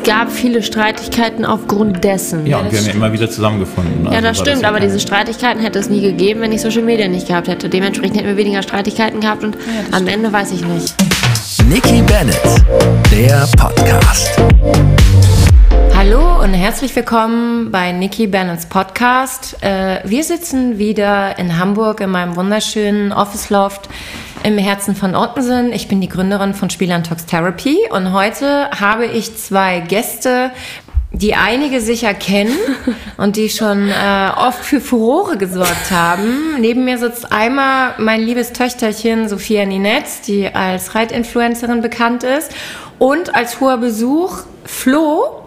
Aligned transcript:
es 0.00 0.06
gab 0.08 0.30
viele 0.30 0.62
Streitigkeiten 0.62 1.44
aufgrund 1.44 2.04
dessen. 2.04 2.46
Ja, 2.46 2.58
und 2.58 2.72
wir 2.72 2.78
haben 2.78 2.86
ja 2.86 2.92
immer 2.92 3.12
wieder 3.12 3.30
zusammengefunden. 3.30 4.04
Ja, 4.04 4.10
Also 4.10 4.22
das 4.22 4.38
war 4.38 4.46
stimmt, 4.46 4.62
ja 4.62 4.68
aber 4.68 4.80
diese 4.80 4.98
Streitigkeiten 5.00 5.62
hätte 5.62 5.78
es 5.78 5.90
nie 5.90 6.00
gegeben, 6.00 6.40
wenn 6.40 6.52
ich 6.52 6.60
Social 6.62 6.82
Media 6.82 7.08
nicht 7.08 7.28
gehabt 7.28 7.48
hätte. 7.48 7.68
Dementsprechend 7.68 8.16
hätten 8.16 8.28
wir 8.28 8.36
weniger 8.36 8.62
Streitigkeiten 8.62 9.20
gehabt 9.20 9.44
und 9.44 9.56
am 9.92 10.06
Ende 10.06 10.32
weiß 10.32 10.52
ich 10.52 10.64
nicht. 10.64 10.94
Nikki 11.68 12.02
Bennett, 12.02 12.40
der 13.12 13.46
Podcast. 13.56 14.30
Hallo 15.94 16.42
und 16.42 16.54
herzlich 16.54 16.96
willkommen 16.96 17.70
bei 17.70 17.92
Nikki 17.92 18.26
Bennett's 18.26 18.64
Podcast. 18.64 19.62
Äh, 19.62 20.00
wir 20.04 20.24
sitzen 20.24 20.78
wieder 20.78 21.38
in 21.38 21.58
Hamburg 21.58 22.00
in 22.00 22.08
meinem 22.08 22.36
wunderschönen 22.36 23.12
Office 23.12 23.50
Loft 23.50 23.90
im 24.42 24.58
Herzen 24.58 24.94
von 24.94 25.14
Ottensen. 25.14 25.72
Ich 25.72 25.88
bin 25.88 26.00
die 26.00 26.08
Gründerin 26.08 26.54
von 26.54 26.70
Spielern 26.70 27.04
Talks 27.04 27.26
Therapy 27.26 27.78
und 27.90 28.12
heute 28.12 28.70
habe 28.70 29.06
ich 29.06 29.36
zwei 29.36 29.80
Gäste, 29.80 30.50
die 31.12 31.34
einige 31.34 31.80
sicher 31.80 32.14
kennen 32.14 32.56
und 33.16 33.36
die 33.36 33.50
schon 33.50 33.88
äh, 33.88 34.30
oft 34.36 34.64
für 34.64 34.80
Furore 34.80 35.36
gesorgt 35.36 35.90
haben. 35.90 36.60
Neben 36.60 36.84
mir 36.84 36.98
sitzt 36.98 37.32
einmal 37.32 37.94
mein 37.98 38.22
liebes 38.22 38.52
Töchterchen 38.52 39.28
Sophia 39.28 39.66
Ninetz, 39.66 40.22
die 40.22 40.46
als 40.46 40.94
Reitinfluencerin 40.94 41.82
bekannt 41.82 42.22
ist 42.22 42.54
und 42.98 43.34
als 43.34 43.60
hoher 43.60 43.78
Besuch 43.78 44.44
Flo, 44.64 45.39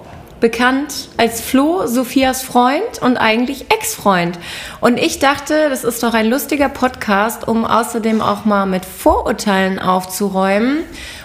bekannt 0.43 1.07
als 1.15 1.39
Flo, 1.39 1.88
Sophias 1.88 2.43
Freund 2.43 2.99
und 2.99 3.15
eigentlich 3.15 3.71
Ex-Freund. 3.71 4.38
Und 4.81 4.97
ich 4.97 5.19
dachte, 5.19 5.69
das 5.69 5.85
ist 5.85 6.03
doch 6.03 6.13
ein 6.13 6.29
lustiger 6.29 6.67
Podcast, 6.67 7.47
um 7.47 7.63
außerdem 7.63 8.21
auch 8.21 8.43
mal 8.43 8.66
mit 8.66 8.83
Vorurteilen 8.83 9.79
aufzuräumen 9.79 10.79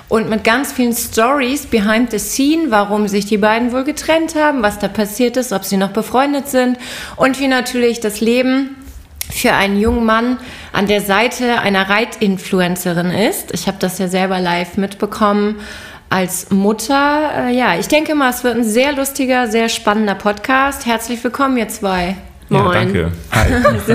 und 0.09 0.31
mit 0.31 0.45
ganz 0.45 0.73
vielen 0.73 0.93
Stories 0.93 1.67
behind 1.67 2.13
the 2.13 2.21
scene, 2.21 2.71
warum 2.71 3.09
sich 3.09 3.27
die 3.27 3.39
beiden 3.39 3.73
wohl 3.73 3.83
getrennt 3.83 4.37
haben, 4.37 4.63
was 4.63 4.79
da 4.79 4.87
passiert 4.87 5.37
ist, 5.37 5.53
ob 5.53 5.65
sie 5.65 5.79
noch 5.79 5.91
befreundet 5.91 6.47
sind 6.47 6.79
und 7.17 7.41
wie 7.41 7.49
natürlich 7.49 7.99
das 7.99 8.21
Leben 8.21 8.77
für 9.33 9.53
einen 9.53 9.81
jungen 9.81 10.05
Mann 10.05 10.39
an 10.73 10.87
der 10.87 11.01
Seite 11.01 11.59
einer 11.59 11.91
Reitinfluencerin 11.91 13.11
ist. 13.11 13.53
Ich 13.53 13.67
habe 13.67 13.79
das 13.81 13.99
ja 13.99 14.07
selber 14.07 14.39
live 14.39 14.77
mitbekommen 14.77 15.57
als 16.11 16.51
Mutter. 16.51 17.49
Äh, 17.49 17.57
ja, 17.57 17.79
ich 17.79 17.89
denke 17.89 18.15
mal, 18.15 18.31
es 18.31 18.45
wird 18.45 18.57
ein 18.57 18.65
sehr 18.65 18.93
lustiger, 18.93 19.49
sehr 19.49 19.69
spannender 19.69 20.15
Podcast. 20.15 20.87
Herzlich 20.87 21.23
willkommen, 21.23 21.57
ihr 21.57 21.69
zwei. 21.69 22.17
Ja, 22.51 22.63
Moin. 22.63 22.73
danke. 22.73 23.13
Hi. 23.33 23.49
So, 23.87 23.95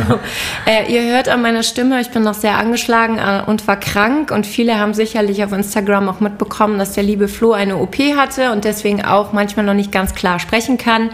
äh, 0.67 0.91
ihr 0.91 1.11
hört 1.11 1.27
an 1.27 1.41
meiner 1.41 1.63
Stimme, 1.63 1.99
ich 2.01 2.11
bin 2.11 2.23
noch 2.23 2.35
sehr 2.35 2.57
angeschlagen 2.57 3.17
äh, 3.17 3.41
und 3.47 3.67
war 3.67 3.79
krank 3.79 4.31
und 4.31 4.45
viele 4.45 4.79
haben 4.79 4.93
sicherlich 4.93 5.43
auf 5.43 5.51
Instagram 5.51 6.07
auch 6.07 6.19
mitbekommen, 6.19 6.77
dass 6.77 6.93
der 6.93 7.03
liebe 7.03 7.27
Flo 7.27 7.53
eine 7.53 7.77
OP 7.77 7.97
hatte 8.15 8.51
und 8.51 8.63
deswegen 8.63 9.03
auch 9.03 9.33
manchmal 9.33 9.65
noch 9.65 9.73
nicht 9.73 9.91
ganz 9.91 10.13
klar 10.13 10.39
sprechen 10.39 10.77
kann. 10.77 11.09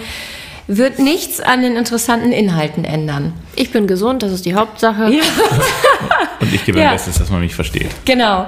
Wird 0.71 0.99
nichts 0.99 1.39
an 1.39 1.63
den 1.63 1.75
interessanten 1.75 2.31
Inhalten 2.31 2.83
ändern. 2.85 3.33
Ich 3.55 3.71
bin 3.71 3.87
gesund, 3.87 4.21
das 4.21 4.31
ist 4.31 4.45
die 4.45 4.53
Hauptsache. 4.53 5.05
Und 6.39 6.53
ich 6.53 6.63
gebe 6.63 6.77
Ja. 6.79 6.85
mein 6.85 6.93
Bestes, 6.95 7.17
dass 7.17 7.31
man 7.31 7.39
mich 7.41 7.55
versteht. 7.55 7.89
Genau. 8.05 8.45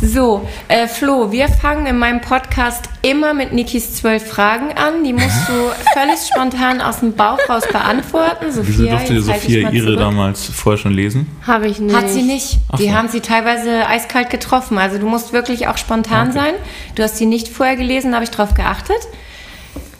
So, 0.00 0.48
äh, 0.68 0.86
Flo, 0.86 1.32
wir 1.32 1.48
fangen 1.48 1.86
in 1.86 1.98
meinem 1.98 2.20
Podcast 2.20 2.84
immer 3.02 3.34
mit 3.34 3.52
Nikis 3.52 3.96
zwölf 3.96 4.24
Fragen 4.24 4.72
an. 4.78 5.02
Die 5.02 5.12
musst 5.12 5.48
du 5.48 5.52
völlig 5.98 6.20
spontan 6.32 6.80
aus 6.80 7.00
dem 7.00 7.12
Bauch 7.14 7.38
raus 7.48 7.64
beantworten. 7.70 8.46
Wieso 8.46 8.62
Sophia, 8.62 8.90
durfte 8.92 9.14
halt 9.14 9.18
ich 9.18 9.24
Sophia 9.42 9.70
ihre 9.70 9.86
zurück. 9.86 9.98
damals 9.98 10.44
vorher 10.46 10.78
schon 10.78 10.92
lesen? 10.92 11.26
Habe 11.44 11.66
ich 11.66 11.80
nicht. 11.80 11.96
Hat 11.96 12.08
sie 12.08 12.22
nicht. 12.22 12.58
Ach 12.70 12.78
Die 12.78 12.84
so. 12.90 12.92
haben 12.92 13.08
sie 13.08 13.20
teilweise 13.20 13.84
eiskalt 13.88 14.30
getroffen. 14.30 14.78
Also 14.78 14.98
du 14.98 15.06
musst 15.06 15.32
wirklich 15.32 15.66
auch 15.66 15.76
spontan 15.76 16.28
Okay. 16.28 16.38
sein. 16.38 16.54
Du 16.94 17.02
hast 17.02 17.16
sie 17.18 17.26
nicht 17.26 17.48
vorher 17.48 17.74
gelesen, 17.74 18.14
habe 18.14 18.22
ich 18.22 18.30
drauf 18.30 18.54
geachtet. 18.54 18.96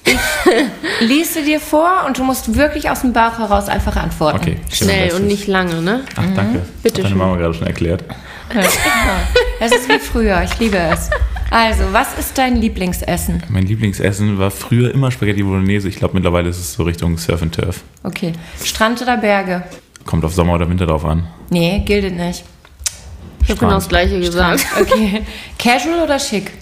Ich 1.00 1.08
lese 1.08 1.42
dir 1.42 1.60
vor 1.60 2.04
und 2.06 2.18
du 2.18 2.24
musst 2.24 2.54
wirklich 2.54 2.88
aus 2.90 3.00
dem 3.00 3.12
Bauch 3.12 3.38
heraus 3.38 3.68
einfach 3.68 3.96
antworten. 3.96 4.38
Okay, 4.38 4.56
Schnell 4.70 5.12
und 5.14 5.26
nicht 5.26 5.46
lange, 5.46 5.82
ne? 5.82 6.04
Ach, 6.16 6.22
danke. 6.34 6.62
Bitte 6.82 6.96
Hat 6.96 6.98
deine 6.98 7.08
schön. 7.08 7.18
Mama 7.18 7.36
gerade 7.36 7.54
schon 7.54 7.66
erklärt. 7.66 8.04
Es 9.60 9.72
ist 9.72 9.88
wie 9.88 9.98
früher. 9.98 10.42
Ich 10.42 10.58
liebe 10.60 10.76
es. 10.78 11.10
Also, 11.50 11.84
was 11.92 12.16
ist 12.18 12.36
dein 12.38 12.56
Lieblingsessen? 12.56 13.42
Mein 13.48 13.64
Lieblingsessen 13.64 14.38
war 14.38 14.50
früher 14.50 14.92
immer 14.92 15.10
Spaghetti 15.10 15.42
Bolognese. 15.42 15.88
Ich 15.88 15.96
glaube, 15.96 16.14
mittlerweile 16.14 16.48
ist 16.48 16.58
es 16.58 16.74
so 16.74 16.82
Richtung 16.84 17.16
Surf 17.18 17.42
and 17.42 17.54
Turf. 17.54 17.82
Okay. 18.02 18.32
Strand 18.62 19.00
oder 19.02 19.16
Berge? 19.16 19.64
Kommt 20.04 20.24
auf 20.24 20.34
Sommer 20.34 20.54
oder 20.54 20.68
Winter 20.68 20.86
drauf 20.86 21.04
an. 21.04 21.26
Nee, 21.50 21.82
gilt 21.84 22.14
nicht. 22.16 22.44
Ich 23.42 23.50
habe 23.50 23.60
genau 23.60 23.74
das 23.74 23.88
gleiche 23.88 24.20
gesagt. 24.20 24.64
Okay. 24.80 25.22
Casual 25.58 26.02
oder 26.02 26.18
schick? 26.18 26.52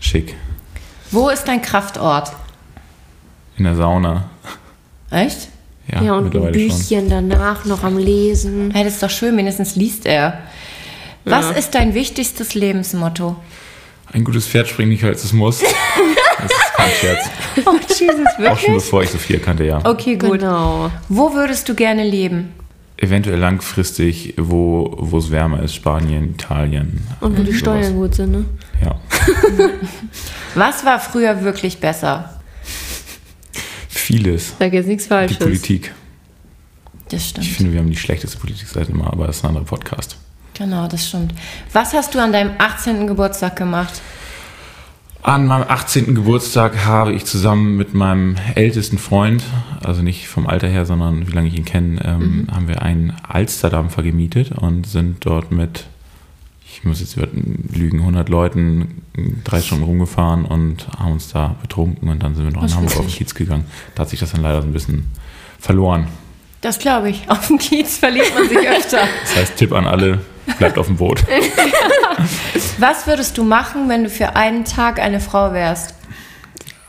Schick. 0.00 0.34
Wo 1.14 1.28
ist 1.28 1.44
dein 1.44 1.62
Kraftort? 1.62 2.32
In 3.56 3.64
der 3.64 3.76
Sauna. 3.76 4.24
Echt? 5.10 5.48
Ja, 5.86 6.02
Ja, 6.02 6.12
und 6.14 6.18
ein 6.18 6.24
mittlerweile 6.24 6.58
schon. 6.58 6.68
Büchchen 6.78 7.08
danach 7.08 7.64
noch 7.66 7.84
am 7.84 7.98
Lesen. 7.98 8.72
Hey, 8.72 8.82
das 8.84 8.94
ist 8.94 9.02
doch 9.02 9.10
schön, 9.10 9.36
wenigstens 9.36 9.76
liest 9.76 10.06
er. 10.06 10.38
Was 11.24 11.50
Ja. 11.50 11.52
ist 11.52 11.74
dein 11.76 11.94
wichtigstes 11.94 12.54
Lebensmotto? 12.54 13.36
Ein 14.12 14.24
gutes 14.24 14.46
Pferd 14.48 14.66
springt 14.68 14.90
nicht, 14.90 15.04
als 15.04 15.24
es 15.24 15.32
muss. 15.32 15.62
Das 16.36 16.50
ist 16.50 16.74
kein 16.74 16.90
Scherz. 16.90 17.30
Oh, 17.64 17.70
Jesus, 17.88 18.00
Auch 18.10 18.36
schon 18.36 18.44
wirklich? 18.44 18.74
bevor 18.74 19.02
ich 19.04 19.10
Sophia 19.10 19.38
kannte, 19.38 19.64
ja. 19.64 19.78
Okay, 19.84 20.16
gut. 20.16 20.40
Genau. 20.40 20.90
Wo 21.08 21.32
würdest 21.32 21.68
du 21.68 21.74
gerne 21.74 22.04
leben? 22.04 22.52
Eventuell 22.98 23.38
langfristig, 23.38 24.34
wo, 24.36 24.94
wo 24.98 25.16
es 25.18 25.30
wärmer 25.30 25.62
ist. 25.62 25.74
Spanien, 25.76 26.32
Italien. 26.32 27.06
Und 27.20 27.38
wo 27.38 27.42
die 27.42 27.52
sowas. 27.52 27.60
Steuern 27.60 27.94
gut 27.94 28.14
sind, 28.16 28.32
ne? 28.32 28.44
Ja. 28.82 28.98
Was 30.54 30.84
war 30.84 31.00
früher 31.00 31.42
wirklich 31.42 31.78
besser? 31.78 32.40
Vieles. 33.88 34.54
Sag 34.58 34.72
jetzt 34.72 34.86
nichts 34.86 35.04
Die 35.04 35.08
Falsches. 35.08 35.38
Politik. 35.38 35.92
Das 37.08 37.20
Ich 37.22 37.28
stimmt. 37.28 37.46
finde, 37.46 37.72
wir 37.72 37.80
haben 37.80 37.90
die 37.90 37.96
schlechteste 37.96 38.38
Politikseite 38.38 38.92
immer, 38.92 39.12
aber 39.12 39.26
das 39.26 39.36
ist 39.36 39.44
ein 39.44 39.48
anderer 39.48 39.64
Podcast. 39.64 40.16
Genau, 40.54 40.86
das 40.86 41.08
stimmt. 41.08 41.34
Was 41.72 41.92
hast 41.92 42.14
du 42.14 42.20
an 42.20 42.32
deinem 42.32 42.52
18. 42.58 43.06
Geburtstag 43.06 43.56
gemacht? 43.56 44.00
An 45.22 45.46
meinem 45.46 45.64
18. 45.66 46.14
Geburtstag 46.14 46.84
habe 46.84 47.12
ich 47.12 47.24
zusammen 47.24 47.76
mit 47.76 47.94
meinem 47.94 48.36
ältesten 48.54 48.98
Freund, 48.98 49.42
also 49.82 50.02
nicht 50.02 50.28
vom 50.28 50.46
Alter 50.46 50.68
her, 50.68 50.84
sondern 50.84 51.26
wie 51.26 51.32
lange 51.32 51.48
ich 51.48 51.54
ihn 51.56 51.64
kenne, 51.64 52.00
ähm, 52.04 52.46
haben 52.52 52.68
wir 52.68 52.82
einen 52.82 53.14
Alsterdampfer 53.26 54.02
gemietet 54.02 54.52
und 54.52 54.86
sind 54.86 55.24
dort 55.24 55.50
mit, 55.50 55.86
ich 56.84 56.88
muss 56.88 57.00
jetzt 57.00 57.16
über- 57.16 57.28
lügen, 57.74 58.00
100 58.00 58.28
Leuten 58.28 59.00
drei 59.42 59.62
Stunden 59.62 59.84
rumgefahren 59.84 60.44
und 60.44 60.86
haben 60.98 61.12
uns 61.12 61.32
da 61.32 61.56
betrunken 61.62 62.10
und 62.10 62.22
dann 62.22 62.34
sind 62.34 62.44
wir 62.44 62.52
noch 62.52 62.62
in 62.62 62.74
Hamburg 62.74 62.96
auf 62.98 63.06
den 63.06 63.10
Kiez 63.14 63.34
gegangen. 63.34 63.64
Da 63.94 64.02
hat 64.02 64.10
sich 64.10 64.20
das 64.20 64.32
dann 64.32 64.42
leider 64.42 64.60
so 64.60 64.68
ein 64.68 64.72
bisschen 64.74 65.10
verloren. 65.58 66.08
Das 66.60 66.78
glaube 66.78 67.08
ich. 67.08 67.24
Auf 67.30 67.46
dem 67.46 67.56
Kiez 67.56 67.96
verliert 67.96 68.34
man 68.34 68.46
sich 68.50 68.58
öfter. 68.68 68.98
Das 69.22 69.34
heißt, 69.36 69.56
Tipp 69.56 69.72
an 69.72 69.86
alle, 69.86 70.20
bleibt 70.58 70.76
auf 70.76 70.88
dem 70.88 70.96
Boot. 70.96 71.24
Was 72.78 73.06
würdest 73.06 73.38
du 73.38 73.44
machen, 73.44 73.88
wenn 73.88 74.04
du 74.04 74.10
für 74.10 74.36
einen 74.36 74.66
Tag 74.66 74.98
eine 74.98 75.20
Frau 75.20 75.52
wärst? 75.54 75.94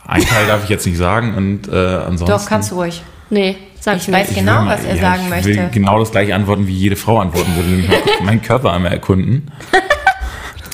Ein 0.06 0.26
Teil 0.26 0.46
darf 0.48 0.64
ich 0.66 0.70
jetzt 0.70 0.86
nicht 0.86 0.98
sagen 0.98 1.36
und 1.36 1.70
äh, 1.70 1.72
ansonsten... 1.72 2.26
Doch, 2.38 2.46
kannst 2.46 2.72
du 2.72 2.76
ruhig. 2.76 3.02
Nee, 3.30 3.58
sag 3.80 3.98
Ich 3.98 4.08
ich 4.08 4.14
weiß 4.14 4.30
nicht. 4.30 4.40
genau, 4.40 4.66
was 4.66 4.84
er 4.84 4.96
ja, 4.96 5.02
sagen 5.02 5.24
ich 5.24 5.30
möchte. 5.30 5.48
will 5.50 5.70
genau 5.72 6.00
das 6.00 6.12
gleiche 6.12 6.36
antworten, 6.36 6.68
wie 6.68 6.74
jede 6.74 6.96
Frau 6.96 7.20
antworten 7.20 7.56
würde. 7.56 7.90
meinen 8.24 8.42
Körper 8.42 8.72
einmal 8.74 8.92
erkunden. 8.92 9.52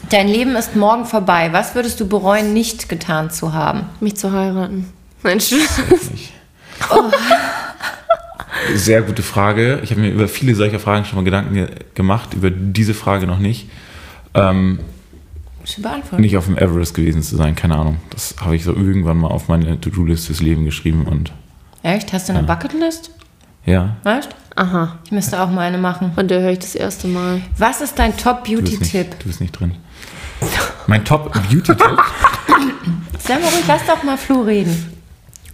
Dein 0.09 0.27
Leben 0.27 0.55
ist 0.57 0.75
morgen 0.75 1.05
vorbei. 1.05 1.49
Was 1.53 1.73
würdest 1.75 1.99
du 2.01 2.07
bereuen, 2.07 2.53
nicht 2.53 2.89
getan 2.89 3.31
zu 3.31 3.53
haben? 3.53 3.83
Mich 4.01 4.17
zu 4.17 4.31
heiraten. 4.33 4.91
Mensch. 5.23 5.51
Nicht. 5.51 6.33
Sehr 8.75 9.01
gute 9.01 9.23
Frage. 9.23 9.79
Ich 9.83 9.91
habe 9.91 10.01
mir 10.01 10.09
über 10.11 10.27
viele 10.27 10.55
solcher 10.55 10.79
Fragen 10.79 11.05
schon 11.05 11.15
mal 11.17 11.23
Gedanken 11.25 11.53
ge 11.53 11.67
gemacht, 11.93 12.33
über 12.33 12.49
diese 12.51 12.93
Frage 12.93 13.25
noch 13.27 13.39
nicht. 13.39 13.69
Ähm, 14.33 14.79
nicht 16.17 16.37
auf 16.37 16.45
dem 16.45 16.57
Everest 16.57 16.93
gewesen 16.95 17.21
zu 17.21 17.35
sein, 17.37 17.55
keine 17.55 17.77
Ahnung. 17.77 17.97
Das 18.09 18.35
habe 18.41 18.55
ich 18.55 18.63
so 18.63 18.73
irgendwann 18.73 19.17
mal 19.17 19.27
auf 19.27 19.47
meine 19.47 19.79
To-Do-List 19.79 20.27
fürs 20.27 20.41
Leben 20.41 20.65
geschrieben 20.65 21.05
und 21.05 21.31
Echt? 21.83 22.13
Hast 22.13 22.29
du 22.29 22.33
eine 22.33 22.43
Bucketlist? 22.43 23.11
ja, 23.65 23.95
Weißt? 24.03 24.29
Aha. 24.55 24.97
Ich 25.05 25.11
müsste 25.11 25.39
auch 25.41 25.49
mal 25.49 25.61
eine 25.61 25.77
machen. 25.77 26.11
Von 26.13 26.27
der 26.27 26.41
höre 26.41 26.51
ich 26.51 26.59
das 26.59 26.75
erste 26.75 27.07
Mal. 27.07 27.41
Was 27.57 27.79
ist 27.81 27.97
dein 27.97 28.15
Top-Beauty-Tipp? 28.17 29.19
du 29.19 29.27
bist 29.27 29.39
nicht 29.39 29.57
drin. 29.57 29.75
Mein 30.87 31.05
Top-Beauty-Tipp 31.05 31.79
Sei 33.19 33.33
mal 33.39 33.43
ruhig, 33.49 33.63
lass 33.67 33.85
doch 33.85 34.03
mal 34.03 34.17
Flo 34.17 34.41
reden. 34.41 34.91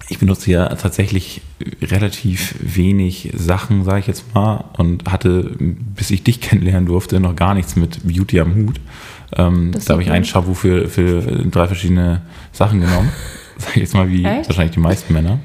Ich 0.10 0.20
benutze 0.20 0.50
ja 0.52 0.68
tatsächlich 0.76 1.42
relativ 1.82 2.56
wenig 2.60 3.34
Sachen, 3.36 3.84
sage 3.84 4.00
ich 4.00 4.08
jetzt 4.08 4.34
mal, 4.34 4.64
und 4.78 5.12
hatte, 5.12 5.52
bis 5.60 6.10
ich 6.12 6.24
dich 6.24 6.40
kennenlernen 6.42 6.86
durfte, 6.88 7.20
noch 7.20 7.36
gar 7.36 7.54
nichts 7.54 7.76
mit 7.76 8.00
Beauty 8.08 8.40
am 8.40 8.56
Hut. 8.56 8.80
Ähm, 9.36 9.74
Das 9.74 9.86
da 9.86 9.94
habe 9.94 10.04
ich 10.04 10.10
ein. 10.10 10.24
Shampoo 10.26 10.54
für, 10.54 10.88
für 10.88 11.22
drei 11.52 11.68
verschiedene 11.68 12.22
Sachen 12.52 12.80
genommen. 12.82 13.12
Sag 13.58 13.72
ich 13.76 13.82
jetzt 13.84 13.94
mal, 13.94 14.10
wie 14.10 14.24
Echt? 14.24 14.48
wahrscheinlich 14.50 14.74
die 14.74 14.80
meisten 14.80 15.14
Männer. 15.14 15.40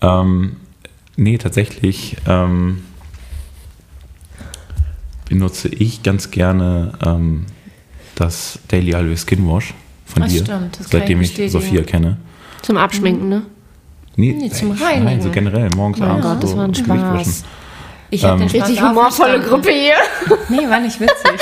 Ähm, 0.00 0.56
nee, 1.16 1.38
tatsächlich 1.38 2.16
ähm, 2.26 2.82
benutze 5.28 5.68
ich 5.68 6.02
ganz 6.02 6.30
gerne 6.30 6.92
ähm, 7.04 7.46
das 8.14 8.58
Daily 8.68 8.94
Aloe 8.94 9.16
Skin 9.16 9.48
Wash 9.48 9.74
von 10.06 10.24
Ach, 10.24 10.28
dir, 10.28 10.40
stimmt, 10.44 10.78
das 10.78 10.90
kann 10.90 11.00
seitdem 11.00 11.20
ich 11.20 11.38
ich. 11.38 11.52
Sophia 11.52 11.82
kenne. 11.82 12.18
Zum 12.62 12.76
Abschminken, 12.76 13.28
ne? 13.28 13.42
Nee, 14.16 14.32
Nee, 14.38 14.50
zum 14.50 14.72
Reinigen. 14.72 15.04
Nein, 15.04 15.22
so 15.22 15.30
generell, 15.30 15.70
morgens, 15.74 16.00
abends. 16.02 16.26
Gott, 16.26 16.42
das 16.42 16.50
so 16.50 16.56
war 16.56 16.64
ein 16.64 16.74
Spaß. 16.74 17.44
Ich 18.10 18.24
habe 18.24 18.46
Spaß 18.46 18.52
Richtig 18.52 18.82
humorvolle. 18.82 19.40
Gruppe 19.40 19.70
hier. 19.70 19.94
Nee, 20.50 20.68
war 20.68 20.80
nicht 20.80 21.00
witzig. 21.00 21.40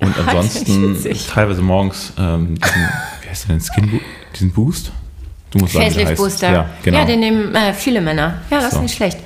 Und 0.00 0.14
ansonsten 0.26 0.96
teilweise 1.32 1.62
morgens 1.62 2.12
ähm, 2.18 2.56
diesen, 2.56 2.88
wie 3.22 3.28
heißt 3.28 3.48
der 3.48 3.56
denn, 3.56 3.64
Skin 3.64 3.90
Bo 3.92 4.00
diesen 4.34 4.50
Boost? 4.50 4.90
Du 5.52 5.58
musst 5.58 5.74
sagen, 5.74 5.86
Facelift. 5.86 6.16
Booster. 6.16 6.52
Ja, 6.52 6.70
genau. 6.82 6.98
Ja, 6.98 7.04
den 7.04 7.20
nehmen 7.20 7.54
äh, 7.54 7.72
viele 7.74 8.00
Männer. 8.00 8.38
Ja, 8.50 8.60
das 8.60 8.70
So. 8.70 8.76
ist 8.78 8.82
nicht 8.82 8.96
schlecht. 8.96 9.18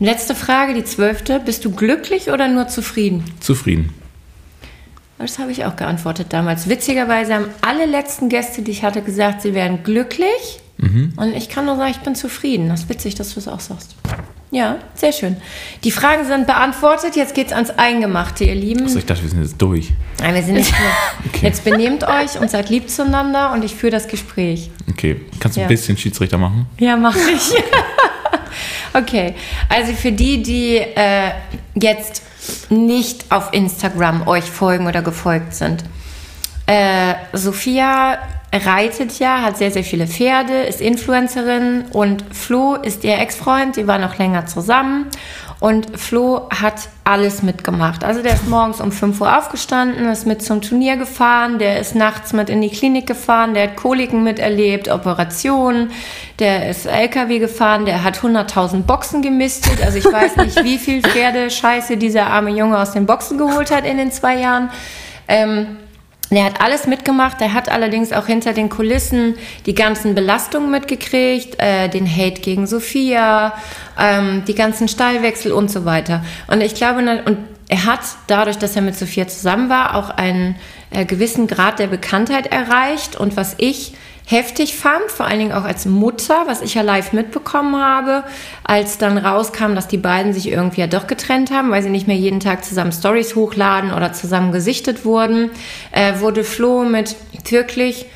Letzte 0.00 0.34
Frage, 0.34 0.74
die 0.74 0.84
zwölfte. 0.84 1.40
Bist 1.40 1.64
du 1.64 1.70
glücklich 1.70 2.30
oder 2.30 2.48
nur 2.48 2.68
zufrieden? 2.68 3.24
Zufrieden. 3.40 3.92
Das 5.18 5.38
habe 5.38 5.52
ich 5.52 5.64
auch 5.64 5.76
geantwortet 5.76 6.28
damals. 6.30 6.68
Witzigerweise 6.68 7.34
haben 7.34 7.46
alle 7.60 7.86
letzten 7.86 8.28
Gäste, 8.28 8.62
die 8.62 8.72
ich 8.72 8.82
hatte, 8.82 9.00
gesagt, 9.02 9.42
sie 9.42 9.54
wären 9.54 9.82
glücklich. 9.84 10.60
Mhm. 10.78 11.12
Und 11.16 11.34
ich 11.34 11.48
kann 11.48 11.66
nur 11.66 11.76
sagen, 11.76 11.90
ich 11.92 12.00
bin 12.00 12.14
zufrieden. 12.16 12.68
Das 12.68 12.80
ist 12.80 12.88
witzig, 12.88 13.14
dass 13.14 13.34
du 13.34 13.40
es 13.40 13.46
auch 13.48 13.60
sagst. 13.60 13.94
Ja, 14.54 14.76
sehr 14.94 15.10
schön. 15.12 15.36
Die 15.82 15.90
Fragen 15.90 16.24
sind 16.26 16.46
beantwortet. 16.46 17.16
Jetzt 17.16 17.34
geht's 17.34 17.52
ans 17.52 17.70
Eingemachte, 17.70 18.44
ihr 18.44 18.54
Lieben. 18.54 18.84
Also 18.84 19.00
ich 19.00 19.04
dachte, 19.06 19.22
wir 19.24 19.28
sind 19.30 19.42
jetzt 19.42 19.56
durch. 19.60 19.90
Nein, 20.20 20.32
wir 20.36 20.42
sind 20.44 20.54
nicht 20.54 20.70
mehr. 20.78 20.92
Okay. 21.26 21.46
Jetzt 21.46 21.64
benehmt 21.64 22.04
euch 22.04 22.38
und 22.38 22.48
seid 22.48 22.70
lieb 22.70 22.88
zueinander 22.88 23.52
und 23.52 23.64
ich 23.64 23.74
führe 23.74 23.90
das 23.90 24.06
Gespräch. 24.06 24.70
Okay, 24.88 25.22
kannst 25.40 25.56
du 25.56 25.60
Ja. 25.60 25.66
ein 25.66 25.70
bisschen 25.70 25.96
Schiedsrichter 25.96 26.38
machen? 26.38 26.66
Ja, 26.78 26.96
mache 26.96 27.18
ich. 27.34 27.52
okay, 28.94 29.34
also 29.68 29.92
für 29.92 30.12
die, 30.12 30.40
die 30.40 30.76
äh, 30.76 31.32
jetzt 31.74 32.22
nicht 32.70 33.24
auf 33.32 33.52
Instagram 33.52 34.28
euch 34.28 34.44
folgen 34.44 34.86
oder 34.86 35.02
gefolgt 35.02 35.52
sind. 35.54 35.82
Äh, 36.66 37.14
Sophia 37.32 38.18
reitet 38.58 39.18
ja, 39.18 39.42
hat 39.42 39.56
sehr, 39.56 39.70
sehr 39.70 39.84
viele 39.84 40.06
Pferde, 40.06 40.62
ist 40.62 40.80
Influencerin 40.80 41.86
und 41.92 42.24
Flo 42.32 42.74
ist 42.74 43.04
ihr 43.04 43.18
Ex-Freund, 43.18 43.76
die 43.76 43.86
waren 43.86 44.00
noch 44.00 44.18
länger 44.18 44.46
zusammen. 44.46 45.06
Und 45.60 45.98
Flo 45.98 46.48
hat 46.50 46.88
alles 47.04 47.42
mitgemacht. 47.42 48.04
Also 48.04 48.22
der 48.22 48.34
ist 48.34 48.48
morgens 48.48 48.82
um 48.82 48.92
5 48.92 49.18
Uhr 49.20 49.38
aufgestanden, 49.38 50.08
ist 50.08 50.26
mit 50.26 50.42
zum 50.42 50.60
Turnier 50.60 50.96
gefahren, 50.96 51.58
der 51.58 51.80
ist 51.80 51.94
nachts 51.94 52.34
mit 52.34 52.50
in 52.50 52.60
die 52.60 52.68
Klinik 52.68 53.06
gefahren, 53.06 53.54
der 53.54 53.68
hat 53.68 53.76
Koliken 53.76 54.24
miterlebt, 54.24 54.88
Operationen, 54.88 55.90
der 56.38 56.68
ist 56.68 56.84
LKW 56.84 57.38
gefahren, 57.38 57.86
der 57.86 58.04
hat 58.04 58.18
100.000 58.18 58.82
Boxen 58.82 59.22
gemistet. 59.22 59.82
Also 59.82 59.98
ich 59.98 60.04
weiß 60.04 60.36
nicht, 60.36 60.62
wie 60.64 60.76
viel 60.76 61.00
Pferdescheiße 61.00 61.96
dieser 61.96 62.26
arme 62.26 62.50
Junge 62.50 62.78
aus 62.78 62.92
den 62.92 63.06
Boxen 63.06 63.38
geholt 63.38 63.70
hat 63.70 63.86
in 63.86 63.96
den 63.96 64.12
zwei 64.12 64.38
Jahren. 64.38 64.70
Ähm, 65.28 65.78
der 66.30 66.44
hat 66.44 66.60
alles 66.60 66.86
mitgemacht, 66.86 67.40
der 67.40 67.52
hat 67.52 67.68
allerdings 67.68 68.12
auch 68.12 68.26
hinter 68.26 68.52
den 68.52 68.68
Kulissen 68.68 69.36
die 69.66 69.74
ganzen 69.74 70.14
Belastungen 70.14 70.70
mitgekriegt, 70.70 71.60
äh, 71.60 71.88
den 71.88 72.08
Hate 72.08 72.40
gegen 72.40 72.66
Sophia, 72.66 73.52
ähm, 73.98 74.42
die 74.46 74.54
ganzen 74.54 74.88
Stallwechsel 74.88 75.52
und 75.52 75.70
so 75.70 75.84
weiter. 75.84 76.24
Und 76.46 76.62
ich 76.62 76.74
glaube, 76.74 77.00
und 77.24 77.38
er 77.68 77.84
hat 77.86 78.00
dadurch, 78.26 78.58
dass 78.58 78.76
er 78.76 78.82
mit 78.82 78.96
Sophia 78.96 79.26
zusammen 79.26 79.68
war, 79.68 79.96
auch 79.96 80.10
einen 80.10 80.56
äh, 80.90 81.04
gewissen 81.04 81.46
Grad 81.46 81.78
der 81.78 81.86
Bekanntheit 81.86 82.46
erreicht. 82.46 83.16
Und 83.16 83.36
was 83.36 83.54
ich 83.58 83.94
heftig 84.26 84.76
fand, 84.76 85.10
vor 85.10 85.26
allen 85.26 85.38
Dingen 85.38 85.52
auch 85.52 85.64
als 85.64 85.84
Mutter, 85.84 86.44
was 86.46 86.62
ich 86.62 86.74
ja 86.74 86.82
live 86.82 87.12
mitbekommen 87.12 87.76
habe, 87.76 88.24
als 88.64 88.96
dann 88.96 89.18
rauskam, 89.18 89.74
dass 89.74 89.86
die 89.86 89.98
beiden 89.98 90.32
sich 90.32 90.48
irgendwie 90.48 90.80
ja 90.80 90.86
doch 90.86 91.06
getrennt 91.06 91.50
haben, 91.50 91.70
weil 91.70 91.82
sie 91.82 91.90
nicht 91.90 92.06
mehr 92.06 92.16
jeden 92.16 92.40
Tag 92.40 92.64
zusammen 92.64 92.92
Stories 92.92 93.34
hochladen 93.34 93.92
oder 93.92 94.12
zusammen 94.12 94.52
gesichtet 94.52 95.04
wurden, 95.04 95.50
äh, 95.92 96.20
wurde 96.20 96.42
Flo 96.44 96.84
mit 96.84 97.16
wirklich 97.50 98.06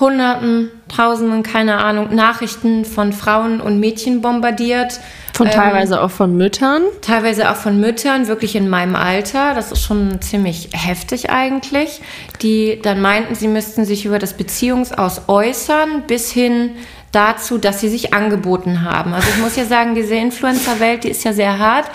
Hunderten, 0.00 0.70
Tausenden, 0.94 1.42
keine 1.42 1.78
Ahnung, 1.78 2.14
Nachrichten 2.14 2.84
von 2.84 3.12
Frauen 3.12 3.60
und 3.60 3.80
Mädchen 3.80 4.20
bombardiert. 4.22 5.00
Von 5.34 5.50
teilweise 5.50 6.00
auch 6.00 6.10
von 6.10 6.36
Müttern. 6.36 6.82
Teilweise 7.02 7.50
auch 7.50 7.56
von 7.56 7.80
Müttern, 7.80 8.26
wirklich 8.28 8.56
in 8.56 8.68
meinem 8.68 8.96
Alter. 8.96 9.54
Das 9.54 9.72
ist 9.72 9.82
schon 9.82 10.20
ziemlich 10.20 10.70
heftig 10.72 11.30
eigentlich. 11.30 12.00
Die 12.42 12.80
dann 12.80 13.00
meinten, 13.00 13.34
sie 13.34 13.48
müssten 13.48 13.84
sich 13.84 14.04
über 14.04 14.18
das 14.18 14.34
Beziehungsaus 14.34 15.22
äußern, 15.28 16.04
bis 16.06 16.30
hin 16.30 16.70
dazu, 17.12 17.58
dass 17.58 17.80
sie 17.80 17.88
sich 17.88 18.14
angeboten 18.14 18.82
haben. 18.82 19.14
Also 19.14 19.28
ich 19.28 19.38
muss 19.38 19.56
ja 19.56 19.64
sagen, 19.64 19.94
diese 19.94 20.14
Influencer-Welt, 20.14 21.04
die 21.04 21.10
ist 21.10 21.24
ja 21.24 21.32
sehr 21.32 21.58
hart. 21.58 21.86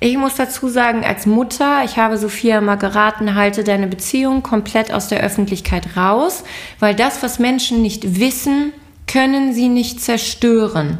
Ich 0.00 0.16
muss 0.16 0.36
dazu 0.36 0.68
sagen, 0.68 1.04
als 1.04 1.26
Mutter, 1.26 1.82
ich 1.84 1.96
habe 1.96 2.18
Sophia 2.18 2.60
mal 2.60 2.76
geraten, 2.76 3.34
halte 3.34 3.64
deine 3.64 3.88
Beziehung 3.88 4.44
komplett 4.44 4.92
aus 4.92 5.08
der 5.08 5.20
Öffentlichkeit 5.20 5.96
raus, 5.96 6.44
weil 6.78 6.94
das, 6.94 7.22
was 7.22 7.40
Menschen 7.40 7.82
nicht 7.82 8.20
wissen, 8.20 8.72
können 9.08 9.52
sie 9.52 9.68
nicht 9.68 10.00
zerstören. 10.00 10.98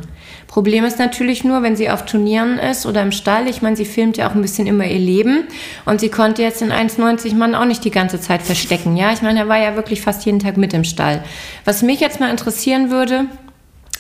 Problem 0.49 0.85
ist 0.85 0.99
natürlich 0.99 1.45
nur, 1.45 1.63
wenn 1.63 1.77
sie 1.77 1.91
auf 1.91 2.07
Turnieren 2.07 2.59
ist 2.59 2.87
oder 2.87 3.03
im 3.03 3.13
Stall. 3.13 3.47
Ich 3.49 3.63
meine, 3.63 3.77
sie 3.77 3.85
filmt 3.85 4.17
ja 4.17 4.29
auch 4.29 4.35
ein 4.35 4.43
bisschen 4.43 4.67
immer 4.67 4.85
ihr 4.85 4.99
Leben 4.99 5.45
und 5.85 6.01
sie 6.01 6.09
konnte 6.09 6.43
jetzt 6.43 6.63
in 6.63 6.73
1,90 6.73 7.37
Mann 7.37 7.55
auch 7.55 7.67
nicht 7.67 7.85
die 7.85 7.91
ganze 7.91 8.19
Zeit 8.19 8.43
verstecken. 8.43 8.97
Ja, 8.97 9.13
ich 9.13 9.23
meine, 9.23 9.41
er 9.41 9.49
war 9.49 9.59
ja 9.59 9.77
wirklich 9.77 10.01
fast 10.01 10.25
jeden 10.25 10.41
Tag 10.41 10.57
mit 10.57 10.73
im 10.73 10.85
Stall. 10.85 11.23
Was 11.65 11.83
mich 11.83 12.01
jetzt 12.01 12.19
mal 12.19 12.31
interessieren 12.31 12.91
würde, 12.91 13.27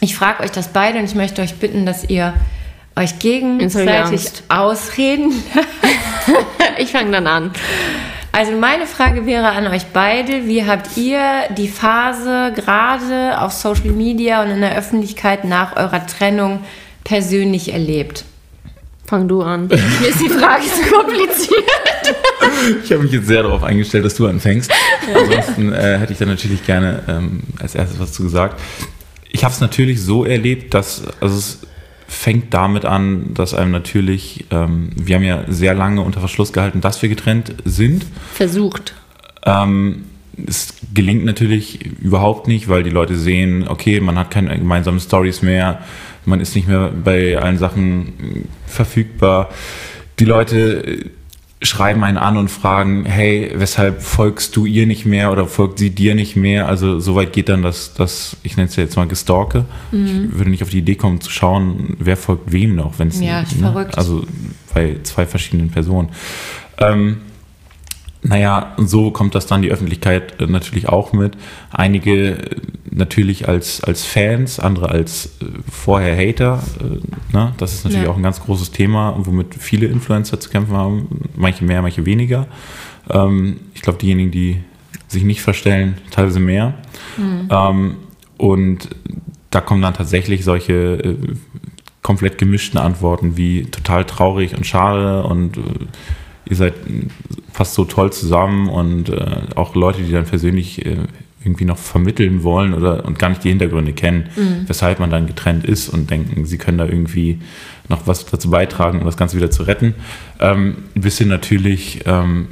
ich 0.01 0.17
frage 0.17 0.43
euch 0.43 0.51
das 0.51 0.69
beide 0.69 0.99
und 0.99 1.05
ich 1.05 1.15
möchte 1.15 1.43
euch 1.43 1.55
bitten, 1.57 1.87
dass 1.87 2.09
ihr 2.09 2.35
euch 2.99 3.19
gegenseitig 3.19 4.25
ausreden. 4.49 5.33
Ich 6.81 6.93
fange 6.93 7.11
dann 7.11 7.27
an. 7.27 7.51
Also 8.31 8.53
meine 8.53 8.87
Frage 8.87 9.27
wäre 9.27 9.49
an 9.49 9.67
euch 9.67 9.87
beide, 9.87 10.47
wie 10.47 10.65
habt 10.65 10.97
ihr 10.97 11.21
die 11.57 11.67
Phase 11.67 12.53
gerade 12.55 13.41
auf 13.41 13.53
Social 13.53 13.91
Media 13.91 14.43
und 14.43 14.51
in 14.51 14.61
der 14.61 14.77
Öffentlichkeit 14.77 15.45
nach 15.45 15.75
eurer 15.75 16.07
Trennung 16.07 16.61
persönlich 17.03 17.73
erlebt? 17.73 18.25
Fang 19.07 19.27
du 19.27 19.43
an. 19.43 19.67
Mir 20.01 20.09
ist 20.09 20.21
die 20.21 20.29
Frage 20.29 20.63
zu 20.65 20.95
kompliziert. 20.95 21.65
Ich 22.83 22.91
habe 22.93 23.03
mich 23.03 23.13
jetzt 23.13 23.27
sehr 23.27 23.43
darauf 23.43 23.63
eingestellt, 23.63 24.05
dass 24.05 24.15
du 24.15 24.27
anfängst. 24.27 24.71
Ansonsten 25.15 25.73
äh, 25.73 25.99
hätte 25.99 26.13
ich 26.13 26.19
da 26.19 26.25
natürlich 26.25 26.65
gerne 26.65 27.03
ähm, 27.07 27.43
als 27.61 27.75
erstes 27.75 28.01
was 28.01 28.13
zu 28.13 28.23
gesagt. 28.23 28.61
Ich 29.31 29.45
habe 29.45 29.53
es 29.53 29.61
natürlich 29.61 30.03
so 30.03 30.25
erlebt, 30.25 30.75
dass 30.75 31.03
also 31.21 31.37
es 31.37 31.59
fängt 32.09 32.55
damit 32.55 32.87
an, 32.87 33.35
dass 33.35 33.53
einem 33.55 33.71
natürlich, 33.71 34.47
ähm, 34.51 34.91
wir 34.97 35.17
haben 35.17 35.23
ja 35.23 35.45
sehr 35.47 35.75
lange 35.75 36.01
unter 36.01 36.21
Verschluss 36.21 36.55
gehalten, 36.55 36.81
dass 36.81 37.01
wir 37.03 37.09
getrennt 37.11 37.55
sind. 37.65 38.07
Versucht. 38.33 38.95
Ähm, 39.45 40.07
es 40.47 40.75
gelingt 40.95 41.27
natürlich 41.27 41.85
überhaupt 42.01 42.49
nicht, 42.49 42.69
weil 42.69 42.83
die 42.83 42.91
Leute 42.91 43.15
sehen, 43.17 43.69
okay, 43.69 44.01
man 44.01 44.19
hat 44.19 44.31
keine 44.31 44.57
gemeinsamen 44.57 45.01
Stories 45.01 45.43
mehr, 45.43 45.83
man 46.25 46.41
ist 46.41 46.55
nicht 46.57 46.67
mehr 46.67 46.91
bei 47.05 47.39
allen 47.39 47.59
Sachen 47.59 48.09
äh, 48.09 48.41
verfügbar. 48.67 49.51
Die 50.19 50.25
Leute 50.25 51.11
schreiben 51.61 52.05
einen 52.05 52.19
an 52.19 52.37
und 52.37 52.49
fragen, 52.51 53.05
hey, 53.05 53.51
weshalb 53.55 54.01
folgst 54.03 54.55
du 54.55 54.65
ihr 54.65 54.87
nicht 54.87 55.07
mehr 55.07 55.33
oder 55.33 55.47
folgt 55.47 55.79
sie 55.81 55.91
dir 55.91 56.15
nicht 56.15 56.37
mehr? 56.37 56.69
Also 56.69 57.01
soweit 57.01 57.33
geht 57.33 57.49
dann 57.49 57.63
das, 57.63 57.95
das 57.95 58.37
ich 58.45 58.57
nenne 58.57 58.69
es 58.69 58.77
ja 58.77 58.85
jetzt 58.85 58.97
mal 58.97 59.09
Gestalke. 59.09 59.65
Ich 59.91 59.99
würde 60.39 60.51
nicht 60.51 60.63
auf 60.63 60.71
die 60.71 60.79
Idee 60.79 60.95
kommen 60.95 61.21
zu 61.21 61.31
schauen, 61.31 61.97
wer 61.99 62.17
folgt 62.17 62.53
wem 62.53 62.77
noch, 62.77 62.99
wenn 62.99 63.09
es 63.09 63.21
Ja, 63.21 63.45
verrückt. 63.45 63.99
also 63.99 64.25
bei 64.73 64.97
zwei 65.03 65.27
verschiedenen 65.27 65.71
Personen. 65.71 66.11
Ähm, 66.79 67.19
naja, 68.23 68.75
so 68.79 69.11
kommt 69.11 69.35
das 69.35 69.47
dann 69.47 69.63
die 69.63 69.71
Öffentlichkeit 69.71 70.41
äh, 70.41 70.47
natürlich 70.47 70.89
auch 70.89 71.13
mit. 71.13 71.37
Einige 71.71 72.31
äh, 72.33 72.57
natürlich 72.91 73.49
als, 73.49 73.83
als 73.85 74.05
Fans, 74.05 74.59
andere 74.59 74.89
als 74.89 75.27
äh, 75.41 75.45
vorher 75.71 76.17
Hater. 76.17 76.63
Ne? 77.33 77.53
Das 77.59 77.75
ist 77.75 77.85
natürlich 77.85 78.07
Ja. 78.07 78.11
auch 78.13 78.17
ein 78.17 78.23
ganz 78.23 78.41
großes 78.43 78.73
Thema, 78.73 79.15
womit 79.19 79.55
viele 79.55 79.87
Influencer 79.87 80.41
zu 80.41 80.51
kämpfen 80.51 80.77
haben. 80.77 81.07
Manche 81.37 81.65
mehr, 81.65 81.81
manche 81.83 82.05
weniger. 82.07 82.47
Ähm, 83.09 83.59
ich 83.75 83.83
glaube, 83.83 83.99
diejenigen, 83.99 84.31
die 84.33 84.63
sich 85.07 85.23
nicht 85.25 85.41
verstellen, 85.41 85.97
teilweise 86.11 86.41
mehr. 86.41 86.75
Ähm, 87.51 87.97
und 88.37 88.89
da 89.51 89.61
kommen 89.63 89.81
dann 89.81 89.95
tatsächlich 89.95 90.45
solche 90.45 91.17
komplett 92.03 92.37
gemischten 92.37 92.79
Antworten 92.79 93.37
wie 93.39 93.65
total 93.65 94.05
traurig 94.05 94.55
und 94.57 94.67
schade 94.67 95.23
und 95.23 95.59
ihr 96.49 96.57
seid 96.57 96.75
fast 97.53 97.75
so 97.75 97.85
toll 97.85 98.13
zusammen 98.13 98.69
und 98.69 99.09
äh, 99.11 99.37
auch 99.55 99.75
Leute, 99.75 100.03
die 100.03 100.13
dann 100.13 100.25
persönlich 100.25 100.85
äh, 100.87 100.97
irgendwie 101.45 101.65
noch 101.65 101.79
vermitteln 101.79 102.43
wollen 102.43 102.75
oder 102.75 103.05
und 103.05 103.19
gar 103.19 103.29
nicht 103.29 103.45
die 103.45 103.49
Hintergründe 103.51 103.93
kennen, 103.93 104.29
weshalb 104.67 104.99
man 104.99 105.09
dann 105.11 105.27
getrennt 105.29 105.65
ist 105.65 105.89
und 105.89 106.11
denken, 106.11 106.45
sie 106.47 106.59
können 106.59 106.79
da 106.79 106.85
irgendwie 106.85 107.39
noch 107.89 108.07
was 108.09 108.27
dazu 108.27 108.51
beitragen, 108.51 108.99
um 108.99 109.05
das 109.05 109.17
Ganze 109.17 109.37
wieder 109.37 109.51
zu 109.51 109.63
retten. 109.63 109.95
Ähm, 110.41 110.77
bis 110.95 111.17
hin 111.19 111.29
natürlich 111.29 112.01
ähm, 112.07 112.49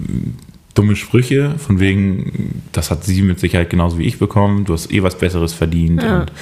dumme 0.74 0.94
Sprüche, 0.94 1.54
von 1.58 1.80
wegen, 1.80 2.62
das 2.72 2.90
hat 2.92 3.02
sie 3.04 3.22
mit 3.22 3.40
Sicherheit 3.40 3.70
genauso 3.70 3.98
wie 3.98 4.04
ich 4.04 4.18
bekommen, 4.20 4.64
du 4.64 4.72
hast 4.72 4.92
eh 4.92 5.02
was 5.02 5.18
Besseres 5.18 5.52
verdient 5.52 6.02
Ja. 6.02 6.20
und 6.20 6.32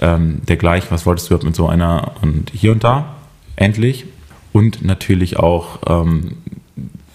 ähm, 0.00 0.40
dergleichen, 0.46 0.90
was 0.90 1.06
wolltest 1.06 1.28
du 1.28 1.34
überhaupt 1.34 1.46
mit 1.46 1.56
so 1.56 1.68
einer 1.68 2.12
und 2.20 2.50
hier 2.52 2.72
und 2.72 2.84
da, 2.84 3.16
endlich. 3.56 4.04
Und 4.52 4.84
natürlich 4.84 5.38
auch 5.38 5.80
ähm, 5.86 6.32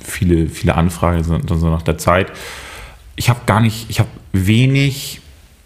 viele, 0.09 0.47
viele 0.47 0.75
Anfragen 0.75 1.23
so, 1.23 1.37
so 1.55 1.69
nach 1.69 1.81
der 1.81 1.97
Zeit. 1.97 2.31
Ich 3.15 3.29
habe 3.29 3.41
gar 3.45 3.59
nicht, 3.59 3.89
ich 3.89 3.99
habe 3.99 4.09
wenig 4.31 5.21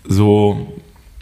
so, 0.08 0.74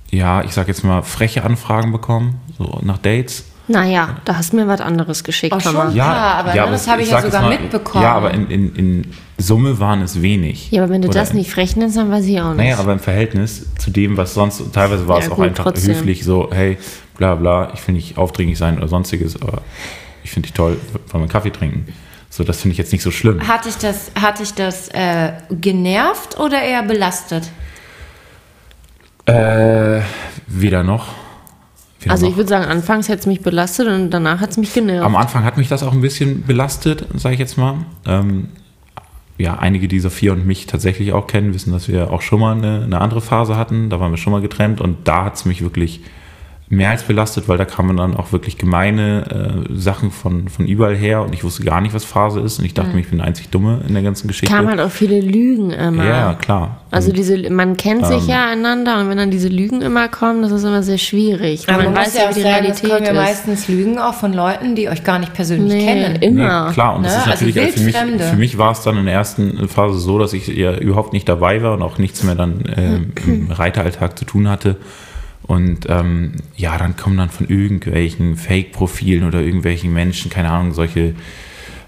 ja, 0.09 0.43
ich 0.43 0.51
sag 0.51 0.67
jetzt 0.67 0.83
mal, 0.83 1.01
freche 1.01 1.43
Anfragen 1.43 1.91
bekommen, 1.91 2.39
so 2.57 2.79
nach 2.83 2.97
Dates. 2.97 3.45
Naja, 3.67 4.17
da 4.25 4.35
hast 4.37 4.51
du 4.51 4.57
mir 4.57 4.67
was 4.67 4.81
anderes 4.81 5.23
geschickt, 5.23 5.53
Auch 5.53 5.61
schon? 5.61 5.73
Mama. 5.73 5.91
Ja, 5.91 6.33
aber 6.39 6.53
ne, 6.53 6.71
das 6.71 6.87
habe 6.87 7.01
ich 7.03 7.09
ja 7.09 7.17
sag 7.17 7.25
jetzt 7.25 7.33
sogar 7.35 7.49
mitbekommen. 7.49 8.03
Ja, 8.03 8.13
aber 8.13 8.31
in, 8.33 8.49
in, 8.49 8.75
in 8.75 9.11
Summe 9.37 9.79
waren 9.79 10.01
es 10.01 10.21
wenig. 10.21 10.71
Ja, 10.71 10.83
aber 10.83 10.91
wenn 10.91 11.01
du 11.01 11.07
Oder 11.07 11.19
das 11.19 11.33
nicht 11.33 11.51
frech 11.51 11.75
nennst, 11.77 11.95
dann 11.95 12.11
weiß 12.11 12.25
ich 12.25 12.41
auch 12.41 12.49
nicht. 12.49 12.57
Naja, 12.57 12.79
aber 12.79 12.91
im 12.93 12.99
Verhältnis 12.99 13.67
zu 13.77 13.91
dem, 13.91 14.17
was 14.17 14.33
sonst, 14.33 14.61
teilweise 14.73 15.07
war 15.07 15.19
Ja, 15.19 15.25
es 15.25 15.31
auch 15.31 15.35
gut, 15.37 15.45
einfach 15.45 15.63
trotzdem. 15.65 15.95
höflich 15.95 16.25
so, 16.25 16.49
hey, 16.51 16.77
bla 17.17 17.35
bla, 17.35 17.71
ich 17.73 17.87
will 17.87 17.95
nicht 17.95 18.17
aufdringlich 18.17 18.57
sein 18.57 18.77
oder 18.77 18.87
sonstiges, 18.87 19.41
aber 19.41 19.61
ich 20.23 20.31
finde 20.31 20.47
dich 20.47 20.53
toll, 20.53 20.77
wollen 20.91 21.03
wir 21.13 21.19
einen 21.21 21.29
Kaffee 21.29 21.51
trinken? 21.51 21.85
So, 22.31 22.45
das 22.45 22.61
finde 22.61 22.71
ich 22.71 22.77
jetzt 22.77 22.93
nicht 22.93 23.03
so 23.03 23.11
schlimm. 23.11 23.45
Hat 23.45 23.65
dich 23.65 23.75
das, 23.75 24.09
hat 24.19 24.39
dich 24.39 24.53
das 24.53 24.87
äh, 24.93 25.33
genervt 25.51 26.39
oder 26.39 26.61
eher 26.61 26.81
belastet? 26.81 27.51
Äh, 29.25 29.99
weder 30.47 30.81
noch. 30.81 31.09
Weder 31.99 32.13
also 32.13 32.25
noch. 32.25 32.31
ich 32.31 32.37
würde 32.37 32.47
sagen, 32.47 32.63
anfangs 32.63 33.09
hätte 33.09 33.19
es 33.19 33.25
mich 33.25 33.41
belastet 33.41 33.89
und 33.89 34.11
danach 34.11 34.39
hat 34.39 34.51
es 34.51 34.57
mich 34.57 34.73
genervt. 34.73 35.05
Am 35.05 35.17
Anfang 35.17 35.43
hat 35.43 35.57
mich 35.57 35.67
das 35.67 35.83
auch 35.83 35.91
ein 35.91 35.99
bisschen 35.99 36.43
belastet, 36.43 37.05
sage 37.15 37.33
ich 37.33 37.39
jetzt 37.39 37.57
mal. 37.57 37.79
Ähm, 38.05 38.47
ja, 39.37 39.59
einige, 39.59 39.89
die 39.89 39.99
Sophia 39.99 40.31
und 40.31 40.47
mich 40.47 40.67
tatsächlich 40.67 41.11
auch 41.11 41.27
kennen, 41.27 41.53
wissen, 41.53 41.73
dass 41.73 41.89
wir 41.89 42.11
auch 42.11 42.21
schon 42.21 42.39
mal 42.39 42.55
eine, 42.55 42.85
eine 42.85 43.01
andere 43.01 43.19
Phase 43.19 43.57
hatten. 43.57 43.89
Da 43.89 43.99
waren 43.99 44.11
wir 44.11 44.17
schon 44.17 44.31
mal 44.31 44.41
getrennt 44.41 44.79
und 44.79 45.05
da 45.05 45.25
hat 45.25 45.35
es 45.35 45.43
mich 45.43 45.61
wirklich 45.61 45.99
mehr 46.71 46.89
als 46.89 47.03
belastet, 47.03 47.47
weil 47.49 47.57
da 47.57 47.65
kamen 47.65 47.97
dann 47.97 48.15
auch 48.15 48.31
wirklich 48.31 48.57
gemeine 48.57 49.65
äh, 49.69 49.73
Sachen 49.77 50.09
von, 50.09 50.47
von 50.47 50.65
überall 50.65 50.95
her 50.95 51.21
und 51.21 51.33
ich 51.33 51.43
wusste 51.43 51.63
gar 51.63 51.81
nicht, 51.81 51.93
was 51.93 52.05
Phase 52.05 52.39
ist 52.39 52.59
und 52.59 52.65
ich 52.65 52.73
dachte 52.73 52.93
mir, 52.93 53.01
ich 53.01 53.09
bin 53.09 53.17
der 53.19 53.27
einzig 53.27 53.49
Dumme 53.49 53.81
in 53.87 53.93
der 53.93 54.01
ganzen 54.03 54.27
Geschichte. 54.29 54.53
kamen 54.55 54.69
halt 54.69 54.79
auch 54.79 54.89
viele 54.89 55.19
Lügen 55.19 55.71
immer. 55.71 56.05
ja, 56.05 56.33
klar. 56.33 56.77
Also 56.89 57.09
Und 57.09 57.17
diese, 57.17 57.49
man 57.51 57.75
kennt 57.77 58.05
sich 58.07 58.23
Ähm. 58.23 58.29
ja 58.29 58.47
einander 58.49 58.99
und 59.01 59.09
wenn 59.09 59.17
dann 59.17 59.31
diese 59.31 59.49
Lügen 59.49 59.81
immer 59.81 60.07
kommen, 60.07 60.41
das 60.41 60.51
ist 60.51 60.63
immer 60.63 60.81
sehr 60.81 60.97
schwierig. 60.97 61.67
weil 61.67 61.83
man 61.83 61.95
weiß 61.95 62.15
ja, 62.15 62.29
wie 62.29 62.33
die 62.35 62.39
es 62.39 62.45
Realität 62.45 62.89
kommen 62.89 63.03
ja 63.03 63.11
ist. 63.11 63.17
meistens 63.17 63.67
Lügen 63.67 63.99
auch 63.99 64.13
von 64.13 64.31
Leuten, 64.33 64.73
die 64.75 64.87
euch 64.89 65.03
gar 65.03 65.19
nicht 65.19 65.33
persönlich 65.33 65.73
Nee, 65.73 65.85
kennen. 65.85 66.15
immer. 66.21 66.67
Nee, 66.67 66.73
klar, 66.73 66.95
und 66.95 67.03
das 67.03 67.11
Ne? 67.13 67.17
ist 67.19 67.27
Also 67.27 67.45
natürlich 67.45 67.59
also 67.59 67.77
für 67.79 67.83
mich, 67.83 68.21
für 68.23 68.35
mich 68.37 68.57
war 68.57 68.71
es 68.71 68.81
dann 68.81 68.97
in 68.97 69.05
der 69.05 69.13
ersten 69.13 69.67
Phase 69.67 69.99
so, 69.99 70.17
dass 70.19 70.31
ich 70.33 70.47
ja 70.47 70.75
überhaupt 70.77 71.11
nicht 71.11 71.27
dabei 71.27 71.61
war 71.61 71.73
und 71.73 71.81
auch 71.81 71.97
nichts 71.97 72.23
mehr 72.23 72.35
dann 72.35 72.63
ähm, 72.77 73.11
im 73.25 73.51
Reiteralltag 73.51 74.17
zu 74.17 74.23
tun 74.23 74.47
hatte. 74.49 74.77
Und 75.51 75.87
ähm, 75.89 76.31
ja, 76.55 76.77
dann 76.77 76.95
kommen 76.95 77.17
dann 77.17 77.29
von 77.29 77.49
irgendwelchen 77.49 78.37
Fake-Profilen 78.37 79.27
oder 79.27 79.41
irgendwelchen 79.41 79.91
Menschen, 79.91 80.31
keine 80.31 80.49
Ahnung, 80.49 80.71
solche 80.71 81.13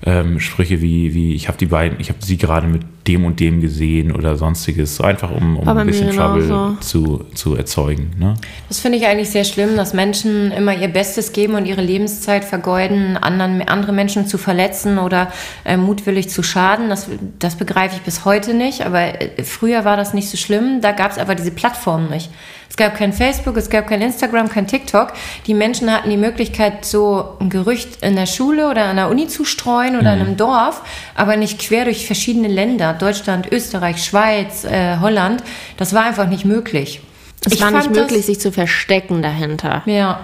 ähm, 0.06 0.42
Sprüche 0.42 0.82
wie, 0.82 1.14
wie 1.14 1.34
ich 1.34 1.48
habe 1.48 1.58
die 1.58 1.68
beiden, 1.68 1.98
ich 2.02 2.10
habe 2.10 2.20
sie 2.22 2.36
gerade 2.38 2.68
mit 2.68 2.82
dem 3.08 3.26
und 3.26 3.40
dem 3.40 3.60
gesehen 3.60 4.16
oder 4.16 4.38
sonstiges, 4.38 4.96
so 4.96 5.04
einfach 5.04 5.30
um, 5.30 5.58
um 5.58 5.68
ein 5.68 5.86
bisschen 5.86 6.12
Trouble 6.12 6.78
zu, 6.80 7.26
zu 7.34 7.56
erzeugen. 7.56 8.12
Ne? 8.18 8.36
Das 8.70 8.80
finde 8.80 8.98
ich 8.98 9.06
eigentlich 9.08 9.30
sehr 9.30 9.44
schlimm, 9.44 9.76
dass 9.76 9.94
Menschen 9.94 10.52
immer 10.52 10.74
ihr 10.76 10.88
Bestes 10.88 11.34
geben 11.34 11.56
und 11.56 11.66
ihre 11.66 11.82
Lebenszeit 11.82 12.46
vergeuden, 12.46 13.18
anderen, 13.18 13.62
andere 13.68 13.92
Menschen 13.92 14.26
zu 14.26 14.38
verletzen 14.38 15.00
oder 15.00 15.32
äh, 15.66 15.76
mutwillig 15.76 16.30
zu 16.30 16.44
schaden. 16.44 16.90
Das, 16.90 17.10
das 17.40 17.56
begreife 17.56 17.96
ich 17.98 18.02
bis 18.04 18.24
heute 18.24 18.54
nicht. 18.54 18.86
Aber 18.86 19.00
äh, 19.00 19.44
früher 19.44 19.84
war 19.84 19.98
das 19.98 20.14
nicht 20.14 20.30
so 20.30 20.38
schlimm. 20.38 20.80
Da 20.82 20.94
gab 20.94 21.12
es 21.12 21.18
aber 21.18 21.36
diese 21.36 21.52
Plattform 21.52 22.10
nicht. 22.10 22.30
Es 22.74 22.78
gab 22.78 22.96
kein 22.96 23.14
Facebook, 23.14 23.56
es 23.58 23.70
gab 23.70 23.86
kein 23.86 24.02
Instagram, 24.02 24.50
kein 24.50 24.66
TikTok. 24.66 25.14
Die 25.46 25.54
Menschen 25.54 25.94
hatten 25.94 26.10
die 26.10 26.18
Möglichkeit, 26.18 26.86
so 26.86 27.38
ein 27.40 27.52
Gerücht 27.52 28.02
in 28.02 28.16
der 28.16 28.26
Schule 28.26 28.68
oder 28.68 28.86
an 28.86 28.96
der 28.96 29.12
Uni 29.12 29.28
zu 29.28 29.46
streuen 29.46 29.96
oder 29.96 30.12
in 30.16 30.22
einem 30.22 30.38
Dorf, 30.38 30.82
aber 31.14 31.38
nicht 31.38 31.60
quer 31.60 31.86
durch 31.86 32.08
verschiedene 32.08 32.48
Länder. 32.48 32.93
Deutschland, 32.94 33.52
Österreich, 33.52 34.04
Schweiz, 34.04 34.64
äh, 34.64 34.98
Holland. 35.00 35.44
Das 35.78 35.94
war 35.94 36.04
einfach 36.06 36.28
nicht 36.28 36.46
möglich. 36.46 37.02
Es 37.46 37.54
Ich 37.54 37.62
war 37.62 37.72
nicht 37.72 37.84
fand 37.84 37.96
das- 37.96 38.04
möglich, 38.04 38.26
sich 38.26 38.40
zu 38.40 38.52
verstecken 38.52 39.22
dahinter. 39.22 39.82
Ja, 39.86 40.22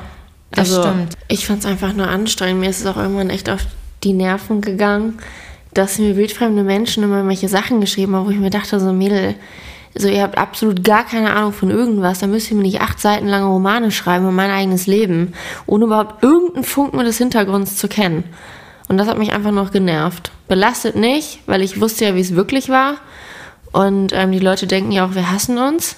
das 0.52 0.72
also, 0.72 0.84
stimmt. 0.90 1.14
Ich 1.28 1.46
fand 1.46 1.60
es 1.60 1.66
einfach 1.66 1.94
nur 1.94 2.08
anstrengend. 2.08 2.62
Mir 2.62 2.70
ist 2.70 2.80
es 2.80 2.86
auch 2.86 2.98
irgendwann 2.98 3.30
echt 3.30 3.50
auf 3.50 3.62
die 4.04 4.14
Nerven 4.14 4.62
gegangen, 4.62 5.20
dass 5.74 6.00
mir 6.00 6.16
wildfremde 6.16 6.64
Menschen 6.64 7.04
immer 7.04 7.18
irgendwelche 7.18 7.50
Sachen 7.50 7.82
geschrieben 7.82 8.16
haben, 8.16 8.26
wo 8.26 8.32
ich 8.32 8.40
mir 8.40 8.50
dachte, 8.50 8.80
so 8.80 8.94
Mädel, 8.94 9.36
so 9.96 10.08
ihr 10.08 10.22
habt 10.24 10.38
absolut 10.38 10.84
gar 10.84 11.04
keine 11.06 11.34
Ahnung 11.36 11.52
von 11.52 11.70
irgendwas, 11.70 12.20
dann 12.20 12.32
müsst 12.32 12.50
ihr 12.50 12.56
mir 12.58 12.64
nicht 12.64 12.80
acht 12.82 13.00
Seiten 13.00 13.28
lange 13.28 13.46
Romane 13.48 13.92
schreiben 13.92 14.24
über 14.24 14.32
mein 14.32 14.50
eigenes 14.52 14.88
Leben, 14.88 15.34
ohne 15.66 15.86
überhaupt 15.86 16.24
irgendeinen 16.24 16.64
Funken 16.64 17.00
des 17.00 17.18
Hintergrunds 17.18 17.76
zu 17.76 17.88
kennen. 17.88 18.24
Und 18.90 18.98
das 18.98 19.08
hat 19.08 19.18
mich 19.18 19.32
einfach 19.32 19.52
noch 19.52 19.72
genervt. 19.72 20.32
Belastet 20.50 20.96
nicht, 20.96 21.40
weil 21.46 21.62
ich 21.62 21.80
wusste 21.80 22.06
ja, 22.06 22.16
wie 22.16 22.20
es 22.20 22.36
wirklich 22.36 22.68
war. 22.70 22.96
Und 23.72 24.12
ähm, 24.14 24.32
die 24.32 24.40
Leute 24.40 24.68
denken 24.68 24.92
ja 24.92 25.06
auch, 25.06 25.16
wir 25.16 25.32
hassen 25.32 25.58
uns. 25.58 25.96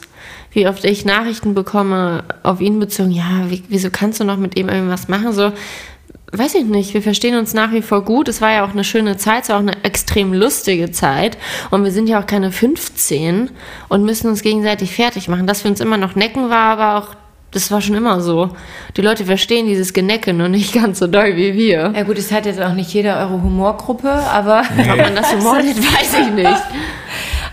Wie 0.51 0.67
oft 0.67 0.83
ich 0.83 1.05
Nachrichten 1.05 1.53
bekomme 1.53 2.25
auf 2.43 2.59
ihn 2.59 2.79
bezogen, 2.79 3.11
ja, 3.11 3.45
wie, 3.49 3.63
wieso 3.69 3.89
kannst 3.89 4.19
du 4.19 4.25
noch 4.25 4.35
mit 4.35 4.59
ihm 4.59 4.67
irgendwas 4.67 5.07
machen? 5.07 5.31
So, 5.31 5.53
weiß 6.33 6.55
ich 6.55 6.65
nicht, 6.65 6.93
wir 6.93 7.01
verstehen 7.01 7.37
uns 7.37 7.53
nach 7.53 7.71
wie 7.71 7.81
vor 7.81 8.03
gut. 8.03 8.27
Es 8.27 8.41
war 8.41 8.51
ja 8.51 8.65
auch 8.65 8.71
eine 8.71 8.83
schöne 8.83 9.15
Zeit, 9.15 9.43
es 9.43 9.49
war 9.49 9.55
auch 9.55 9.61
eine 9.61 9.83
extrem 9.83 10.33
lustige 10.33 10.91
Zeit. 10.91 11.37
Und 11.69 11.85
wir 11.85 11.91
sind 11.91 12.07
ja 12.07 12.21
auch 12.21 12.25
keine 12.25 12.51
15 12.51 13.49
und 13.87 14.03
müssen 14.03 14.27
uns 14.27 14.41
gegenseitig 14.41 14.93
fertig 14.93 15.29
machen. 15.29 15.47
Dass 15.47 15.63
wir 15.63 15.71
uns 15.71 15.79
immer 15.79 15.97
noch 15.97 16.15
necken, 16.15 16.49
war 16.49 16.77
aber 16.77 16.97
auch, 16.97 17.15
das 17.51 17.69
war 17.69 17.81
schon 17.81 17.95
immer 17.95 18.21
so. 18.21 18.49
Die 18.95 19.01
Leute 19.01 19.25
verstehen 19.25 19.67
dieses 19.67 19.93
Genecke 19.93 20.33
nur 20.33 20.47
nicht 20.47 20.73
ganz 20.73 20.99
so 20.99 21.07
doll 21.07 21.35
wie 21.35 21.53
wir. 21.53 21.91
Ja 21.95 22.03
gut, 22.03 22.17
es 22.17 22.31
hat 22.31 22.45
jetzt 22.45 22.61
auch 22.61 22.73
nicht 22.73 22.93
jeder 22.93 23.19
eure 23.19 23.41
Humorgruppe, 23.41 24.09
aber, 24.09 24.63
Ob 24.77 24.97
man 24.97 25.15
das 25.15 25.31
so 25.31 25.37
mordet, 25.37 25.77
weiß 25.77 26.13
ich 26.21 26.31
nicht. 26.33 26.61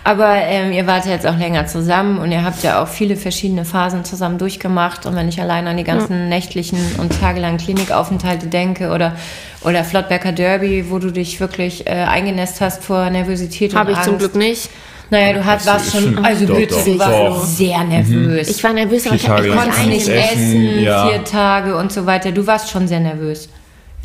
aber 0.05 0.35
ähm, 0.35 0.71
ihr 0.71 0.87
wart 0.87 1.05
ja 1.05 1.11
jetzt 1.11 1.27
auch 1.27 1.37
länger 1.37 1.67
zusammen 1.67 2.17
und 2.19 2.31
ihr 2.31 2.45
habt 2.45 2.63
ja 2.63 2.81
auch 2.81 2.87
viele 2.87 3.17
verschiedene 3.17 3.65
Phasen 3.65 4.05
zusammen 4.05 4.37
durchgemacht. 4.37 5.05
Und 5.05 5.17
wenn 5.17 5.27
ich 5.27 5.41
allein 5.41 5.67
an 5.67 5.75
die 5.75 5.83
ganzen 5.83 6.29
nächtlichen 6.29 6.79
und 6.99 7.19
tagelangen 7.19 7.57
Klinikaufenthalte 7.57 8.47
denke 8.47 8.91
oder, 8.91 9.17
oder 9.61 9.83
Flottbecker 9.83 10.31
Derby, 10.31 10.89
wo 10.89 10.99
du 10.99 11.11
dich 11.11 11.41
wirklich 11.41 11.87
äh, 11.87 11.91
eingenässt 11.91 12.61
hast 12.61 12.85
vor 12.85 13.09
Nervosität 13.09 13.75
Habe 13.75 13.91
und 13.91 13.97
ich 13.97 14.03
zum 14.03 14.13
Angst. 14.13 14.25
Glück 14.31 14.35
nicht. 14.35 14.69
Naja, 15.11 15.33
du 15.33 15.45
hast, 15.45 15.65
warst 15.65 15.91
schon, 15.91 16.17
also 16.23 16.45
doch, 16.45 16.55
du 16.57 16.99
warst 16.99 17.11
doch. 17.11 17.43
sehr 17.45 17.83
nervös. 17.83 18.47
Ich 18.49 18.63
war 18.63 18.73
nervös, 18.73 19.07
aber 19.07 19.15
ich 19.15 19.27
lang 19.27 19.55
konntest 19.57 19.85
nicht 19.87 20.07
Essen, 20.07 20.33
essen, 20.67 20.79
ja. 20.83 21.07
vier 21.07 21.23
Tage 21.23 21.75
und 21.75 21.91
so 21.91 22.05
weiter. 22.05 22.31
Du 22.31 22.45
warst 22.45 22.69
schon 22.69 22.87
sehr 22.87 22.99
nervös. 22.99 23.49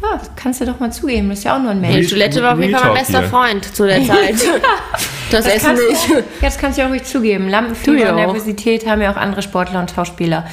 Ja, 0.03 0.21
kannst 0.37 0.61
du 0.61 0.67
doch 0.67 0.81
mal 0.81 0.93
zugeben. 0.93 1.29
Das 1.31 1.39
ist 1.39 1.45
ja 1.45 1.57
auch 1.57 1.61
nur 1.63 1.71
ein 1.71 1.83
Die 1.83 1.89
Mensch. 1.89 2.09
Toilette 2.11 2.43
war 2.43 2.55
auf 2.55 2.61
jeden 2.61 2.75
Fall 2.75 2.91
mein 2.91 2.99
bester 2.99 3.21
hier. 3.21 3.29
Freund 3.29 3.65
zu 3.77 3.87
der 3.87 4.03
Zeit. 4.07 4.35
Das, 5.31 5.45
Das 5.45 5.47
Essen 5.47 5.67
kannst, 5.67 5.89
nicht. 5.89 6.09
du, 6.11 6.23
das 6.41 6.59
kannst 6.59 6.79
du 6.79 6.85
auch 6.85 6.89
ruhig 6.91 7.05
zugeben. 7.05 7.49
Lampenfieber 7.49 7.99
ja 7.99 8.11
und. 8.11 8.17
Nervosität 8.17 8.87
haben 8.87 9.01
ja 9.01 9.13
auch 9.13 9.17
andere 9.17 9.43
Sportler 9.43 9.81
und 9.81 9.91
Schauspieler. 9.91 10.45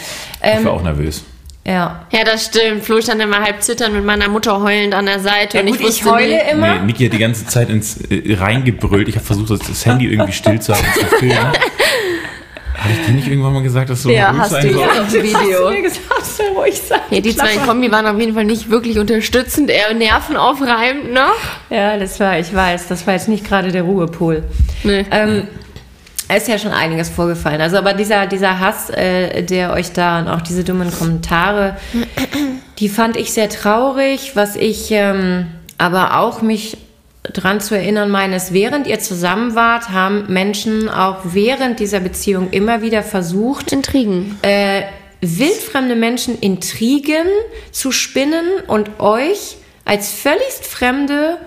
Ich 0.41 0.57
Ähm, 0.59 0.65
war 0.65 0.73
auch 0.73 0.83
nervös. 0.83 1.23
Ja. 1.65 2.05
Ja, 2.11 2.23
das 2.23 2.45
stimmt. 2.45 2.83
Flo 2.83 3.01
stand 3.01 3.21
immer 3.21 3.41
halb 3.41 3.61
zitternd 3.61 3.93
mit 3.93 4.03
meiner 4.05 4.29
Mutter 4.29 4.61
heulend 4.61 4.93
an 4.93 5.05
der 5.05 5.19
Seite. 5.19 5.57
ja 5.57 5.63
und 5.63 5.69
gut, 5.71 5.79
ich 5.79 5.87
ich, 5.87 6.05
wusste 6.05 6.11
heule 6.11 6.27
nie, 6.35 6.51
immer. 6.51 6.75
Nee, 6.79 6.85
Niki 6.87 7.05
hat 7.05 7.13
die 7.13 7.17
ganze 7.19 7.45
Zeit 7.45 7.69
ins 7.69 7.97
äh, 8.09 8.35
reingebrüllt. 8.35 9.07
Ich 9.07 9.15
habe 9.15 9.25
versucht, 9.25 9.49
das, 9.51 9.85
Handy 9.85 10.07
irgendwie 10.07 10.31
still 10.33 10.59
zu 10.59 10.73
haben 10.73 10.85
und 10.85 11.09
zu 11.09 11.15
filmen. 11.17 11.37
Habe 11.37 12.93
ich 12.93 13.05
dir 13.05 13.11
nicht 13.11 13.27
irgendwann 13.27 13.53
mal 13.53 13.61
gesagt, 13.61 13.91
dass 13.91 14.01
du 14.01 14.09
Ja, 14.09 14.29
ruhig 14.31 14.39
hast 14.39 14.49
sein 14.51 14.67
du 14.67 14.73
sollst? 14.73 14.95
ja 14.95 15.01
auf 15.03 15.11
dem 15.11 15.23
Video. 15.23 15.69
mir 15.69 15.81
gesagt, 15.83 16.25
soll 16.25 16.47
ruhig 16.55 16.81
sein. 16.81 16.99
Ja, 17.11 17.19
die 17.21 17.35
zwei 17.35 17.53
in 17.53 17.61
Kombi 17.61 17.91
waren 17.91 18.07
auf 18.07 18.19
jeden 18.19 18.33
Fall 18.33 18.45
nicht 18.45 18.71
wirklich 18.71 18.97
unterstützend, 18.97 19.69
eher 19.69 19.93
nervenaufreibend 19.93 21.13
noch. 21.13 21.35
Ja, 21.69 21.97
das 21.97 22.19
war, 22.19 22.39
ich 22.39 22.51
weiß, 22.51 22.87
das 22.87 23.05
war 23.05 23.13
jetzt 23.13 23.27
nicht 23.27 23.47
gerade 23.47 23.71
der 23.71 23.83
Ruhepol. 23.83 24.43
Nee. 24.83 25.05
Ähm, 25.11 25.47
ist 26.35 26.47
ja 26.47 26.57
schon 26.57 26.71
einiges 26.71 27.09
vorgefallen. 27.09 27.61
Also, 27.61 27.77
aber 27.77 27.93
dieser, 27.93 28.27
dieser 28.27 28.59
Hass, 28.59 28.89
äh, 28.89 29.43
der 29.43 29.73
euch 29.73 29.91
da 29.91 30.19
und 30.19 30.27
auch 30.27 30.41
diese 30.41 30.63
dummen 30.63 30.91
Kommentare, 30.91 31.77
die 32.79 32.89
fand 32.89 33.17
ich 33.17 33.33
sehr 33.33 33.49
traurig. 33.49 34.35
Was 34.35 34.55
ich 34.55 34.89
ähm, 34.91 35.47
aber 35.77 36.17
auch 36.19 36.41
mich 36.41 36.77
dran 37.23 37.61
zu 37.61 37.75
erinnern 37.75 38.09
meine, 38.09 38.35
ist, 38.35 38.53
während 38.53 38.87
ihr 38.87 38.99
zusammen 38.99 39.55
wart, 39.55 39.89
haben 39.89 40.25
Menschen 40.27 40.89
auch 40.89 41.17
während 41.23 41.79
dieser 41.79 41.99
Beziehung 41.99 42.49
immer 42.51 42.81
wieder 42.81 43.03
versucht, 43.03 43.71
Intrigen. 43.71 44.37
äh, 44.41 44.83
wildfremde 45.21 45.95
Menschen 45.95 46.39
Intrigen 46.39 47.27
zu 47.71 47.91
spinnen 47.91 48.45
und 48.67 48.99
euch 48.99 49.57
als 49.85 50.11
völligst 50.11 50.65
Fremde 50.65 51.37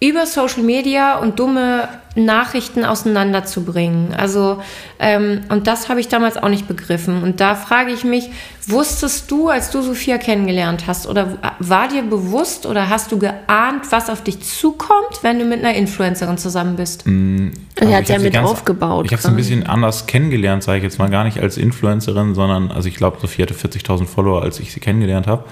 über 0.00 0.26
Social 0.26 0.62
Media 0.62 1.18
und 1.18 1.38
dumme 1.38 1.88
Nachrichten 2.14 2.84
auseinanderzubringen. 2.84 4.12
Also, 4.14 4.60
ähm, 4.98 5.40
und 5.48 5.66
das 5.66 5.88
habe 5.88 6.00
ich 6.00 6.08
damals 6.08 6.36
auch 6.36 6.48
nicht 6.48 6.68
begriffen. 6.68 7.22
Und 7.22 7.40
da 7.40 7.54
frage 7.54 7.90
ich 7.92 8.04
mich, 8.04 8.28
wusstest 8.66 9.30
du, 9.30 9.48
als 9.48 9.70
du 9.70 9.80
Sophia 9.82 10.18
kennengelernt 10.18 10.84
hast, 10.86 11.06
oder 11.06 11.38
war 11.58 11.88
dir 11.88 12.02
bewusst 12.02 12.66
oder 12.66 12.88
hast 12.90 13.12
du 13.12 13.18
geahnt, 13.18 13.90
was 13.90 14.10
auf 14.10 14.22
dich 14.22 14.40
zukommt, 14.40 15.22
wenn 15.22 15.38
du 15.38 15.44
mit 15.46 15.60
einer 15.60 15.74
Influencerin 15.74 16.36
zusammen 16.36 16.76
bist? 16.76 17.04
Er 17.06 17.96
hat 17.96 18.08
ja 18.08 18.18
mit 18.18 18.34
ganz- 18.34 18.48
aufgebaut. 18.48 19.06
Ich 19.06 19.12
habe 19.12 19.22
sie 19.22 19.28
ein 19.28 19.36
bisschen 19.36 19.66
anders 19.66 20.06
kennengelernt, 20.06 20.62
sage 20.62 20.78
ich 20.78 20.84
jetzt 20.84 20.98
mal 20.98 21.08
gar 21.10 21.24
nicht 21.24 21.40
als 21.40 21.56
Influencerin, 21.56 22.34
sondern, 22.34 22.70
also 22.70 22.88
ich 22.88 22.96
glaube, 22.96 23.18
Sophie 23.20 23.42
hatte 23.42 23.54
40.000 23.54 24.06
Follower, 24.06 24.42
als 24.42 24.60
ich 24.60 24.72
sie 24.72 24.80
kennengelernt 24.80 25.26
habe. 25.26 25.44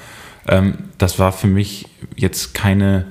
Ähm, 0.47 0.75
das 0.99 1.19
war 1.19 1.33
für 1.33 1.47
mich 1.47 1.87
jetzt 2.17 2.55
keine 2.55 3.07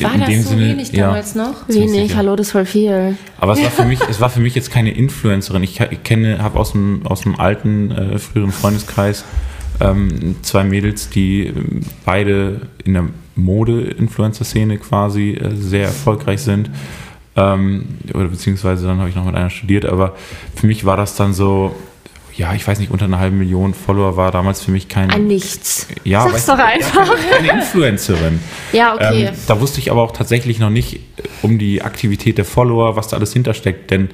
War 0.00 0.14
in 0.14 0.20
das 0.20 0.28
dem 0.28 0.42
so 0.42 0.48
Sinne, 0.50 0.62
wenig 0.62 0.92
ja, 0.92 1.06
damals 1.06 1.34
noch? 1.34 1.68
Wenig, 1.68 2.16
hallo, 2.16 2.36
das 2.36 2.50
voll 2.50 2.66
viel. 2.66 3.16
Aber 3.38 3.52
es 3.52 3.62
war 3.62 3.70
für 3.70 3.84
mich, 3.86 4.00
es 4.08 4.20
war 4.20 4.30
für 4.30 4.40
mich 4.40 4.54
jetzt 4.54 4.70
keine 4.70 4.92
Influencerin. 4.92 5.62
Ich, 5.62 5.80
ich 5.80 6.02
kenne, 6.02 6.42
habe 6.42 6.58
aus 6.58 6.72
dem, 6.72 7.06
aus 7.06 7.22
dem 7.22 7.38
alten, 7.38 7.90
äh, 7.90 8.18
früheren 8.18 8.52
Freundeskreis 8.52 9.24
ähm, 9.80 10.36
zwei 10.42 10.64
Mädels, 10.64 11.10
die 11.10 11.46
ähm, 11.46 11.82
beide 12.04 12.62
in 12.84 12.94
der 12.94 13.04
Mode-Influencer-Szene 13.36 14.78
quasi 14.78 15.32
äh, 15.32 15.54
sehr 15.54 15.86
erfolgreich 15.86 16.42
sind. 16.42 16.70
Ähm, 17.36 17.84
oder 18.12 18.28
beziehungsweise 18.28 18.86
dann 18.86 18.98
habe 18.98 19.08
ich 19.08 19.14
noch 19.14 19.24
mit 19.24 19.36
einer 19.36 19.50
studiert, 19.50 19.84
aber 19.84 20.16
für 20.56 20.66
mich 20.66 20.84
war 20.84 20.96
das 20.96 21.14
dann 21.14 21.32
so, 21.32 21.76
ja, 22.38 22.54
ich 22.54 22.66
weiß 22.66 22.78
nicht, 22.78 22.92
unter 22.92 23.06
einer 23.06 23.18
halben 23.18 23.36
Million 23.36 23.74
Follower 23.74 24.16
war 24.16 24.30
damals 24.30 24.62
für 24.62 24.70
mich 24.70 24.86
kein. 24.86 25.10
Ein 25.10 25.26
Nichts. 25.26 25.88
ja, 26.04 26.22
Sag's 26.22 26.46
doch 26.46 26.58
einfach. 26.58 27.10
Keine 27.30 27.60
Influencerin. 27.60 28.38
Ja, 28.72 28.94
okay. 28.94 29.24
Ähm, 29.26 29.34
da 29.48 29.60
wusste 29.60 29.80
ich 29.80 29.90
aber 29.90 30.02
auch 30.02 30.12
tatsächlich 30.12 30.60
noch 30.60 30.70
nicht 30.70 30.94
äh, 30.94 31.00
um 31.42 31.58
die 31.58 31.82
Aktivität 31.82 32.38
der 32.38 32.44
Follower, 32.44 32.94
was 32.94 33.08
da 33.08 33.16
alles 33.16 33.32
hintersteckt. 33.32 33.90
Denn 33.90 34.10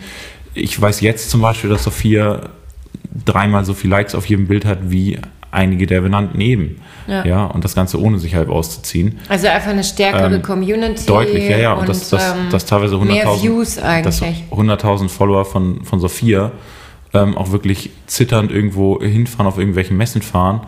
ich 0.55 0.81
weiß 0.81 1.03
jetzt 1.03 1.29
zum 1.29 1.43
Beispiel, 1.43 1.69
dass 1.69 1.85
Sophia 1.85 2.49
dreimal 3.27 3.67
so 3.67 3.75
viel 3.75 3.91
Likes 3.91 4.15
auf 4.15 4.25
jedem 4.27 4.47
Bild 4.47 4.65
hat 4.65 4.79
wie 4.91 5.19
einige 5.51 5.87
der 5.87 6.01
benannten 6.01 6.41
eben. 6.41 6.81
Ja. 7.07 7.27
Ja. 7.27 7.45
und 7.45 7.63
das 7.63 7.75
Ganze 7.75 8.01
ohne 8.01 8.19
sich 8.19 8.35
halb 8.35 8.49
auszuziehen. 8.49 9.19
Also 9.29 9.49
einfach 9.49 9.71
eine 9.71 9.85
stärkere 9.85 10.37
Ähm, 10.37 10.43
Community. 10.43 11.05
Deutlich, 11.05 11.47
ja, 11.47 11.59
ja. 11.59 11.73
Und, 11.75 11.81
und 11.81 11.89
das, 11.91 12.09
das, 12.09 12.33
ähm, 12.33 12.47
das 12.51 12.65
teilweise 12.65 12.95
100.000 12.95 13.05
Mehr 13.05 13.27
Views 13.43 13.75
dass 13.75 13.85
eigentlich. 13.85 14.45
100.000 14.51 15.11
Follower 15.11 15.45
von, 15.45 15.85
von 15.85 16.01
Sophia 16.01 16.53
ähm, 17.15 17.37
auch 17.39 17.53
wirklich 17.53 17.91
zitternd 18.07 18.51
irgendwo 18.51 19.01
hinfahren, 19.01 19.47
auf 19.47 19.59
irgendwelchen 19.59 19.97
Messen 19.97 20.23
fahren. 20.23 20.61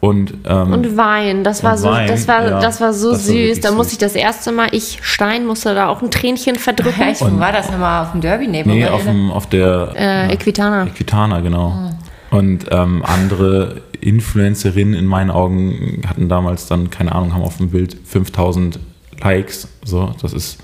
Und, 0.00 0.32
ähm, 0.48 0.72
Und 0.72 0.96
Wein, 0.96 1.44
das 1.44 1.62
war 1.62 1.72
Und 1.72 1.78
so, 1.78 1.88
Wein, 1.90 2.08
das 2.08 2.26
war, 2.26 2.42
ja. 2.48 2.60
das 2.60 2.80
war 2.80 2.94
so 2.94 3.10
Das 3.10 3.18
war 3.20 3.24
süß. 3.26 3.34
wirklich 3.34 3.60
Da 3.60 3.70
musste 3.72 3.92
ich 3.92 3.98
das 3.98 4.14
erste 4.14 4.50
Mal, 4.50 4.68
ich 4.72 4.98
Stein, 5.02 5.46
musste 5.46 5.74
da 5.74 5.88
auch 5.88 6.00
ein 6.00 6.10
Tränchen 6.10 6.56
verdrücken. 6.56 7.02
Echt, 7.02 7.20
wo 7.20 7.38
war 7.38 7.52
das 7.52 7.70
nochmal? 7.70 8.04
Auf 8.04 8.12
dem 8.12 8.22
Derby 8.22 8.46
neben 8.48 8.70
nee, 8.70 8.86
auf, 8.86 9.04
dem, 9.04 9.30
auf 9.30 9.46
der 9.50 9.92
Äh, 9.94 10.32
Equitana. 10.32 10.86
Equitana, 10.86 11.40
genau. 11.40 11.68
Ah. 11.68 11.90
Und 12.34 12.66
ähm, 12.70 13.02
andere 13.04 13.82
Influencerinnen 14.00 14.94
in 14.94 15.04
meinen 15.04 15.30
Augen 15.30 16.00
hatten 16.08 16.30
damals 16.30 16.66
dann, 16.66 16.88
keine 16.88 17.14
Ahnung, 17.14 17.34
haben 17.34 17.42
auf 17.42 17.58
dem 17.58 17.68
Bild 17.70 17.94
5000 18.04 18.78
Likes. 19.22 19.68
So, 19.84 20.14
das 20.22 20.32
ist 20.32 20.58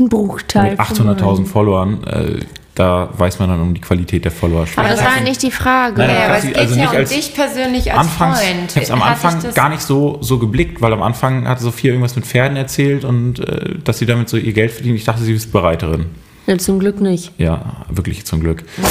Ein 0.00 0.08
Bruchteil. 0.08 0.72
mit 0.72 0.82
von 0.82 1.06
800.000 1.08 1.46
Followern. 1.46 2.02
Äh, 2.04 2.40
da 2.80 3.10
weiß 3.12 3.38
man 3.38 3.50
dann 3.50 3.60
um 3.60 3.74
die 3.74 3.80
Qualität 3.80 4.24
der 4.24 4.32
Follower. 4.32 4.66
Aber 4.76 4.88
das 4.88 5.04
war 5.04 5.18
ja 5.18 5.22
nicht 5.22 5.42
die 5.42 5.50
Frage. 5.50 5.98
Nein, 5.98 6.08
Ja, 6.10 6.24
aber 6.24 6.34
das 6.36 6.44
es 6.44 6.48
geht 6.48 6.56
also 6.56 6.74
ja 6.76 6.90
um 6.90 7.04
dich 7.04 7.34
persönlich 7.34 7.92
als 7.92 8.00
Anfangs, 8.00 8.40
Freund. 8.40 8.70
ich 8.70 8.76
habe 8.76 8.84
es 8.84 8.90
am 8.90 9.02
Anfang 9.02 9.54
gar 9.54 9.68
nicht 9.68 9.82
so, 9.82 10.16
so 10.22 10.38
geblickt, 10.38 10.80
weil 10.80 10.94
am 10.94 11.02
Anfang 11.02 11.46
hatte 11.46 11.62
Sophia 11.62 11.90
irgendwas 11.90 12.16
mit 12.16 12.24
Pferden 12.24 12.56
erzählt 12.56 13.04
und 13.04 13.40
äh, 13.40 13.74
dass 13.84 13.98
sie 13.98 14.06
damit 14.06 14.30
so 14.30 14.38
ihr 14.38 14.54
Geld 14.54 14.72
verdient. 14.72 14.96
Ich 14.96 15.04
dachte, 15.04 15.22
sie 15.22 15.34
ist 15.34 15.52
Bereiterin. 15.52 16.06
Ja, 16.46 16.56
zum 16.56 16.78
Glück 16.78 17.02
nicht. 17.02 17.32
Ja, 17.36 17.84
wirklich 17.90 18.24
zum 18.24 18.40
Glück. 18.40 18.64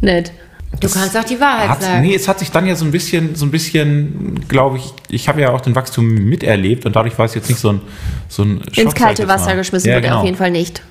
Nett. 0.00 0.32
Du 0.80 0.88
kannst 0.88 1.16
auch 1.16 1.24
die 1.24 1.40
Wahrheit 1.40 1.82
sagen. 1.82 2.02
nee, 2.02 2.14
es 2.14 2.28
hat 2.28 2.38
sich 2.38 2.50
dann 2.50 2.66
ja 2.66 2.74
so 2.74 2.84
ein 2.84 2.90
bisschen, 2.90 3.34
so 3.34 3.46
ein 3.46 3.50
bisschen, 3.50 4.40
glaube 4.48 4.78
ich, 4.78 4.92
ich 5.08 5.28
habe 5.28 5.40
ja 5.40 5.50
auch 5.50 5.60
den 5.60 5.74
Wachstum 5.74 6.06
miterlebt 6.06 6.86
und 6.86 6.96
dadurch 6.96 7.18
war 7.18 7.26
es 7.26 7.34
jetzt 7.34 7.48
nicht 7.48 7.60
so 7.60 7.70
ein, 7.70 7.80
so 8.28 8.42
ein 8.42 8.62
Schock, 8.72 8.84
Ins 8.84 8.94
kalte. 8.94 9.28
Wasser 9.28 9.56
geschmissen 9.56 9.88
ja, 9.88 9.96
wurde 9.96 10.08
genau. 10.08 10.18
auf 10.18 10.24
jeden 10.24 10.36
Fall 10.36 10.50
nicht. 10.50 10.82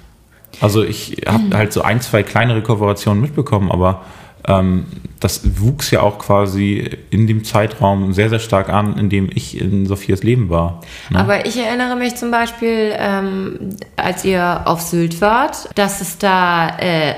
Also 0.62 0.84
ich 0.84 1.22
habe 1.26 1.58
halt 1.58 1.74
so 1.74 1.82
ein, 1.82 2.02
zwei 2.02 2.24
kleinere 2.24 2.62
Kooperationen 2.62 3.22
mitbekommen, 3.22 3.72
aber 3.72 4.04
das 4.46 5.60
wuchs 5.60 5.92
ja 5.92 6.02
auch 6.02 6.20
quasi 6.20 6.98
in 7.10 7.28
dem 7.28 7.44
Zeitraum 7.46 8.14
sehr, 8.14 8.30
sehr 8.30 8.40
stark 8.40 8.70
an, 8.70 8.98
in 8.98 9.10
dem 9.10 9.30
ich 9.34 9.60
in 9.60 9.86
Sophias 9.86 10.22
Leben 10.24 10.50
war. 10.50 10.82
Ne? 11.10 11.20
Aber 11.20 11.46
ich 11.46 11.58
erinnere 11.58 11.96
mich 11.96 12.16
zum 12.16 12.30
Beispiel, 12.30 12.94
ähm, 12.98 13.70
als 13.96 14.26
ihr 14.26 14.64
auf 14.66 14.82
Sylt 14.82 15.22
wart, 15.22 15.70
dass 15.76 16.02
es 16.02 16.18
da 16.18 16.78
äh, 16.78 17.16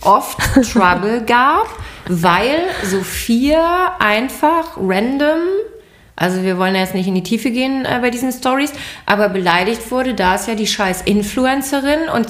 oft 0.00 0.38
Trouble 0.72 1.22
gab, 1.26 1.66
weil 2.08 2.60
Sophia 2.82 3.96
einfach 3.98 4.76
random, 4.78 5.40
also 6.16 6.42
wir 6.42 6.58
wollen 6.58 6.74
ja 6.74 6.80
jetzt 6.82 6.94
nicht 6.94 7.08
in 7.08 7.14
die 7.14 7.22
Tiefe 7.22 7.50
gehen 7.50 7.84
äh, 7.84 7.98
bei 8.00 8.10
diesen 8.10 8.30
Stories, 8.32 8.72
aber 9.04 9.28
beleidigt 9.28 9.90
wurde, 9.90 10.14
da 10.14 10.36
es 10.36 10.46
ja 10.46 10.54
die 10.54 10.66
scheiß 10.66 11.02
Influencerin 11.02 12.08
und 12.14 12.28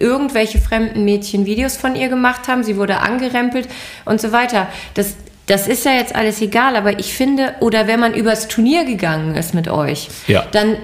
irgendwelche 0.00 0.58
fremden 0.58 1.04
Mädchen 1.04 1.44
Videos 1.46 1.76
von 1.76 1.96
ihr 1.96 2.08
gemacht 2.08 2.48
haben, 2.48 2.62
sie 2.64 2.76
wurde 2.76 3.00
angerempelt 3.00 3.68
und 4.04 4.20
so 4.20 4.32
weiter. 4.32 4.68
Das, 4.94 5.14
das 5.46 5.68
ist 5.68 5.84
ja 5.84 5.92
jetzt 5.92 6.14
alles 6.14 6.40
egal, 6.40 6.76
aber 6.76 6.98
ich 6.98 7.12
finde, 7.14 7.54
oder 7.60 7.86
wenn 7.86 8.00
man 8.00 8.14
übers 8.14 8.48
Turnier 8.48 8.84
gegangen 8.84 9.34
ist 9.36 9.54
mit 9.54 9.68
euch, 9.68 10.08
Ja. 10.26 10.44
dann 10.52 10.76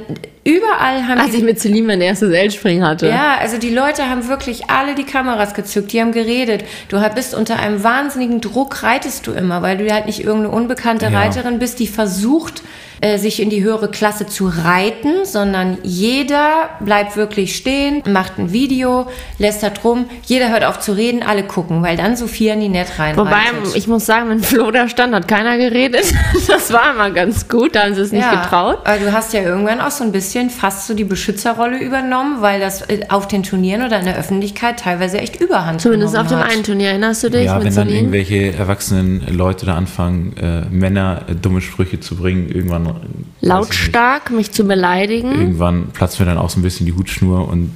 überall 0.44 1.06
haben 1.06 1.20
Als 1.20 1.34
ich 1.34 1.42
mit 1.42 1.60
Celine 1.60 1.86
mein 1.86 2.00
erstes 2.00 2.32
L-Springen 2.32 2.84
hatte. 2.86 3.08
ja, 3.08 3.36
also 3.40 3.58
die 3.58 3.70
Leute 3.70 4.08
haben 4.08 4.28
wirklich 4.28 4.68
alle 4.70 4.94
die 4.94 5.04
Kameras 5.04 5.54
gezückt, 5.54 5.92
die 5.92 6.00
haben 6.00 6.12
geredet. 6.12 6.64
Du 6.88 6.98
bist 7.14 7.34
unter 7.34 7.58
einem 7.58 7.82
wahnsinnigen 7.84 8.40
Druck, 8.40 8.82
reitest 8.82 9.26
du 9.26 9.32
immer, 9.32 9.62
weil 9.62 9.78
du 9.78 9.92
halt 9.92 10.06
nicht 10.06 10.20
irgendeine 10.20 10.54
unbekannte 10.54 11.06
Ja. 11.06 11.18
Reiterin 11.18 11.58
bist, 11.58 11.78
die 11.78 11.86
versucht, 11.86 12.62
äh, 13.02 13.18
sich 13.18 13.42
in 13.42 13.50
die 13.50 13.62
höhere 13.62 13.90
Klasse 13.90 14.26
zu 14.26 14.46
reiten, 14.46 15.24
sondern 15.24 15.78
jeder 15.82 16.70
bleibt 16.80 17.16
wirklich 17.16 17.56
stehen, 17.56 18.02
macht 18.08 18.38
ein 18.38 18.52
Video, 18.52 19.08
lässt 19.38 19.62
da 19.62 19.70
drum, 19.70 20.06
jeder 20.24 20.50
hört 20.50 20.64
auf 20.64 20.78
zu 20.78 20.92
reden, 20.92 21.22
alle 21.22 21.42
gucken, 21.42 21.82
weil 21.82 21.96
dann 21.96 22.16
Sophia 22.16 22.54
in 22.54 22.60
die 22.60 22.68
Net 22.68 22.98
rein 22.98 23.16
Wobei, 23.16 23.30
reitet. 23.32 23.74
ich 23.74 23.88
muss 23.88 24.06
sagen, 24.06 24.30
wenn 24.30 24.40
Flo 24.40 24.70
da 24.70 24.88
stand, 24.88 25.14
hat 25.14 25.26
keiner 25.26 25.58
geredet. 25.58 26.04
Das 26.46 26.72
war 26.72 26.94
immer 26.94 27.10
ganz 27.10 27.48
gut, 27.48 27.74
da 27.74 27.84
haben 27.84 27.94
sie 27.94 28.02
es 28.02 28.12
nicht 28.12 28.28
getraut. 28.30 28.78
Aber 28.84 28.98
du 28.98 29.12
hast 29.12 29.32
ja 29.32 29.42
irgendwann 29.42 29.80
auch 29.80 29.90
so 29.90 30.04
ein 30.04 30.12
bisschen 30.12 30.50
fast 30.50 30.86
so 30.86 30.94
die 30.94 31.04
Beschützerrolle 31.04 31.78
übernommen, 31.78 32.40
weil 32.40 32.60
das 32.60 32.82
äh, 32.82 33.00
auf 33.08 33.26
den 33.26 33.42
Turnieren 33.42 33.84
oder 33.84 33.98
in 33.98 34.04
der 34.04 34.16
Öffentlichkeit 34.16 34.78
teilweise 34.80 35.18
echt 35.18 35.40
Überhand 35.40 35.80
Zumindest 35.80 36.16
auf 36.16 36.28
dem 36.28 36.38
hat. 36.38 36.52
einen 36.52 36.62
Turnier, 36.62 36.90
erinnerst 36.90 37.24
du 37.24 37.30
dich 37.30 37.46
ja, 37.46 37.54
mit 37.56 37.64
wenn 37.66 37.74
dann 37.74 37.88
Celine? 37.88 37.98
irgendwelche 37.98 38.54
erwachsenen 38.56 39.26
Leute 39.28 39.66
da 39.66 39.74
anfangen, 39.74 40.36
äh, 40.36 40.62
Männer 40.70 41.22
äh, 41.28 41.34
dumme 41.34 41.60
Sprüche 41.60 42.00
zu 42.00 42.16
bringen, 42.16 42.48
irgendwann. 42.48 42.91
Nicht, 42.94 43.14
Lautstark, 43.40 44.30
mich 44.30 44.52
zu 44.52 44.64
beleidigen. 44.64 45.32
Irgendwann 45.32 45.88
platzt 45.92 46.20
mir 46.20 46.26
dann 46.26 46.38
auch 46.38 46.50
so 46.50 46.60
ein 46.60 46.62
bisschen 46.62 46.86
die 46.86 46.92
Hutschnur 46.92 47.48
und 47.48 47.70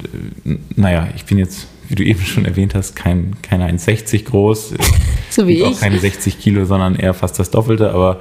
äh, 0.47 0.59
naja, 0.77 1.09
ich 1.17 1.25
bin 1.25 1.39
jetzt, 1.39 1.67
wie 1.89 1.95
du 1.95 2.05
eben 2.05 2.21
schon 2.21 2.45
erwähnt 2.45 2.75
hast, 2.75 2.97
kein, 2.97 3.37
keine 3.43 3.71
1,60 3.71 4.25
groß. 4.25 4.75
So 5.29 5.47
wie 5.49 5.61
ich. 5.61 5.65
Auch 5.65 5.81
keine 5.81 5.99
60 5.99 6.39
Kilo, 6.39 6.65
sondern 6.65 6.95
eher 6.95 7.13
fast 7.13 7.39
das 7.39 7.51
Doppelte, 7.51 7.91
aber 7.91 8.19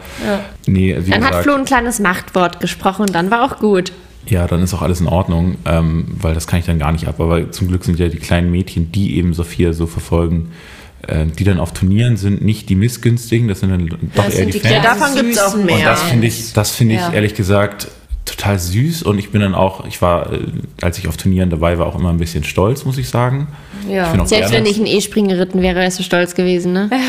nee, 0.66 0.98
wie 1.00 1.12
Dann 1.12 1.24
hat 1.24 1.30
gesagt, 1.30 1.44
Flo 1.44 1.54
ein 1.54 1.64
kleines 1.64 2.00
Machtwort 2.00 2.60
gesprochen 2.60 3.04
und 3.04 3.16
dann 3.16 3.32
war 3.32 3.44
auch 3.44 3.60
gut. 3.60 3.94
ja, 4.28 4.48
dann 4.48 4.62
ist 4.64 4.74
auch 4.74 4.82
alles 4.82 5.00
in 5.00 5.08
Ordnung, 5.08 5.56
ähm, 5.66 6.08
weil 6.20 6.34
das 6.34 6.46
kann 6.48 6.60
ich 6.60 6.66
dann 6.66 6.80
gar 6.80 6.92
nicht 6.92 7.08
ab. 7.08 7.22
Aber 7.22 7.52
zum 7.52 7.68
Glück 7.70 7.86
sind 7.86 8.00
ja 8.00 8.10
die 8.10 8.18
kleinen 8.18 8.52
Mädchen, 8.52 8.92
die 8.92 9.18
eben 9.18 9.34
Sophia 9.34 9.72
so 9.72 9.86
verfolgen, 9.86 10.52
die 11.38 11.44
dann 11.44 11.60
auf 11.60 11.74
Turnieren 11.74 12.18
sind, 12.18 12.44
nicht 12.44 12.70
die 12.70 12.76
missgünstigen, 12.76 13.48
das 13.48 13.60
sind 13.60 13.70
dann 13.72 13.88
doch 13.88 13.98
Das 14.16 14.26
eher 14.26 14.32
sind 14.32 14.48
die 14.48 14.52
die 14.54 14.60
Fans. 14.60 14.74
Ja, 14.74 14.82
davon 14.82 15.16
gibt's 15.16 15.40
auch 15.40 15.52
süßen 15.52 15.66
mehr. 15.66 15.76
Und 15.76 15.86
das 15.86 16.04
finde 16.04 16.28
ich, 16.28 16.54
das 16.54 16.72
finde 16.72 16.96
ich 16.96 17.02
Ja. 17.02 17.14
ehrlich 17.14 17.36
gesagt 17.36 17.88
total 18.26 18.58
süß. 18.58 19.04
Und 19.04 19.20
ich 19.20 19.30
bin 19.32 19.42
dann 19.42 19.54
auch, 19.54 19.86
ich 19.86 20.02
war, 20.02 20.34
äh, 20.34 20.40
als 20.82 20.98
ich 20.98 21.08
auf 21.08 21.16
Turnieren 21.16 21.50
dabei 21.52 21.78
war, 21.78 21.86
auch 21.86 21.98
immer 21.98 22.10
ein 22.10 22.18
bisschen 22.18 22.44
stolz, 22.44 22.84
muss 22.86 22.98
ich 22.98 23.08
sagen. 23.10 23.48
Ja. 23.88 24.12
Ich 24.14 24.20
auch 24.20 24.26
Selbst 24.26 24.50
gerne, 24.52 24.66
wenn 24.66 24.72
ich 24.72 24.80
ein 24.80 24.88
E-Springen 24.88 25.30
geritten 25.30 25.62
wäre, 25.62 25.76
wärst 25.76 26.00
du 26.00 26.04
stolz 26.04 26.34
gewesen, 26.36 26.74
ne? 26.74 26.90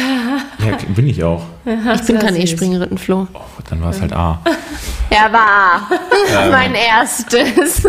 Ja, 0.58 0.76
bin 0.94 1.06
ich 1.06 1.22
auch. 1.22 1.42
Ich 1.66 2.06
bin 2.06 2.18
kein. 2.18 2.34
E-Springen 2.34 2.74
geritten, 2.74 2.96
Flo. 2.98 3.28
Oh, 3.34 3.40
dann 3.68 3.82
war 3.82 3.90
es 3.90 4.00
halt 4.00 4.12
A. 4.14 4.40
Er 5.10 5.32
war 5.32 5.88
Ähm. 6.44 6.50
mein 6.50 6.74
erstes. 6.74 7.86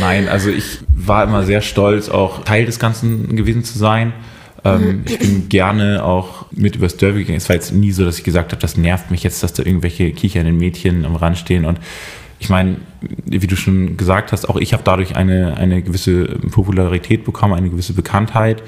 Nein, 0.00 0.28
also 0.28 0.50
ich 0.50 0.78
war 0.94 1.24
immer 1.24 1.44
sehr 1.44 1.60
stolz, 1.62 2.08
auch 2.08 2.44
Teil 2.44 2.66
des 2.66 2.78
Ganzen 2.78 3.34
gewesen 3.36 3.64
zu 3.64 3.76
sein. 3.78 4.12
Ähm, 4.64 5.02
ich 5.06 5.18
bin 5.18 5.48
gerne 5.48 6.04
auch 6.04 6.46
mit 6.52 6.76
übers 6.76 6.96
Derby 6.96 7.20
gegangen. 7.20 7.38
Es 7.38 7.48
war 7.48 7.56
jetzt 7.56 7.72
nie 7.72 7.92
so, 7.92 8.04
dass 8.04 8.18
ich 8.18 8.24
gesagt 8.24 8.52
habe, 8.52 8.60
das 8.60 8.76
nervt 8.76 9.10
mich 9.10 9.22
jetzt, 9.22 9.42
dass 9.42 9.52
da 9.52 9.64
irgendwelche 9.64 10.12
kichernden 10.12 10.56
Mädchen 10.56 11.04
am 11.04 11.16
Rand 11.16 11.38
stehen. 11.38 11.64
Und 11.64 11.78
ich 12.38 12.48
meine, 12.48 12.76
wie 13.24 13.46
du 13.46 13.56
schon 13.56 13.96
gesagt 13.96 14.32
hast, 14.32 14.48
auch 14.48 14.56
ich 14.56 14.72
habe 14.72 14.82
dadurch 14.84 15.16
eine, 15.16 15.56
eine 15.56 15.82
gewisse 15.82 16.24
Popularität 16.50 17.24
bekommen, 17.24 17.54
eine 17.54 17.70
gewisse 17.70 17.92
Bekanntheit. 17.92 18.62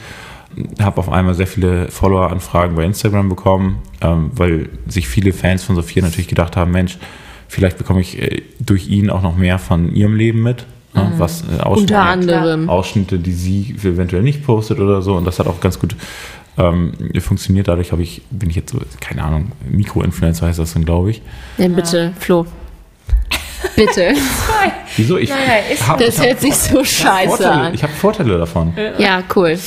Habe 0.81 0.99
auf 0.99 1.09
einmal 1.09 1.35
sehr 1.35 1.49
viele 1.49 1.89
Follower-Anfragen 1.89 2.77
bei 2.77 2.85
Instagram 2.85 3.29
bekommen, 3.29 3.79
ähm, 4.01 4.31
weil 4.35 4.69
sich 4.87 5.09
viele 5.09 5.33
Fans 5.33 5.65
von 5.65 5.75
Sophia 5.75 6.03
natürlich 6.03 6.29
gedacht 6.29 6.57
haben, 6.57 6.71
Mensch, 6.71 6.99
vielleicht 7.49 7.79
bekomme 7.79 8.01
ich 8.01 8.21
äh, 8.21 8.43
durch 8.61 8.89
ihn 8.89 9.11
auch 9.11 9.23
noch 9.23 9.37
mehr 9.37 9.59
von 9.59 9.93
ihrem 9.93 10.15
Leben 10.15 10.43
mit. 10.43 10.67
Ne, 10.95 11.13
Was 11.19 11.43
äh, 11.43 11.61
Ausschnitte, 11.61 11.95
Unter 11.95 12.03
anderem. 12.03 12.69
Ausschnitte, 12.69 13.19
die 13.19 13.33
sie 13.33 13.77
eventuell 13.83 14.23
nicht 14.23 14.45
postet 14.45 14.79
oder 14.81 15.03
so. 15.03 15.15
Und 15.15 15.25
das 15.25 15.39
hat 15.39 15.47
auch 15.47 15.61
ganz 15.61 15.79
gut 15.79 15.95
ähm, 16.57 16.93
funktioniert. 17.21 17.69
Dadurch 17.69 17.93
habe 17.93 18.03
ich, 18.03 18.23
bin 18.31 18.49
ich 18.51 18.57
jetzt 18.57 18.73
so, 18.73 18.81
keine 19.01 19.23
Ahnung, 19.25 19.53
Mikro-Influencer 19.69 20.47
heißt 20.47 20.59
das 20.59 20.73
dann, 20.75 20.85
glaube 20.85 21.11
ich. 21.11 21.23
Ja, 21.59 21.69
bitte, 21.69 22.13
Flo. 22.19 22.47
Bitte. 23.77 24.13
Wieso? 24.97 25.17
Ich, 25.19 25.31
Naja, 25.31 25.63
hab- 25.89 25.99
Das 25.99 26.15
ich 26.15 26.21
hab 26.21 26.27
hört 26.29 26.41
sich 26.41 26.55
so 26.55 26.85
scheiße 26.85 27.29
Vorteile, 27.29 27.51
an. 27.53 27.75
ich 27.75 27.83
habe 27.83 27.93
Vorteile 27.95 28.39
davon. 28.39 28.73
Ja, 28.99 29.23
cool. 29.35 29.59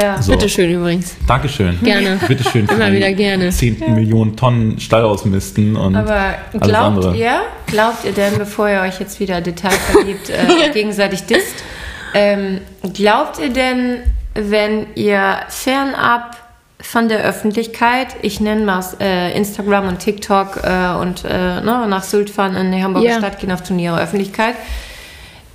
Ja. 0.00 0.22
So. 0.22 0.32
Bitteschön 0.32 0.70
übrigens. 0.70 1.14
Dankeschön. 1.26 1.78
Gerne. 1.82 2.18
Bitteschön. 2.26 2.66
Immer 2.66 2.90
wieder 2.92 3.12
gerne. 3.12 3.50
10 3.50 3.94
Millionen 3.94 4.36
Tonnen 4.36 4.80
Stall 4.80 5.02
ausmisten 5.04 5.76
und 5.76 5.94
Aber 5.96 6.12
alles 6.14 6.62
glaubt 6.62 6.96
andere. 6.96 7.16
ihr, 7.16 7.40
glaubt 7.66 8.04
ihr 8.04 8.12
denn, 8.12 8.38
bevor 8.38 8.68
ihr 8.70 8.80
euch 8.80 9.00
jetzt 9.00 9.20
wieder 9.20 9.40
detailverliebt 9.42 10.30
äh, 10.30 10.70
gegenseitig 10.72 11.24
disst, 11.24 11.62
ähm, 12.14 12.60
glaubt 12.94 13.38
ihr 13.38 13.50
denn, 13.50 13.98
wenn 14.34 14.86
ihr 14.94 15.40
fernab 15.48 16.36
von 16.80 17.08
der 17.08 17.22
Öffentlichkeit, 17.22 18.08
ich 18.22 18.40
nenne 18.40 18.64
mal 18.64 18.82
äh, 18.98 19.36
Instagram 19.36 19.88
und 19.88 19.98
TikTok 19.98 20.56
äh, 20.64 20.94
und 21.00 21.24
äh, 21.24 21.60
ne, 21.60 21.86
nach 21.86 22.02
Sylt 22.02 22.30
fahren 22.30 22.56
in 22.56 22.72
die 22.72 22.82
Hamburger 22.82 23.08
Ja. 23.10 23.18
Stadt 23.18 23.38
gehen 23.38 23.52
auf 23.52 23.62
Turniere, 23.62 24.00
Öffentlichkeit, 24.00 24.54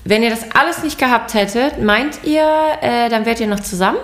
wenn 0.05 0.21
ihr 0.23 0.29
das 0.29 0.45
alles 0.53 0.83
nicht 0.83 0.97
gehabt 0.99 1.33
hättet, 1.33 1.81
meint 1.83 2.19
ihr, 2.23 2.45
äh, 2.81 3.09
dann 3.09 3.25
wärt 3.25 3.39
ihr 3.41 3.47
noch 3.47 3.59
zusammen? 3.59 3.97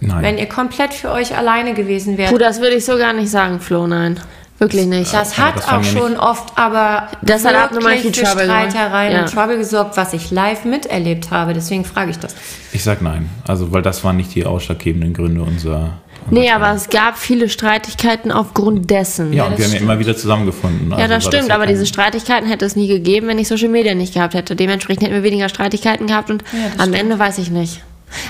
Nein. 0.00 0.22
Wenn 0.22 0.38
ihr 0.38 0.46
komplett 0.46 0.94
für 0.94 1.10
euch 1.10 1.36
alleine 1.36 1.74
gewesen 1.74 2.18
wärt? 2.18 2.30
Puh, 2.30 2.38
das 2.38 2.60
würde 2.60 2.76
ich 2.76 2.84
so 2.84 2.96
gar 2.98 3.12
nicht 3.12 3.30
sagen, 3.30 3.60
Flo, 3.60 3.86
nein. 3.86 4.20
Wirklich 4.58 4.86
nicht. 4.86 5.12
Das 5.12 5.36
hat 5.36 5.56
das 5.56 5.68
auch 5.68 5.84
schon 5.84 6.16
oft 6.16 6.56
aber 6.56 7.08
Das 7.20 7.44
hat 7.44 7.54
abnormal 7.54 7.94
wirklich 7.96 8.16
viel 8.16 8.24
für 8.24 8.30
Trouble. 8.30 8.46
Streitereien 8.46 9.12
Ja. 9.12 9.20
und 9.22 9.30
Trouble 9.32 9.58
gesorgt, 9.58 9.98
was 9.98 10.14
ich 10.14 10.30
live 10.30 10.64
miterlebt 10.64 11.30
habe. 11.30 11.52
Deswegen 11.52 11.84
frage 11.84 12.10
ich 12.12 12.18
das. 12.18 12.34
Ich 12.72 12.82
sag 12.82 13.02
nein. 13.02 13.28
Also, 13.46 13.70
weil 13.72 13.82
das 13.82 14.02
waren 14.02 14.16
nicht 14.16 14.34
die 14.34 14.46
ausschlaggebenden 14.46 15.12
Gründe 15.12 15.42
unserer. 15.42 15.98
Nee, 16.30 16.50
aber 16.50 16.72
es 16.72 16.88
gab 16.88 17.18
viele 17.18 17.48
Streitigkeiten 17.50 18.32
aufgrund 18.32 18.90
dessen. 18.90 19.32
Ja, 19.34 19.44
Ja, 19.44 19.50
und 19.50 19.58
wir 19.58 19.64
haben 19.66 19.72
ja 19.74 19.78
immer 19.80 19.98
wieder 19.98 20.16
zusammengefunden. 20.16 20.90
Also 20.92 21.06
das 21.06 21.24
war 21.24 21.32
stimmt, 21.32 21.48
ja 21.50 21.54
aber 21.54 21.66
diese 21.66 21.84
Streitigkeiten 21.86 22.48
hätte 22.48 22.64
es 22.64 22.74
nie 22.76 22.88
gegeben, 22.88 23.28
wenn 23.28 23.38
ich 23.38 23.48
Social 23.48 23.68
Media 23.68 23.94
nicht 23.94 24.14
gehabt 24.14 24.32
hätte. 24.34 24.56
Dementsprechend 24.56 25.02
hätten 25.04 25.14
wir 25.14 25.22
weniger 25.22 25.48
Streitigkeiten 25.50 26.06
gehabt 26.06 26.30
und 26.30 26.42
am 26.78 26.94
Ende 26.94 27.18
weiß 27.18 27.38
ich 27.38 27.50
nicht. 27.50 27.82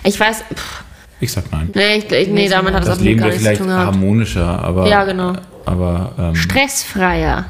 Ich 0.03 0.19
weiß, 0.19 0.43
pff, 0.55 0.85
Ich 1.21 1.33
sag 1.33 1.51
nein. 1.51 1.71
nee, 1.75 1.97
ich, 1.97 2.13
ich, 2.13 2.29
nee 2.29 2.49
damit 2.49 2.75
hat 2.75 2.83
es 2.83 2.89
Das 2.91 2.99
auch 2.99 3.03
Leben 3.03 3.19
gar 3.21 3.29
wäre 3.31 3.39
nichts 3.39 3.43
zu 3.43 3.45
vielleicht 3.45 3.61
tun 3.61 3.69
gehabt. 3.69 3.87
harmonischer, 3.87 4.63
aber. 4.63 4.87
Ja, 4.89 5.05
genau. 5.05 5.33
Aber. 5.65 6.13
Ähm, 6.19 6.35
Stressfreier. 6.35 7.47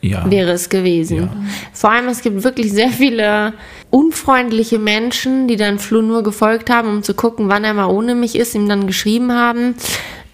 ja. 0.00 0.30
wäre 0.30 0.52
es 0.52 0.68
gewesen. 0.68 1.16
Ja. 1.16 1.28
Vor 1.72 1.90
allem, 1.90 2.08
es 2.08 2.20
gibt 2.22 2.44
wirklich 2.44 2.72
sehr 2.72 2.90
viele 2.90 3.54
unfreundliche 3.90 4.78
Menschen, 4.78 5.48
die 5.48 5.56
dann 5.56 5.78
Flo 5.78 6.02
nur 6.02 6.22
gefolgt 6.22 6.70
haben, 6.70 6.88
um 6.88 7.02
zu 7.02 7.14
gucken, 7.14 7.48
wann 7.48 7.64
er 7.64 7.74
mal 7.74 7.86
ohne 7.86 8.14
mich 8.14 8.36
ist, 8.36 8.54
ihm 8.54 8.68
dann 8.68 8.86
geschrieben 8.86 9.32
haben. 9.32 9.74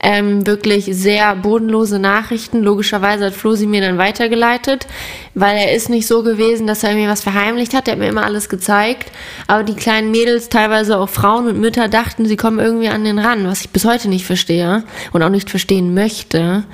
Ähm, 0.03 0.47
wirklich 0.47 0.87
sehr 0.93 1.37
bodenlose 1.37 1.99
Nachrichten. 1.99 2.63
Logischerweise 2.63 3.27
hat 3.27 3.35
Flo 3.35 3.55
sie 3.55 3.67
mir 3.67 3.83
dann 3.83 3.99
weitergeleitet, 3.99 4.87
weil 5.35 5.59
er 5.59 5.73
ist 5.75 5.91
nicht 5.91 6.07
so 6.07 6.23
gewesen, 6.23 6.67
dass 6.67 6.83
er 6.83 6.95
mir 6.95 7.09
was 7.11 7.21
verheimlicht 7.21 7.75
hat. 7.75 7.87
Er 7.87 7.93
hat 7.93 7.99
mir 7.99 8.09
immer 8.09 8.25
alles 8.25 8.49
gezeigt. 8.49 9.13
Aber 9.47 9.63
die 9.63 9.75
kleinen 9.75 10.11
Mädels, 10.11 10.49
teilweise 10.49 10.99
auch 10.99 11.11
Frauen 11.11 11.49
und 11.49 11.61
Mütter, 11.61 11.89
dachten, 11.89 12.25
sie 12.25 12.37
kommen 12.37 12.59
irgendwie 12.59 12.89
an 12.89 13.05
den 13.05 13.19
ran, 13.19 13.47
was 13.47 13.61
ich 13.61 13.71
bis 13.71 13.85
heute 13.85 14.09
nicht 14.09 14.25
verstehe 14.25 14.85
und 15.13 15.23
auch 15.23 15.29
nicht 15.29 15.51
verstehen 15.51 15.93
möchte, 15.93 16.65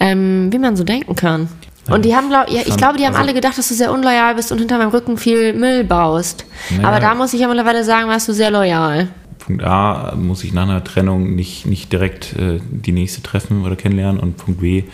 ähm, 0.00 0.48
wie 0.52 0.58
man 0.58 0.76
so 0.76 0.82
denken 0.82 1.14
kann. 1.14 1.48
Und 1.88 2.04
die 2.04 2.14
haben, 2.14 2.28
glaub, 2.28 2.48
ja, 2.48 2.62
ich 2.64 2.76
glaube, 2.76 2.96
die 2.96 3.04
haben 3.04 3.14
also- 3.14 3.24
alle 3.24 3.34
gedacht, 3.34 3.58
dass 3.58 3.68
du 3.68 3.74
sehr 3.74 3.92
unloyal 3.92 4.34
bist 4.34 4.52
und 4.52 4.58
hinter 4.58 4.78
meinem 4.78 4.90
Rücken 4.90 5.18
viel 5.18 5.52
Müll 5.52 5.84
baust. 5.84 6.46
Naja. 6.70 6.88
Aber 6.88 7.00
da 7.00 7.14
muss 7.14 7.32
ich 7.32 7.40
ja 7.40 7.48
mittlerweile 7.48 7.84
sagen, 7.84 8.08
warst 8.08 8.28
du 8.28 8.32
sehr 8.32 8.50
loyal. 8.50 9.08
Punkt 9.44 9.64
A 9.64 10.14
muss 10.16 10.44
ich 10.44 10.52
nach 10.52 10.62
einer 10.62 10.84
Trennung 10.84 11.34
nicht, 11.34 11.66
nicht 11.66 11.92
direkt 11.92 12.34
äh, 12.36 12.60
die 12.70 12.92
nächste 12.92 13.22
treffen 13.22 13.64
oder 13.64 13.74
kennenlernen. 13.74 14.20
Und 14.20 14.36
Punkt 14.36 14.60
B, 14.60 14.84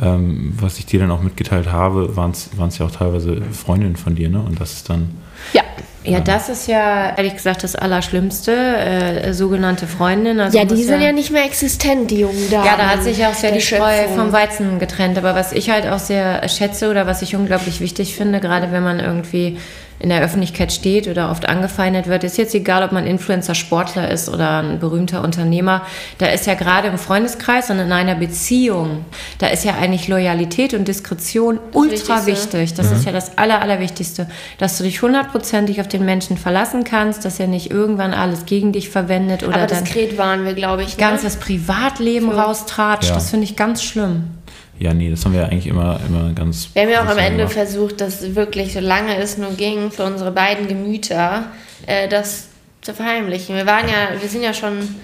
ähm, 0.00 0.54
was 0.58 0.78
ich 0.78 0.86
dir 0.86 1.00
dann 1.00 1.10
auch 1.10 1.22
mitgeteilt 1.22 1.70
habe, 1.70 2.16
waren 2.16 2.30
es 2.30 2.78
ja 2.78 2.86
auch 2.86 2.90
teilweise 2.90 3.42
Freundinnen 3.52 3.96
von 3.96 4.14
dir, 4.14 4.30
ne? 4.30 4.40
Und 4.40 4.60
das 4.60 4.72
ist 4.72 4.88
dann. 4.88 5.10
Ja. 5.52 5.62
Ja, 6.04 6.20
das 6.20 6.48
ist 6.48 6.68
ja 6.68 7.14
ehrlich 7.16 7.34
gesagt 7.34 7.64
das 7.64 7.76
Allerschlimmste, 7.76 8.52
äh, 8.52 9.34
sogenannte 9.34 9.86
Freundin. 9.86 10.40
Also 10.40 10.56
Ja, 10.56 10.64
die 10.64 10.82
sind 10.82 11.02
ja 11.02 11.12
nicht 11.12 11.30
mehr 11.30 11.44
existent, 11.44 12.10
die 12.10 12.20
jungen 12.20 12.50
Damen. 12.50 12.64
Ja, 12.64 12.76
da 12.78 12.88
hat 12.88 13.02
sich 13.02 13.26
auch 13.26 13.34
sehr 13.34 13.52
die 13.52 13.60
Spreu 13.60 13.94
Schöpfung. 13.94 14.16
vom 14.16 14.32
Weizen 14.32 14.78
getrennt. 14.78 15.18
Aber 15.18 15.34
was 15.34 15.52
ich 15.52 15.68
halt 15.68 15.86
auch 15.86 15.98
sehr 15.98 16.48
schätze 16.48 16.90
oder 16.90 17.06
was 17.06 17.20
ich 17.20 17.36
unglaublich 17.36 17.80
wichtig 17.80 18.14
finde, 18.14 18.40
gerade 18.40 18.72
wenn 18.72 18.82
man 18.82 19.00
irgendwie 19.00 19.58
in 20.00 20.10
der 20.10 20.22
Öffentlichkeit 20.22 20.72
steht 20.72 21.08
oder 21.08 21.30
oft 21.30 21.48
angefeindet 21.48 22.06
wird, 22.06 22.22
ist 22.24 22.38
jetzt 22.38 22.54
egal, 22.54 22.82
ob 22.84 22.92
man 22.92 23.06
Influencer, 23.06 23.54
Sportler 23.54 24.10
ist 24.10 24.28
oder 24.28 24.62
ein 24.62 24.78
berühmter 24.78 25.22
Unternehmer. 25.22 25.82
Da 26.18 26.26
ist 26.26 26.46
ja 26.46 26.54
gerade 26.54 26.88
im 26.88 26.98
Freundeskreis 26.98 27.70
und 27.70 27.78
in 27.78 27.90
einer 27.90 28.14
Beziehung, 28.14 29.04
da 29.38 29.48
ist 29.48 29.64
ja 29.64 29.74
eigentlich 29.74 30.06
Loyalität 30.08 30.74
und 30.74 30.86
Diskretion 30.86 31.58
ultra 31.72 32.26
Wichtigste. 32.26 32.58
wichtig. 32.60 32.74
Das 32.74 32.92
ist 32.92 33.04
ja 33.04 33.12
das 33.12 33.38
Aller, 33.38 33.60
Allerwichtigste, 33.60 34.28
dass 34.58 34.78
du 34.78 34.84
dich 34.84 35.02
hundertprozentig 35.02 35.80
auf 35.80 35.88
den 35.88 36.04
Menschen 36.04 36.36
verlassen 36.36 36.84
kannst, 36.84 37.24
dass 37.24 37.40
er 37.40 37.48
nicht 37.48 37.70
irgendwann 37.70 38.14
alles 38.14 38.46
gegen 38.46 38.72
dich 38.72 38.90
verwendet 38.90 39.42
oder 39.42 39.56
Aber 39.56 39.66
dann 39.66 39.84
diskret 39.84 40.16
waren 40.16 40.44
wir, 40.44 40.54
glaube 40.54 40.82
ich. 40.82 40.96
ganz 40.96 41.22
ne? 41.22 41.28
das 41.28 41.38
Privatleben 41.38 42.30
raustratscht. 42.30 43.08
Ja. 43.08 43.14
Das 43.14 43.30
finde 43.30 43.44
ich 43.44 43.56
ganz 43.56 43.82
schlimm. 43.82 44.37
Ja, 44.78 44.94
nee, 44.94 45.10
das 45.10 45.24
haben 45.24 45.32
wir 45.32 45.46
eigentlich 45.46 45.66
immer, 45.66 45.98
immer 46.06 46.32
ganz. 46.32 46.70
Wir 46.72 46.82
haben 46.82 46.90
ja 46.90 47.02
auch 47.02 47.08
am 47.08 47.18
Ende 47.18 47.38
gemacht. 47.38 47.52
versucht, 47.52 48.00
dass 48.00 48.34
wirklich, 48.34 48.72
solange 48.72 49.16
es 49.16 49.36
nur 49.36 49.50
ging, 49.52 49.90
für 49.90 50.04
unsere 50.04 50.30
beiden 50.30 50.68
Gemüter, 50.68 51.46
äh, 51.86 52.08
das 52.08 52.48
zu 52.80 52.94
verheimlichen. 52.94 53.56
Wir 53.56 53.66
waren 53.66 53.88
ja, 53.88 54.20
wir 54.20 54.28
sind 54.28 54.42
ja 54.42 54.54
schon 54.54 54.96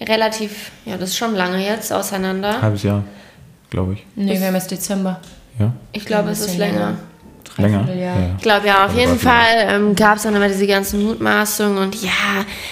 relativ, 0.00 0.70
ja, 0.84 0.96
das 0.96 1.10
ist 1.10 1.16
schon 1.16 1.34
lange 1.34 1.64
jetzt 1.64 1.92
auseinander. 1.92 2.60
Halbes 2.60 2.82
Jahr, 2.82 3.04
glaube 3.70 3.94
ich. 3.94 4.06
Nee, 4.14 4.38
wir 4.38 4.46
haben 4.46 4.54
jetzt 4.54 4.70
Dezember. 4.70 5.20
Ja? 5.58 5.72
Ich 5.92 6.04
glaube, 6.04 6.30
es 6.30 6.40
ist 6.40 6.58
länger. 6.58 6.78
länger. 6.78 6.96
Länger? 7.58 7.78
Dreivierteljahr. 7.78 8.20
Ja. 8.20 8.30
Ich 8.36 8.42
glaube 8.42 8.66
ja, 8.66 8.84
auf 8.84 8.90
Aber 8.90 9.00
jeden 9.00 9.18
Fall 9.18 9.56
ähm, 9.58 9.94
gab 9.94 10.16
es 10.16 10.22
dann 10.22 10.34
immer 10.34 10.48
diese 10.48 10.66
ganzen 10.66 11.04
Mutmaßungen 11.04 11.78
und 11.78 12.02
ja, 12.02 12.10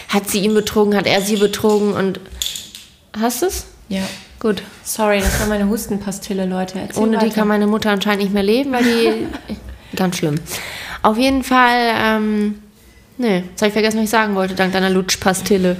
hat 0.09 0.29
sie 0.29 0.41
ihn 0.41 0.55
betrogen, 0.55 0.97
hat 0.97 1.07
er 1.07 1.21
sie 1.21 1.37
betrogen 1.37 1.93
und 1.93 2.21
hast 3.19 3.43
du 3.43 3.47
es? 3.47 3.67
Ja. 3.89 4.03
Gut. 4.41 4.63
Sorry, 4.83 5.21
das 5.21 5.39
war 5.39 5.47
meine 5.49 5.69
Hustenpastille, 5.69 6.47
Leute. 6.47 6.79
Erzähl 6.81 7.03
Ohne 7.03 7.19
die 7.19 7.27
weiter. 7.27 7.35
kann 7.35 7.49
meine 7.49 7.67
Mutter 7.67 7.91
anscheinend 7.91 8.23
nicht 8.23 8.33
mehr 8.33 8.43
leben, 8.43 8.73
weil 8.73 8.83
die 8.85 9.27
ganz 9.97 10.17
schlimm. 10.17 10.37
Auf 11.03 11.19
jeden 11.19 11.45
Fall, 11.45 11.93
ähm, 11.95 12.63
nee, 13.19 13.45
jetzt 13.51 13.61
habe 13.61 13.69
ich 13.69 13.75
vergessen, 13.75 13.99
was 13.99 14.05
ich 14.05 14.11
sagen 14.11 14.35
wollte, 14.35 14.55
dank 14.55 14.73
deiner 14.73 14.89
Lutschpastille. 14.91 15.77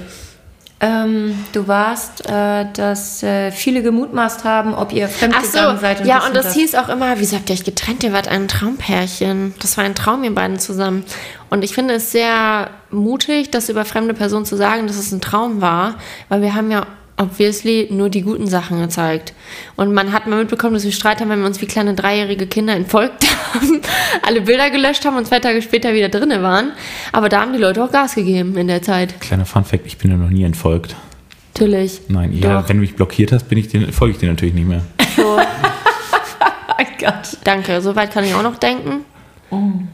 Ähm, 0.83 1.35
du 1.53 1.67
warst, 1.67 2.27
äh, 2.27 2.65
dass 2.73 3.21
äh, 3.21 3.51
viele 3.51 3.83
gemutmaßt 3.83 4.43
haben, 4.45 4.73
ob 4.73 4.91
ihr 4.93 5.05
Ach 5.05 5.15
fremdgegangen 5.15 5.75
so, 5.75 5.81
seid. 5.81 6.05
ja, 6.05 6.19
dies 6.19 6.27
und 6.27 6.35
das 6.35 6.53
hieß 6.55 6.75
auch 6.75 6.89
immer, 6.89 7.19
wieso 7.19 7.37
habt 7.37 7.49
ihr 7.49 7.53
euch 7.53 7.63
getrennt? 7.63 8.03
Ihr 8.03 8.13
wart 8.13 8.27
ein 8.27 8.47
Traumpärchen. 8.47 9.53
Das 9.59 9.77
war 9.77 9.83
ein 9.83 9.93
Traum, 9.93 10.23
ihr 10.23 10.33
beiden 10.33 10.57
zusammen. 10.57 11.03
Und 11.51 11.63
ich 11.63 11.73
finde 11.75 11.95
es 11.95 12.11
sehr 12.11 12.71
mutig, 12.89 13.51
das 13.51 13.69
über 13.69 13.85
fremde 13.85 14.15
Personen 14.15 14.45
zu 14.45 14.55
sagen, 14.55 14.87
dass 14.87 14.97
es 14.97 15.11
ein 15.11 15.21
Traum 15.21 15.61
war, 15.61 15.95
weil 16.29 16.41
wir 16.41 16.55
haben 16.55 16.71
ja 16.71 16.87
obviously 17.17 17.87
nur 17.91 18.09
die 18.09 18.21
guten 18.21 18.47
Sachen 18.47 18.79
gezeigt. 18.79 19.33
Und 19.75 19.93
man 19.93 20.11
hat 20.11 20.27
mal 20.27 20.39
mitbekommen, 20.39 20.73
dass 20.73 20.83
wir 20.83 20.91
Streit 20.91 21.21
haben, 21.21 21.29
wenn 21.29 21.39
wir 21.39 21.45
uns 21.45 21.61
wie 21.61 21.67
kleine 21.67 21.93
dreijährige 21.93 22.47
Kinder 22.47 22.73
entfolgt 22.73 23.25
haben, 23.53 23.81
alle 24.25 24.41
Bilder 24.41 24.69
gelöscht 24.69 25.05
haben 25.05 25.17
und 25.17 25.27
zwei 25.27 25.39
Tage 25.39 25.61
später 25.61 25.93
wieder 25.93 26.09
drinne 26.09 26.41
waren. 26.41 26.71
Aber 27.11 27.29
da 27.29 27.41
haben 27.41 27.53
die 27.53 27.59
Leute 27.59 27.83
auch 27.83 27.91
Gas 27.91 28.15
gegeben 28.15 28.57
in 28.57 28.67
der 28.67 28.81
Zeit. 28.81 29.19
Kleiner 29.21 29.45
Funfact, 29.45 29.85
ich 29.85 29.97
bin 29.97 30.11
dir 30.11 30.17
noch 30.17 30.29
nie 30.29 30.43
entfolgt. 30.43 30.95
Natürlich. 31.53 32.01
Nein, 32.07 32.33
ja, 32.33 32.67
wenn 32.67 32.77
du 32.77 32.81
mich 32.81 32.95
blockiert 32.95 33.31
hast, 33.31 33.49
bin 33.49 33.57
ich 33.57 33.67
dir, 33.67 33.91
folge 33.91 34.13
ich 34.13 34.19
dir 34.19 34.29
natürlich 34.29 34.53
nicht 34.53 34.67
mehr. 34.67 34.81
So, 35.13 35.35
mein 35.35 36.87
Gott. 36.97 37.37
danke, 37.43 37.81
soweit 37.81 38.13
kann 38.13 38.23
ich 38.23 38.33
auch 38.33 38.43
noch 38.43 38.55
denken. 38.55 39.03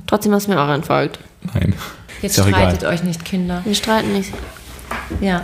Trotzdem 0.05 0.31
hast 0.33 0.45
du 0.45 0.51
mir 0.51 0.61
auch 0.61 0.69
entfolgt. 0.69 1.17
Nein. 1.53 1.73
Jetzt 2.21 2.35
streitet 2.39 2.81
egal. 2.81 2.93
euch 2.93 3.03
nicht, 3.03 3.25
Kinder. 3.25 3.61
Wir 3.65 3.73
streiten 3.73 4.13
nicht. 4.13 4.31
Ja, 5.21 5.41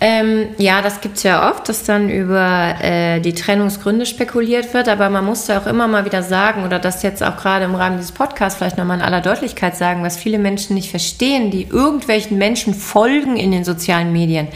ähm, 0.00 0.48
ja 0.58 0.82
das 0.82 1.00
gibt 1.00 1.16
es 1.16 1.22
ja 1.22 1.50
oft, 1.50 1.68
dass 1.68 1.84
dann 1.84 2.10
über 2.10 2.74
äh, 2.82 3.20
die 3.20 3.32
Trennungsgründe 3.34 4.04
spekuliert 4.06 4.74
wird, 4.74 4.88
aber 4.88 5.08
man 5.08 5.24
muss 5.24 5.46
ja 5.48 5.58
auch 5.60 5.66
immer 5.66 5.88
mal 5.88 6.04
wieder 6.04 6.22
sagen, 6.22 6.64
oder 6.64 6.78
das 6.78 7.02
jetzt 7.02 7.22
auch 7.22 7.36
gerade 7.36 7.64
im 7.64 7.74
Rahmen 7.74 7.96
dieses 7.96 8.12
Podcasts 8.12 8.58
vielleicht 8.58 8.78
nochmal 8.78 8.98
in 8.98 9.02
aller 9.04 9.20
Deutlichkeit 9.20 9.76
sagen, 9.76 10.02
was 10.02 10.16
viele 10.16 10.38
Menschen 10.38 10.74
nicht 10.74 10.90
verstehen, 10.90 11.50
die 11.50 11.64
irgendwelchen 11.64 12.36
Menschen 12.38 12.74
folgen 12.74 13.36
in 13.36 13.50
den 13.50 13.64
sozialen 13.64 14.12
Medien. 14.12 14.48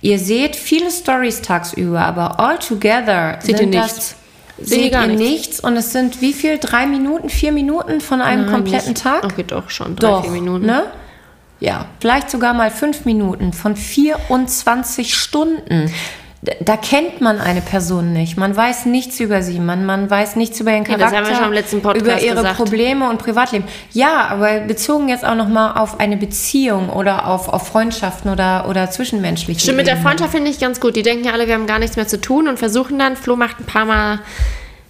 Ihr 0.00 0.18
seht 0.18 0.56
viele 0.56 0.90
Stories 0.90 1.42
tagsüber, 1.42 2.00
aber 2.00 2.40
all 2.40 2.58
together 2.58 3.38
Seht 3.40 3.58
sind 3.58 3.74
ihr 3.74 3.80
das- 3.80 3.94
nichts. 3.94 4.16
Seht 4.58 4.78
ihr 4.78 4.82
Seht 4.84 4.92
ihr 4.92 5.06
nichts. 5.06 5.22
nichts 5.30 5.60
und 5.60 5.76
es 5.76 5.92
sind 5.92 6.20
wie 6.20 6.32
viel? 6.34 6.58
Drei 6.58 6.86
Minuten, 6.86 7.30
vier 7.30 7.52
Minuten 7.52 8.00
von 8.00 8.20
einem 8.20 8.44
Nein, 8.44 8.54
kompletten 8.54 8.90
nicht. 8.90 9.02
Tag? 9.02 9.24
Okay, 9.24 9.44
doch 9.46 9.70
schon. 9.70 9.96
Drei, 9.96 10.06
Doch, 10.08 10.22
vier 10.22 10.30
Minuten. 10.30 10.66
ne? 10.66 10.84
Ja, 11.62 11.86
vielleicht 12.00 12.28
sogar 12.28 12.54
mal 12.54 12.72
fünf 12.72 13.04
Minuten 13.04 13.52
von 13.52 13.76
24 13.76 15.14
Stunden. 15.14 15.92
Da 16.58 16.76
kennt 16.76 17.20
man 17.20 17.38
eine 17.38 17.60
Person 17.60 18.12
nicht. 18.12 18.36
Man 18.36 18.56
weiß 18.56 18.86
nichts 18.86 19.20
über 19.20 19.42
sie. 19.42 19.60
Man, 19.60 19.86
man 19.86 20.10
weiß 20.10 20.34
nichts 20.34 20.58
über 20.58 20.72
ihren 20.72 20.84
Ja, 20.86 20.96
das 20.96 21.12
Charakter, 21.12 21.18
haben 21.18 21.28
wir 21.28 21.36
schon 21.36 21.46
im 21.46 21.52
letzten 21.52 21.80
Podcast 21.80 22.04
über 22.04 22.20
ihre 22.20 22.34
gesagt. 22.34 22.56
Probleme 22.56 23.08
und 23.08 23.18
Privatleben. 23.18 23.64
Ja, 23.92 24.26
aber 24.26 24.58
bezogen 24.58 25.08
jetzt 25.08 25.24
auch 25.24 25.36
noch 25.36 25.46
mal 25.46 25.74
auf 25.74 26.00
eine 26.00 26.16
Beziehung 26.16 26.90
oder 26.90 27.28
auf, 27.28 27.48
auf 27.48 27.68
Freundschaften 27.68 28.32
oder, 28.32 28.68
oder 28.68 28.90
zwischenmenschliche 28.90 29.60
Stimmt, 29.60 29.76
mit 29.76 29.86
der. 29.86 29.98
Freundschaft 29.98 30.32
finde 30.32 30.50
ich 30.50 30.58
ganz 30.58 30.80
gut. 30.80 30.96
Die 30.96 31.04
denken 31.04 31.26
ja 31.26 31.32
alle, 31.32 31.46
wir 31.46 31.54
haben 31.54 31.68
gar 31.68 31.78
nichts 31.78 31.94
mehr 31.94 32.08
zu 32.08 32.20
tun 32.20 32.48
und 32.48 32.58
versuchen 32.58 32.98
dann, 32.98 33.14
Flo 33.14 33.36
macht 33.36 33.60
ein 33.60 33.66
paar 33.66 33.84
Mal 33.84 34.18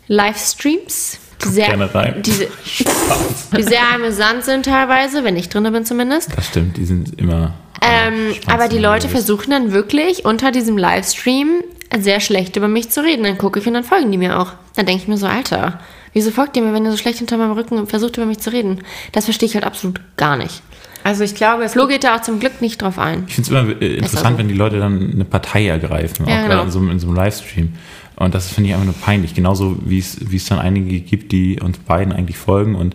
Livestreams, 0.08 1.18
die 1.44 1.48
sehr, 1.48 1.66
gerne 1.68 1.94
rein. 1.94 2.22
die, 2.22 2.32
die 3.56 3.62
sehr 3.62 3.82
amüsant 3.94 4.44
sind 4.44 4.66
teilweise, 4.66 5.24
wenn 5.24 5.36
ich 5.36 5.48
drin 5.48 5.70
bin 5.72 5.84
zumindest. 5.84 6.30
Das 6.36 6.46
stimmt, 6.46 6.76
die 6.76 6.84
sind 6.84 7.18
immer 7.20 7.54
Ähm, 7.80 8.34
aber 8.46 8.68
die 8.68 8.78
Leute 8.78 9.08
versuchen 9.08 9.50
dann 9.50 9.72
wirklich 9.72 10.24
unter 10.24 10.52
diesem 10.52 10.78
Livestream 10.78 11.62
sehr 11.98 12.20
schlecht 12.20 12.56
über 12.56 12.68
mich 12.68 12.90
zu 12.90 13.02
reden. 13.02 13.24
Dann 13.24 13.38
gucke 13.38 13.58
ich 13.58 13.66
und 13.66 13.74
dann 13.74 13.84
folgen 13.84 14.10
die 14.10 14.18
mir 14.18 14.38
auch. 14.38 14.52
Dann 14.76 14.86
denke 14.86 15.02
ich 15.02 15.08
mir 15.08 15.18
so, 15.18 15.26
Alter, 15.26 15.80
wieso 16.12 16.30
folgt 16.30 16.56
ihr 16.56 16.62
mir, 16.62 16.72
wenn 16.72 16.84
ihr 16.84 16.90
so 16.90 16.96
schlecht 16.96 17.18
hinter 17.18 17.36
meinem 17.36 17.52
Rücken 17.52 17.86
versucht, 17.86 18.16
über 18.16 18.26
mich 18.26 18.38
zu 18.38 18.50
reden? 18.52 18.82
Das 19.12 19.24
verstehe 19.24 19.48
ich 19.48 19.54
halt 19.54 19.64
absolut 19.64 20.00
gar 20.16 20.36
nicht. 20.36 20.62
Also 21.04 21.24
ich 21.24 21.34
glaube, 21.34 21.64
es 21.64 21.72
Flo 21.72 21.88
geht 21.88 22.04
da 22.04 22.16
auch 22.16 22.22
zum 22.22 22.38
Glück 22.38 22.60
nicht 22.60 22.80
drauf 22.80 22.98
ein. 22.98 23.24
Ich 23.26 23.34
finde 23.34 23.50
es 23.54 23.62
immer 23.64 23.82
äh, 23.82 23.96
interessant, 23.96 24.36
so. 24.36 24.38
wenn 24.38 24.48
die 24.48 24.54
Leute 24.54 24.78
dann 24.78 25.10
eine 25.12 25.24
Partei 25.24 25.66
ergreifen, 25.66 26.26
Ja, 26.26 26.34
auch 26.34 26.42
genau. 26.42 26.54
gerade 26.54 26.66
in 26.66 26.70
so, 26.70 26.80
in 26.80 26.98
so 27.00 27.08
einem 27.08 27.16
Livestream. 27.16 27.72
Und 28.16 28.34
das 28.34 28.48
finde 28.52 28.68
ich 28.68 28.74
einfach 28.74 28.86
nur 28.86 28.94
peinlich. 28.94 29.34
Genauso 29.34 29.76
wie 29.84 29.98
es, 29.98 30.44
dann 30.46 30.58
einige 30.58 31.00
gibt, 31.00 31.32
die 31.32 31.60
uns 31.60 31.78
beiden 31.78 32.12
eigentlich 32.12 32.36
folgen 32.38 32.74
und 32.74 32.94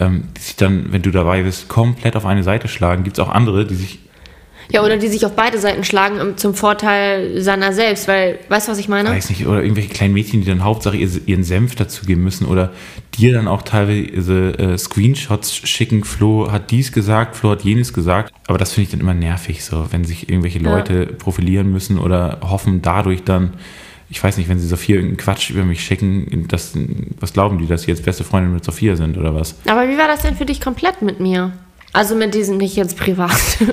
ähm, 0.00 0.24
die 0.36 0.40
sich 0.40 0.56
dann, 0.56 0.86
wenn 0.90 1.02
du 1.02 1.10
dabei 1.10 1.42
bist, 1.42 1.68
komplett 1.68 2.16
auf 2.16 2.26
eine 2.26 2.42
Seite 2.42 2.68
schlagen. 2.68 3.04
Gibt 3.04 3.18
es 3.18 3.24
auch 3.24 3.28
andere, 3.30 3.64
die 3.66 3.74
sich, 3.76 3.98
Ja, 4.72 4.82
oder 4.82 4.96
die 4.96 5.06
sich 5.08 5.24
auf 5.26 5.36
beide 5.36 5.58
Seiten 5.58 5.84
schlagen 5.84 6.20
um, 6.20 6.36
zum 6.36 6.54
Vorteil 6.54 7.40
seiner 7.42 7.72
selbst, 7.72 8.08
weil, 8.08 8.38
weißt 8.48 8.66
du, 8.66 8.72
was 8.72 8.78
ich 8.78 8.88
meine? 8.88 9.10
weiß 9.10 9.28
nicht, 9.28 9.46
oder 9.46 9.62
irgendwelche 9.62 9.90
kleinen 9.90 10.14
Mädchen, 10.14 10.40
die 10.40 10.46
dann 10.48 10.64
Hauptsache 10.64 10.96
ihr- 10.96 11.20
ihren 11.26 11.44
Senf 11.44 11.76
dazugeben 11.76 12.24
müssen 12.24 12.46
oder 12.46 12.72
dir 13.18 13.34
dann 13.34 13.46
auch 13.46 13.62
teilweise 13.62 14.58
äh, 14.58 14.78
Screenshots 14.78 15.54
schicken, 15.68 16.02
Flo 16.02 16.50
hat 16.50 16.70
dies 16.72 16.90
gesagt, 16.90 17.36
Flo 17.36 17.50
hat 17.50 17.62
jenes 17.62 17.92
gesagt. 17.92 18.32
Aber 18.48 18.58
das 18.58 18.72
finde 18.72 18.84
ich 18.86 18.90
dann 18.90 19.00
immer 19.00 19.14
nervig, 19.14 19.62
so, 19.64 19.86
wenn 19.92 20.04
sich 20.04 20.28
irgendwelche 20.28 20.58
Leute 20.58 21.06
profilieren 21.06 21.70
müssen 21.70 21.98
oder 21.98 22.38
hoffen 22.42 22.82
dadurch 22.82 23.22
dann, 23.22 23.52
ich 24.14 24.22
weiß 24.22 24.36
nicht, 24.36 24.48
wenn 24.48 24.60
sie 24.60 24.68
Sophia 24.68 24.94
irgendeinen 24.94 25.16
Quatsch 25.16 25.50
über 25.50 25.64
mich 25.64 25.82
schicken, 25.84 26.46
das, 26.48 26.72
was 27.18 27.32
glauben 27.32 27.58
die, 27.58 27.66
dass 27.66 27.82
sie 27.82 27.90
jetzt 27.90 28.04
beste 28.04 28.22
Freundin 28.22 28.54
mit 28.54 28.64
Sophia 28.64 28.94
sind 28.94 29.18
oder 29.18 29.34
was? 29.34 29.56
Aber 29.66 29.88
wie 29.88 29.98
war 29.98 30.06
das 30.06 30.22
denn 30.22 30.36
für 30.36 30.46
dich 30.46 30.60
komplett 30.60 31.02
mit 31.02 31.18
mir? 31.18 31.50
Also 31.92 32.14
mit 32.14 32.32
diesem, 32.32 32.56
nicht 32.58 32.76
jetzt 32.76 32.96
privat, 32.96 33.32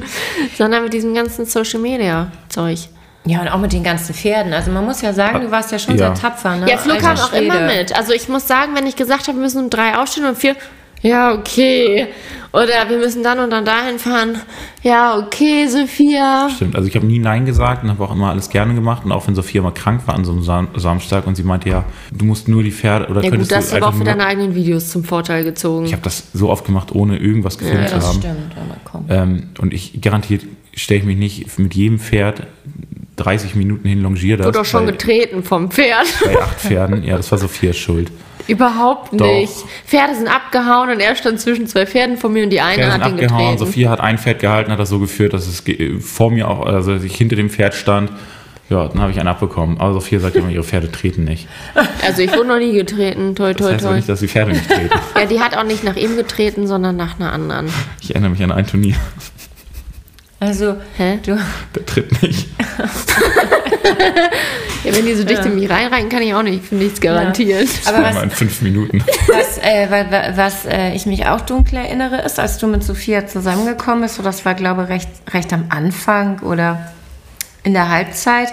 sondern 0.57 0.83
mit 0.83 0.93
diesem 0.93 1.13
ganzen 1.13 1.45
Social 1.45 1.79
Media 1.79 2.31
Zeug. 2.49 2.79
Ja, 3.23 3.41
und 3.41 3.49
auch 3.49 3.59
mit 3.59 3.71
den 3.71 3.83
ganzen 3.83 4.15
Pferden. 4.15 4.51
Also 4.51 4.71
man 4.71 4.83
muss 4.83 5.03
ja 5.03 5.13
sagen, 5.13 5.41
du 5.41 5.51
warst 5.51 5.71
ja 5.71 5.77
schon 5.77 5.95
Ja. 5.95 6.07
sehr 6.15 6.15
tapfer. 6.15 6.55
Ne? 6.57 6.67
Ja, 6.67 6.77
Flo 6.77 6.93
Alter 6.93 7.05
kam 7.13 7.17
auch 7.17 7.33
immer 7.33 7.67
mit. 7.67 7.95
Also 7.95 8.11
ich 8.13 8.27
muss 8.27 8.47
sagen, 8.47 8.71
wenn 8.75 8.87
ich 8.87 8.95
gesagt 8.95 9.27
habe, 9.27 9.37
wir 9.37 9.43
müssen 9.43 9.63
um 9.65 9.69
drei 9.69 9.95
aufstehen 9.95 10.23
und 10.23 10.31
um 10.31 10.35
vier, 10.35 10.55
ja, 11.01 11.33
okay. 11.33 12.07
Oder 12.53 12.89
wir 12.89 12.97
müssen 12.97 13.23
dann 13.23 13.39
und 13.39 13.49
dann 13.49 13.63
dahin 13.63 13.97
fahren. 13.97 14.35
Ja, 14.83 15.17
okay, 15.17 15.67
Sophia. 15.67 16.49
Stimmt, 16.53 16.75
also 16.75 16.85
ich 16.87 16.95
habe 16.97 17.05
nie 17.05 17.17
Nein 17.17 17.45
gesagt 17.45 17.83
und 17.83 17.89
habe 17.89 18.03
auch 18.03 18.11
immer 18.13 18.29
alles 18.29 18.49
gerne 18.49 18.73
gemacht. 18.73 19.05
Und 19.05 19.13
auch 19.13 19.25
wenn 19.25 19.35
Sophia 19.35 19.61
mal 19.61 19.71
krank 19.71 20.01
war 20.05 20.15
an 20.15 20.25
so 20.25 20.33
einem 20.33 20.43
Sam 20.43 20.67
Samstag 20.75 21.27
und 21.27 21.35
sie 21.35 21.43
meinte, 21.43 21.69
ja, 21.69 21.85
du 22.11 22.25
musst 22.25 22.49
nur 22.49 22.61
die 22.61 22.71
Pferde 22.71 23.05
oder 23.07 23.21
Ja 23.21 23.29
gut, 23.29 23.31
könntest 23.31 23.51
das 23.51 23.57
hast 23.59 23.71
du 23.73 23.77
du 23.77 23.85
aber 23.85 23.95
auch 23.95 23.97
für 23.97 24.03
deine 24.03 24.25
eigenen 24.25 24.53
Videos 24.53 24.89
zum 24.89 25.05
Vorteil 25.05 25.45
gezogen. 25.45 25.85
Ich 25.85 25.93
habe 25.93 26.01
das 26.03 26.25
so 26.33 26.49
oft 26.49 26.65
gemacht, 26.65 26.91
ohne 26.93 27.17
irgendwas 27.17 27.57
gefilmt 27.57 27.83
Ja, 27.83 27.87
zu 27.87 27.95
das 27.95 28.07
haben. 28.07 28.19
stimmt. 28.19 28.55
Aber 28.57 28.77
komm. 28.83 29.05
Ähm, 29.09 29.43
und 29.59 29.73
ich 29.73 30.01
garantiert 30.01 30.43
stelle 30.73 30.99
ich 30.99 31.05
mich 31.05 31.17
nicht 31.17 31.57
mit 31.59 31.73
jedem 31.73 31.99
Pferd 31.99 32.47
30 33.15 33.55
Minuten 33.55 33.87
hin 33.87 34.01
longiere 34.01 34.37
das. 34.37 34.47
Wurde 34.47 34.61
auch 34.61 34.65
schon 34.65 34.85
bei, 34.85 34.91
getreten 34.91 35.43
vom 35.43 35.69
Pferd. 35.71 36.05
bei 36.25 36.37
acht 36.41 36.59
Pferden. 36.59 37.03
Ja, 37.03 37.17
das 37.17 37.31
war 37.31 37.37
Sophias 37.37 37.77
Schuld. 37.77 38.11
Überhaupt 38.51 39.09
Doch. 39.19 39.25
nicht. 39.25 39.53
Pferde 39.85 40.15
sind 40.15 40.27
abgehauen 40.27 40.89
und 40.89 40.99
er 40.99 41.15
stand 41.15 41.39
zwischen 41.39 41.67
zwei 41.67 41.85
Pferden 41.85 42.17
vor 42.17 42.29
mir 42.29 42.43
und 42.43 42.49
die 42.49 42.61
eine 42.61 42.75
Pferde 42.75 42.91
sind 42.91 43.03
hat 43.03 43.09
ihn 43.11 43.13
abgehauen. 43.15 43.39
getreten. 43.51 43.57
Sophia 43.59 43.89
hat 43.89 43.99
ein 44.01 44.17
Pferd 44.17 44.39
gehalten, 44.39 44.71
hat 44.71 44.79
das 44.79 44.89
so 44.89 44.99
geführt, 44.99 45.33
dass 45.33 45.47
es 45.47 45.63
vor 46.05 46.31
mir 46.31 46.47
auch, 46.49 46.65
also 46.65 46.95
ich 46.95 47.15
hinter 47.15 47.35
dem 47.35 47.49
Pferd 47.49 47.73
stand. 47.73 48.11
Ja, 48.69 48.87
dann 48.87 49.01
habe 49.01 49.11
ich 49.11 49.19
einen 49.19 49.27
abbekommen. 49.27 49.79
Aber 49.81 49.93
Sophia 49.93 50.19
sagt 50.19 50.35
immer, 50.37 50.49
ihre 50.49 50.63
Pferde 50.63 50.89
treten 50.91 51.25
nicht. 51.25 51.47
Also 52.05 52.21
ich 52.21 52.31
wurde 52.33 52.47
noch 52.47 52.57
nie 52.59 52.71
getreten, 52.73 53.35
toi 53.35 53.53
Das 53.53 53.57
toi 53.57 53.73
heißt 53.73 53.83
aber 53.83 53.91
toi. 53.91 53.95
nicht, 53.97 54.07
dass 54.09 54.19
die 54.21 54.27
Pferde 54.29 54.51
nicht 54.51 54.69
treten. 54.69 54.89
Ja, 55.17 55.25
die 55.25 55.39
hat 55.41 55.57
auch 55.57 55.63
nicht 55.65 55.83
nach 55.83 55.97
ihm 55.97 56.15
getreten, 56.15 56.67
sondern 56.67 56.95
nach 56.95 57.19
einer 57.19 57.33
anderen. 57.33 57.67
Ich 58.01 58.11
erinnere 58.11 58.31
mich 58.31 58.41
an 58.43 58.51
ein 58.51 58.65
Turnier. 58.65 58.95
Also, 60.39 60.77
Hä? 60.97 61.19
du, 61.25 61.37
Der 61.75 61.85
tritt 61.85 62.21
nicht. 62.23 62.47
Ja, 64.83 64.95
wenn 64.95 65.05
die 65.05 65.13
so 65.13 65.23
dicht 65.23 65.45
in 65.45 65.55
mich 65.55 65.69
reinreiten, 65.69 66.09
kann 66.09 66.21
ich 66.23 66.33
auch 66.33 66.41
nicht 66.43 66.65
für 66.65 66.75
nichts 66.75 66.99
garantieren. 66.99 67.67
aber 67.85 67.97
Einmal 67.97 68.15
was, 68.15 68.23
in 68.23 68.31
fünf 68.31 68.61
Minuten. 68.61 69.03
was, 69.27 69.57
äh, 69.59 69.87
wa- 69.91 70.11
wa- 70.11 70.31
was 70.35 70.65
äh, 70.65 70.93
ich 70.95 71.05
mich 71.05 71.25
auch 71.27 71.41
dunkel 71.41 71.77
erinnere, 71.77 72.21
ist, 72.21 72.39
als 72.39 72.57
du 72.57 72.67
mit 72.67 72.83
Sophia 72.83 73.27
zusammengekommen 73.27 74.01
bist, 74.01 74.15
so 74.15 74.23
das 74.23 74.43
war, 74.45 74.55
glaube 74.55 74.83
ich, 74.83 74.89
recht, 74.89 75.09
recht 75.33 75.53
am 75.53 75.65
Anfang 75.69 76.39
oder 76.39 76.91
in 77.63 77.73
der 77.73 77.89
Halbzeit, 77.89 78.49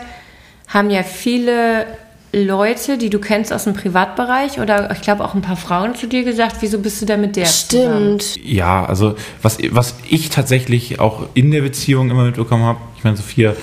haben 0.66 0.90
ja 0.90 1.02
viele 1.02 1.86
Leute, 2.34 2.98
die 2.98 3.08
du 3.08 3.20
kennst 3.20 3.54
aus 3.54 3.64
dem 3.64 3.72
Privatbereich 3.72 4.60
oder 4.60 4.90
ich 4.92 5.00
glaube 5.00 5.24
auch 5.24 5.32
ein 5.34 5.40
paar 5.40 5.56
Frauen 5.56 5.94
zu 5.94 6.06
dir 6.06 6.24
gesagt, 6.24 6.56
wieso 6.60 6.78
bist 6.78 7.00
du 7.00 7.06
da 7.06 7.16
mit 7.16 7.36
der 7.36 7.46
zusammen? 7.46 8.20
Stimmt. 8.20 8.44
Ja, 8.44 8.84
also 8.84 9.14
was, 9.40 9.56
was 9.70 9.94
ich 10.10 10.28
tatsächlich 10.28 11.00
auch 11.00 11.22
in 11.32 11.50
der 11.52 11.62
Beziehung 11.62 12.10
immer 12.10 12.24
mitbekommen 12.24 12.64
habe, 12.64 12.80
ich 12.98 13.04
meine, 13.04 13.16
Sophia 13.16 13.54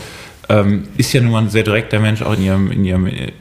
ähm, 0.49 0.83
ist 0.97 1.13
ja 1.13 1.21
nun 1.21 1.31
mal 1.31 1.43
ein 1.43 1.49
sehr 1.49 1.63
direkter 1.63 1.99
Mensch, 1.99 2.21
auch 2.21 2.33
in 2.33 2.43
ihrem, 2.43 2.71
in 2.71 2.85
ihrem 2.85 3.07
äh, 3.07 3.31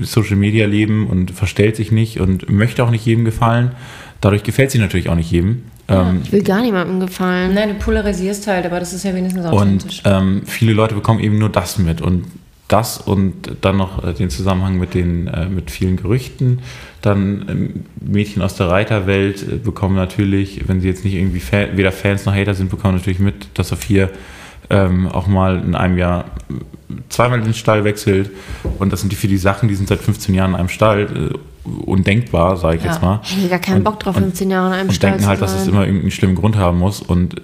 Social 0.00 0.36
Media 0.36 0.66
Leben 0.66 1.06
und 1.06 1.30
verstellt 1.32 1.76
sich 1.76 1.92
nicht 1.92 2.20
und 2.20 2.48
möchte 2.50 2.84
auch 2.84 2.90
nicht 2.90 3.04
jedem 3.04 3.24
gefallen. 3.24 3.72
Dadurch 4.20 4.42
gefällt 4.42 4.70
sie 4.70 4.78
natürlich 4.78 5.08
auch 5.08 5.16
nicht 5.16 5.30
jedem. 5.30 5.64
Ähm, 5.88 6.20
Ich 6.24 6.32
will 6.32 6.42
gar 6.42 6.62
niemandem 6.62 7.00
gefallen. 7.00 7.54
Nein, 7.54 7.70
du 7.70 7.74
polarisierst 7.74 8.46
halt, 8.46 8.64
aber 8.64 8.80
das 8.80 8.92
ist 8.92 9.04
ja 9.04 9.14
wenigstens 9.14 9.44
und 9.44 9.52
authentisch. 9.52 10.02
ähm, 10.04 10.42
viele 10.46 10.72
Leute 10.72 10.94
bekommen 10.94 11.20
eben 11.20 11.38
nur 11.38 11.48
das 11.48 11.78
mit 11.78 12.00
und 12.00 12.24
das 12.68 12.98
und 12.98 13.56
dann 13.60 13.76
noch 13.76 14.02
äh, 14.02 14.14
den 14.14 14.30
Zusammenhang 14.30 14.78
mit 14.78 14.94
den 14.94 15.26
äh, 15.26 15.46
mit 15.46 15.70
vielen 15.70 15.96
Gerüchten. 15.96 16.60
Dann 17.02 17.44
ähm, 17.48 17.84
Mädchen 18.00 18.40
aus 18.40 18.54
der 18.54 18.68
Reiterwelt 18.68 19.42
äh, 19.42 19.56
bekommen 19.56 19.96
natürlich, 19.96 20.66
wenn 20.68 20.80
sie 20.80 20.88
jetzt 20.88 21.04
nicht 21.04 21.14
irgendwie 21.14 21.40
Fa 21.40 21.66
weder 21.74 21.92
Fans 21.92 22.24
noch 22.24 22.34
Hater 22.34 22.54
sind, 22.54 22.70
bekommen 22.70 22.94
natürlich 22.94 23.18
mit, 23.18 23.48
dass 23.54 23.68
Sophia 23.68 24.08
ähm, 24.72 25.06
auch 25.06 25.26
mal 25.28 25.62
in 25.64 25.74
einem 25.76 25.96
Jahr 25.98 26.24
äh, 26.50 26.94
zweimal 27.08 27.40
den 27.40 27.54
Stall 27.54 27.84
wechselt. 27.84 28.30
Und 28.78 28.92
das 28.92 29.00
sind 29.00 29.12
die 29.12 29.16
für 29.16 29.28
die 29.28 29.36
Sachen, 29.38 29.68
die 29.68 29.74
sind 29.76 29.88
seit 29.88 30.00
15 30.00 30.34
Jahren 30.34 30.50
in 30.50 30.56
einem 30.56 30.68
Stall. 30.68 31.30
Äh, 31.32 31.38
undenkbar, 31.86 32.56
sage 32.56 32.78
ich 32.78 32.82
Ja. 32.84 32.90
jetzt 32.90 33.02
mal. 33.02 33.20
Ich 33.22 33.36
hätte 33.36 33.48
gar 33.48 33.58
keinen 33.60 33.76
Und- 33.78 33.84
Bock 33.84 34.00
drauf, 34.00 34.16
und- 34.16 34.22
15 34.24 34.50
Jahre 34.50 34.68
in 34.68 34.72
einem 34.80 34.88
und 34.88 34.94
Stall 34.94 35.10
denken 35.12 35.26
halt, 35.26 35.40
dass 35.40 35.54
es 35.54 35.68
immer 35.68 35.82
irgendeinen 35.86 36.10
schlimmen 36.10 36.34
Grund 36.34 36.56
haben 36.56 36.78
muss. 36.78 37.00
Und 37.00 37.36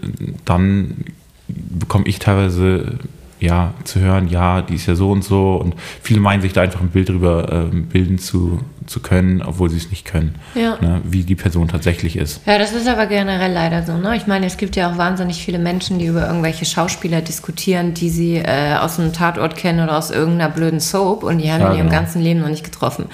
dann 0.44 1.04
bekomme 1.48 2.04
ich 2.08 2.18
teilweise 2.18 2.98
ja 3.38 3.74
zu 3.84 4.00
hören, 4.00 4.26
ja, 4.28 4.62
die 4.62 4.74
ist 4.74 4.86
ja 4.86 4.96
so 4.96 5.12
und 5.12 5.22
so. 5.22 5.54
Und 5.54 5.74
viele 6.02 6.18
meinen 6.20 6.42
sich 6.42 6.52
da 6.52 6.62
einfach 6.62 6.80
ein 6.80 6.88
Bild 6.88 7.10
drüber 7.10 7.68
ähm, 7.72 7.84
bilden 7.86 8.18
zu, 8.18 8.58
zu 8.88 9.00
können, 9.00 9.42
obwohl 9.42 9.70
sie 9.70 9.76
es 9.76 9.90
nicht 9.90 10.04
können. 10.04 10.34
Ja. 10.54 10.76
Ne, 10.80 11.00
wie 11.04 11.22
die 11.22 11.34
Person 11.34 11.68
tatsächlich 11.68 12.16
ist. 12.16 12.40
Ja, 12.46 12.58
das 12.58 12.72
ist 12.72 12.88
aber 12.88 13.06
generell 13.06 13.52
leider 13.52 13.82
so. 13.84 13.96
Ne? 13.96 14.16
Ich 14.16 14.26
meine, 14.26 14.46
es 14.46 14.56
gibt 14.56 14.76
ja 14.76 14.90
auch 14.90 14.98
wahnsinnig 14.98 15.42
viele 15.44 15.58
Menschen, 15.58 15.98
die 15.98 16.06
über 16.06 16.26
irgendwelche 16.26 16.64
Schauspieler 16.64 17.20
diskutieren, 17.20 17.94
die 17.94 18.10
sie 18.10 18.36
äh, 18.36 18.76
aus 18.80 18.98
einem 18.98 19.12
Tatort 19.12 19.56
kennen 19.56 19.80
oder 19.84 19.96
aus 19.98 20.10
irgendeiner 20.10 20.50
blöden 20.50 20.80
Soap 20.80 21.22
und 21.22 21.38
die 21.38 21.52
haben 21.52 21.60
Ja, 21.60 21.70
in 21.72 21.78
ihrem 21.78 21.88
genau. 21.88 22.00
ganzen 22.00 22.22
Leben 22.22 22.40
noch 22.40 22.48
nicht 22.48 22.64
getroffen. 22.64 23.06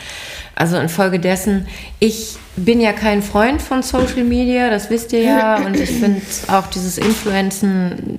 Also 0.57 0.77
infolgedessen, 0.77 1.67
ich 1.99 2.37
bin 2.57 2.81
ja 2.81 2.93
kein 2.93 3.23
Freund 3.23 3.61
von 3.61 3.83
Social 3.83 4.23
Media, 4.23 4.71
das 4.71 4.89
wisst 4.89 5.13
ihr 5.13 5.23
ja, 5.23 5.57
und 5.67 5.75
ich 5.79 5.91
finde 5.91 6.21
auch 6.49 6.69
dieses 6.69 6.99
Influenzen 6.99 8.19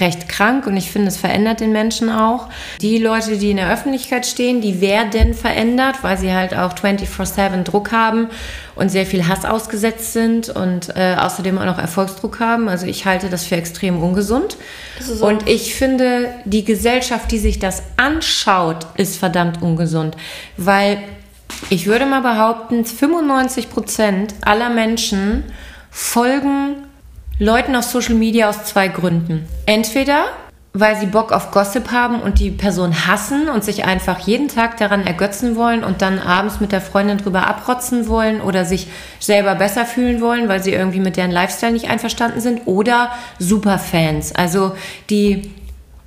recht 0.00 0.28
krank 0.28 0.66
und 0.66 0.76
ich 0.76 0.90
finde, 0.90 1.08
es 1.08 1.16
verändert 1.16 1.60
den 1.60 1.70
Menschen 1.72 2.10
auch. 2.10 2.48
Die 2.80 2.98
Leute, 2.98 3.36
die 3.38 3.52
in 3.52 3.56
der 3.58 3.70
Öffentlichkeit 3.72 4.26
stehen, 4.26 4.60
die 4.60 4.80
werden 4.80 5.34
verändert, 5.34 6.02
weil 6.02 6.18
sie 6.18 6.32
halt 6.32 6.56
auch 6.56 6.72
24-7 7.04 7.64
Druck 7.64 7.92
haben 7.92 8.28
und 8.74 8.88
sehr 8.88 9.06
viel 9.06 9.28
Hass 9.28 9.44
ausgesetzt 9.44 10.12
sind 10.12 10.48
und 10.48 10.96
äh, 10.96 11.16
außerdem 11.18 11.58
auch 11.58 11.64
noch 11.64 11.78
Erfolgsdruck 11.78 12.40
haben. 12.40 12.68
Also 12.68 12.86
ich 12.86 13.04
halte 13.04 13.28
das 13.28 13.44
für 13.44 13.56
extrem 13.56 14.02
ungesund. 14.02 14.56
Und 15.20 15.48
ich 15.48 15.74
finde, 15.74 16.30
die 16.44 16.64
Gesellschaft, 16.64 17.30
die 17.30 17.38
sich 17.38 17.58
das 17.58 17.82
anschaut, 17.96 18.86
ist 18.96 19.18
verdammt 19.18 19.62
ungesund, 19.62 20.16
weil 20.56 20.98
ich 21.70 21.86
würde 21.86 22.06
mal 22.06 22.22
behaupten, 22.22 22.84
95 22.84 23.70
Prozent 23.70 24.34
aller 24.42 24.70
Menschen 24.70 25.44
folgen 25.90 26.76
Leuten 27.38 27.76
auf 27.76 27.84
Social 27.84 28.14
Media 28.14 28.48
aus 28.48 28.64
zwei 28.64 28.88
Gründen. 28.88 29.46
Entweder 29.66 30.26
weil 30.78 30.96
sie 30.96 31.06
Bock 31.06 31.32
auf 31.32 31.50
Gossip 31.52 31.90
haben 31.90 32.20
und 32.20 32.38
die 32.38 32.50
Person 32.50 33.06
hassen 33.06 33.48
und 33.48 33.64
sich 33.64 33.84
einfach 33.84 34.18
jeden 34.20 34.48
Tag 34.48 34.76
daran 34.76 35.06
ergötzen 35.06 35.56
wollen 35.56 35.82
und 35.82 36.02
dann 36.02 36.18
abends 36.18 36.60
mit 36.60 36.70
der 36.70 36.82
Freundin 36.82 37.16
drüber 37.16 37.46
abrotzen 37.46 38.08
wollen 38.08 38.42
oder 38.42 38.64
sich 38.66 38.88
selber 39.18 39.54
besser 39.54 39.86
fühlen 39.86 40.20
wollen, 40.20 40.48
weil 40.48 40.62
sie 40.62 40.72
irgendwie 40.72 41.00
mit 41.00 41.16
deren 41.16 41.30
Lifestyle 41.30 41.72
nicht 41.72 41.88
einverstanden 41.88 42.40
sind. 42.40 42.62
Oder 42.66 43.10
Superfans, 43.38 44.34
also 44.34 44.72
die 45.08 45.50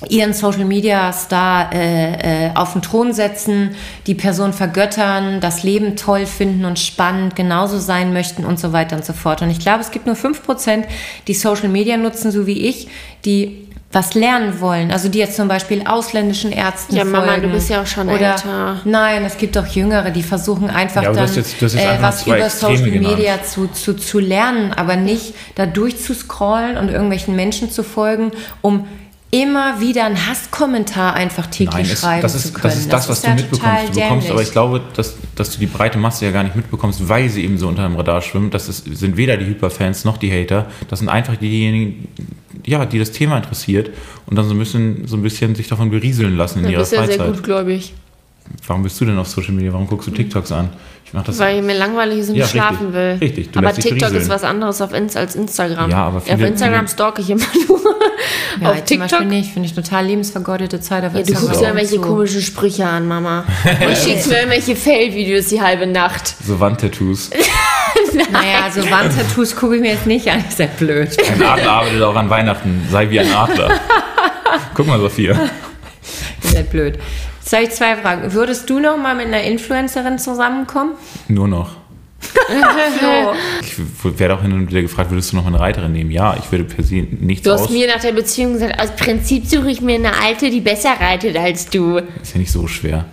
ihren 0.08 0.34
Social 0.34 0.66
Media 0.66 1.12
Star 1.12 1.74
äh, 1.74 2.48
äh, 2.48 2.52
auf 2.56 2.72
den 2.74 2.82
Thron 2.82 3.12
setzen, 3.12 3.72
die 4.08 4.16
Person 4.16 4.54
vergöttern, 4.54 5.42
das 5.42 5.64
Leben 5.64 5.98
toll 5.98 6.26
finden 6.26 6.64
und 6.64 6.80
spannend 6.80 7.36
genauso 7.36 7.80
sein 7.80 8.14
möchten 8.14 8.46
und 8.46 8.60
so 8.60 8.72
weiter 8.72 8.96
und 8.96 9.04
so 9.04 9.12
fort. 9.12 9.42
Und 9.42 9.50
ich 9.50 9.60
glaube, 9.60 9.82
es 9.82 9.92
gibt 9.92 10.06
nur 10.06 10.16
5%, 10.16 10.86
die 11.28 11.34
Social 11.34 11.68
Media 11.68 11.98
nutzen, 11.98 12.32
so 12.32 12.48
wie 12.48 12.68
ich, 12.68 12.88
die 13.26 13.68
was 13.92 14.14
lernen 14.14 14.60
wollen. 14.60 14.92
Also 14.92 15.10
die 15.10 15.18
jetzt 15.18 15.36
zum 15.36 15.48
Beispiel 15.48 15.82
ausländischen 15.88 16.52
Ärzten 16.52 16.96
Ja, 16.96 17.04
Mama, 17.06 17.26
folgen. 17.26 17.42
du 17.44 17.50
bist 17.50 17.70
ja 17.72 17.82
auch 17.82 17.88
schon 17.88 18.08
Oder, 18.08 18.34
älter. 18.36 18.82
Nein, 18.86 19.26
es 19.26 19.38
gibt 19.38 19.58
auch 19.58 19.66
Jüngere, 19.66 20.12
die 20.12 20.22
versuchen 20.22 20.70
einfach 20.70 21.02
Ja, 21.02 21.12
dann 21.12 21.34
jetzt- 21.34 21.60
äh, 21.76 21.80
einfach 21.88 22.10
was 22.10 22.28
über 22.28 22.38
Extreme 22.38 22.78
Social 22.78 22.92
genannt. 22.92 23.18
Media 23.18 23.44
zu, 23.44 23.68
zu, 23.68 23.96
zu 23.96 24.20
lernen, 24.20 24.74
aber 24.74 24.96
nicht 24.96 25.34
da 25.56 25.66
durchzuscrollen 25.66 26.78
und 26.78 26.90
irgendwelchen 26.90 27.36
Menschen 27.36 27.72
zu 27.72 27.84
folgen, 27.84 28.32
um 28.62 28.86
immer 29.32 29.80
wieder 29.80 30.06
einen 30.06 30.28
Hasskommentar 30.28 31.14
einfach 31.16 31.48
täglich 31.48 31.74
Nein, 31.74 31.86
es, 31.92 32.00
schreiben 32.02 32.22
das 32.24 32.32
zu 32.34 32.38
ist, 32.40 32.54
können. 32.54 32.64
das 32.64 32.76
ist 32.78 32.94
das, 32.94 33.10
was 33.10 33.22
ja 33.24 33.30
du 33.32 33.36
mitbekommst. 33.42 33.90
Du 33.96 34.00
bekommst, 34.00 34.32
aber 34.32 34.42
ich 34.42 34.52
glaube, 34.52 34.82
dass, 34.96 35.16
dass 35.36 35.52
du 35.52 35.60
die 35.60 35.68
breite 35.68 35.98
Masse 36.00 36.26
ja 36.26 36.32
gar 36.32 36.44
nicht 36.44 36.56
mitbekommst, 36.56 37.08
weil 37.10 37.30
sie 37.30 37.44
eben 37.44 37.58
so 37.58 37.68
unter 37.68 37.84
dem 37.84 37.96
Radar 37.96 38.22
schwimmen. 38.22 38.50
Das 38.52 38.68
ist, 38.70 38.86
sind 38.98 39.18
weder 39.18 39.38
die 39.38 39.46
Hyperfans 39.46 40.04
noch 40.06 40.18
die 40.18 40.32
Hater. 40.32 40.66
Das 40.90 41.00
sind 41.00 41.10
einfach 41.10 41.36
diejenigen, 41.38 42.08
ja, 42.66 42.86
die 42.86 43.00
das 43.00 43.12
Thema 43.12 43.38
interessiert 43.38 43.90
und 44.26 44.36
dann 44.38 44.46
so 44.46 44.54
ein 44.54 44.60
bisschen, 44.60 45.08
so 45.08 45.16
ein 45.18 45.22
bisschen 45.24 45.56
sich 45.56 45.68
davon 45.68 45.90
berieseln 45.90 46.36
lassen 46.38 46.60
in 46.60 46.66
Du 46.66 46.72
ihrer 46.72 46.82
bist 46.82 46.92
ja 46.94 47.06
sehr 47.06 47.16
Freizeit. 47.18 47.34
gutgläubig. 47.36 47.94
Warum 48.66 48.82
bist 48.82 49.00
du 49.00 49.06
denn 49.06 49.18
auf 49.20 49.28
Social 49.28 49.52
Media? 49.54 49.72
Warum 49.72 49.86
guckst 49.86 50.08
du 50.08 50.12
TikToks 50.12 50.52
an? 50.52 50.70
Ich 51.06 51.14
mach 51.14 51.24
das. 51.24 51.38
Weil 51.38 51.62
mir 51.62 51.78
langweilig 51.78 52.20
ist 52.20 52.30
und 52.30 52.36
Ja, 52.36 52.46
ich 52.46 52.52
schlafen 52.52 52.88
richtig. 52.88 52.94
will. 52.94 53.18
Richtig, 53.22 53.52
du 53.52 53.60
aber 53.60 53.74
TikTok 53.74 54.00
berieseln. 54.00 54.22
ist 54.22 54.30
was 54.30 54.44
anderes 54.44 54.82
auf 54.82 54.92
Inst 54.94 55.18
als 55.18 55.36
Instagram. 55.36 55.90
Ja, 55.92 56.08
aber 56.08 56.18
auf 56.18 56.24
viele- 56.26 56.48
Instagram 56.48 56.88
stalke 56.88 57.22
ich 57.22 57.30
immer 57.30 57.42
nur. 57.68 57.80
ja, 58.62 58.70
auf 58.72 58.78
ich 58.78 58.86
zum 58.86 59.00
TikTok. 59.02 59.26
Nicht, 59.28 59.52
finde 59.54 59.68
ich 59.68 59.76
total 59.76 60.06
lebensvergeudete 60.08 60.80
Zeit 60.82 61.06
auf 61.06 61.14
Ja, 61.14 61.20
du 61.22 61.26
guckst 61.28 61.44
Instagram. 61.44 61.62
ja 61.62 61.68
irgendwelche 61.70 61.96
So. 61.96 62.02
komischen 62.02 62.42
Sprüche 62.42 62.86
an, 62.88 63.08
Mama. 63.08 63.44
Und 63.88 63.98
schickst 63.98 64.30
mir 64.30 64.38
irgendwelche 64.38 64.76
Fail-Videos 64.76 65.48
die 65.48 65.62
halbe 65.62 65.86
Nacht. 65.86 66.36
So 66.44 66.60
Wandtattoos. 66.60 67.30
Naja, 68.32 68.70
so 68.74 68.82
Wandtattoos 68.90 69.56
gucke 69.56 69.76
ich 69.76 69.82
mir 69.82 69.92
jetzt 69.94 70.06
nicht 70.06 70.30
an, 70.30 70.44
ist 70.48 70.60
ja 70.60 70.68
blöd. 70.68 71.10
Ein 71.32 71.44
Adler 71.44 71.72
arbeitet 71.72 72.02
auch 72.02 72.16
an 72.16 72.30
Weihnachten. 72.30 72.88
Sei 72.90 73.10
wie 73.10 73.20
ein 73.20 73.32
Adler. 73.32 73.70
Guck 74.74 74.88
mal, 74.88 75.00
Sophia. 75.00 75.38
Ist 76.44 76.54
ja 76.54 76.62
blöd. 76.62 77.00
Jetzt 77.40 77.54
habe 77.54 77.64
ich 77.64 77.70
zwei 77.72 77.96
Fragen. 77.96 78.32
Würdest 78.34 78.70
du 78.70 78.80
noch 78.80 78.98
mal 78.98 79.16
mit 79.16 79.28
einer 79.28 79.42
Influencerin 79.42 80.20
zusammenkommen? 80.20 80.92
Nur 81.28 81.48
noch. 81.48 81.72
Flo. 83.00 83.34
Ich 83.62 84.20
werde 84.20 84.36
auch 84.36 84.42
hin 84.42 84.52
und 84.52 84.70
wieder 84.70 84.82
gefragt, 84.82 85.10
würdest 85.10 85.32
du 85.32 85.38
noch 85.38 85.48
eine 85.48 85.60
Reiterin 85.60 85.92
nehmen? 85.94 86.12
Ja, 86.12 86.36
ich 86.38 86.52
würde 86.52 86.66
per 86.66 86.84
se 86.84 86.96
nichts 87.12 87.44
Du 87.44 87.52
hast 87.52 87.64
aus. 87.64 87.70
mir 87.70 87.88
nach 87.88 88.02
der 88.02 88.12
Beziehung 88.12 88.54
gesagt, 88.54 88.80
aus 88.80 88.92
Prinzip 88.96 89.46
suche 89.48 89.72
ich 89.72 89.82
mir 89.82 89.96
eine 89.96 90.12
Alte, 90.22 90.50
die 90.50 90.60
besser 90.60 90.92
reitet 91.00 91.38
als 91.38 91.68
du. 91.70 91.98
Ist 92.22 92.34
ja 92.34 92.40
nicht 92.40 92.52
so 92.52 92.68
schwer. 92.68 93.06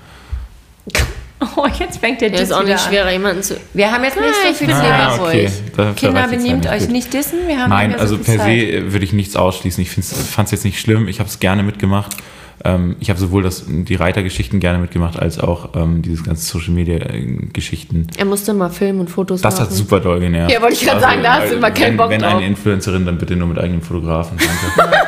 Oh, 1.57 1.67
jetzt 1.79 1.99
fängt 1.99 2.21
der 2.23 2.29
Ja, 2.29 2.35
ist 2.37 2.41
Diss 2.45 2.53
auch 2.53 2.63
wieder 2.63 2.75
nicht 2.75 2.85
schwerer, 2.87 3.11
jemanden 3.13 3.43
zu. 3.43 3.57
Wir 3.75 3.93
haben 3.93 4.05
jetzt 4.05 4.17
nicht 4.19 4.29
Ah, 4.29 4.49
so 4.49 4.55
viel 4.55 4.67
sehr 4.69 4.77
Ah. 4.77 5.51
Da 5.77 5.93
Kinder, 5.95 6.29
benehmt 6.29 6.65
ja 6.65 6.73
euch 6.73 6.89
nicht 6.89 7.13
dissen. 7.13 7.41
Wir 7.47 7.61
haben 7.61 7.71
Nein, 7.71 7.95
also 7.95 8.17
so 8.17 8.23
viel 8.25 8.37
per 8.37 8.45
Zeit. 8.45 8.59
se 8.71 8.93
würde 8.93 9.05
ich 9.05 9.13
nichts 9.13 9.37
ausschließen. 9.37 9.83
Ich 9.83 9.91
fand 9.91 10.47
es 10.47 10.53
jetzt 10.53 10.65
nicht 10.65 10.81
schlimm. 10.81 11.09
Ich 11.09 11.19
habe 11.21 11.29
es 11.29 11.39
gerne 11.39 11.63
mitgemacht. 11.63 12.17
Ähm, 12.65 12.97
ich 13.01 13.11
habe 13.11 13.21
sowohl 13.21 13.43
das, 13.43 13.65
die 13.69 13.95
Reitergeschichten 13.97 14.61
gerne 14.61 14.79
mitgemacht, 14.79 15.19
als 15.19 15.39
auch 15.39 15.77
ähm, 15.77 16.01
dieses 16.01 16.25
ganze 16.25 16.43
Social 16.47 16.73
Media 16.73 16.97
äh, 16.97 17.21
Geschichten. 17.53 18.07
Er 18.17 18.25
musste 18.25 18.55
mal 18.55 18.71
filmen 18.71 19.01
und 19.01 19.11
Fotos 19.11 19.43
Das 19.43 19.55
machen. 19.59 19.67
hat 19.67 19.73
super 19.77 20.01
doll 20.01 20.21
genervt. 20.21 20.51
Ja, 20.51 20.63
wollte 20.63 20.73
ich 20.75 20.81
gerade 20.87 21.01
sagen, 21.03 21.23
da 21.23 21.35
hast 21.35 21.51
du 21.53 21.57
immer 21.57 21.71
keinen 21.71 21.91
wenn, 21.91 21.97
Bock 21.99 22.09
Wenn 22.11 22.23
drauf. 22.23 22.35
eine 22.37 22.47
Influencerin, 22.47 23.05
dann 23.05 23.19
bitte 23.19 23.37
nur 23.37 23.49
mit 23.49 23.59
eigenem 23.59 23.83
Fotografen. 23.83 24.39
Danke. 24.39 24.97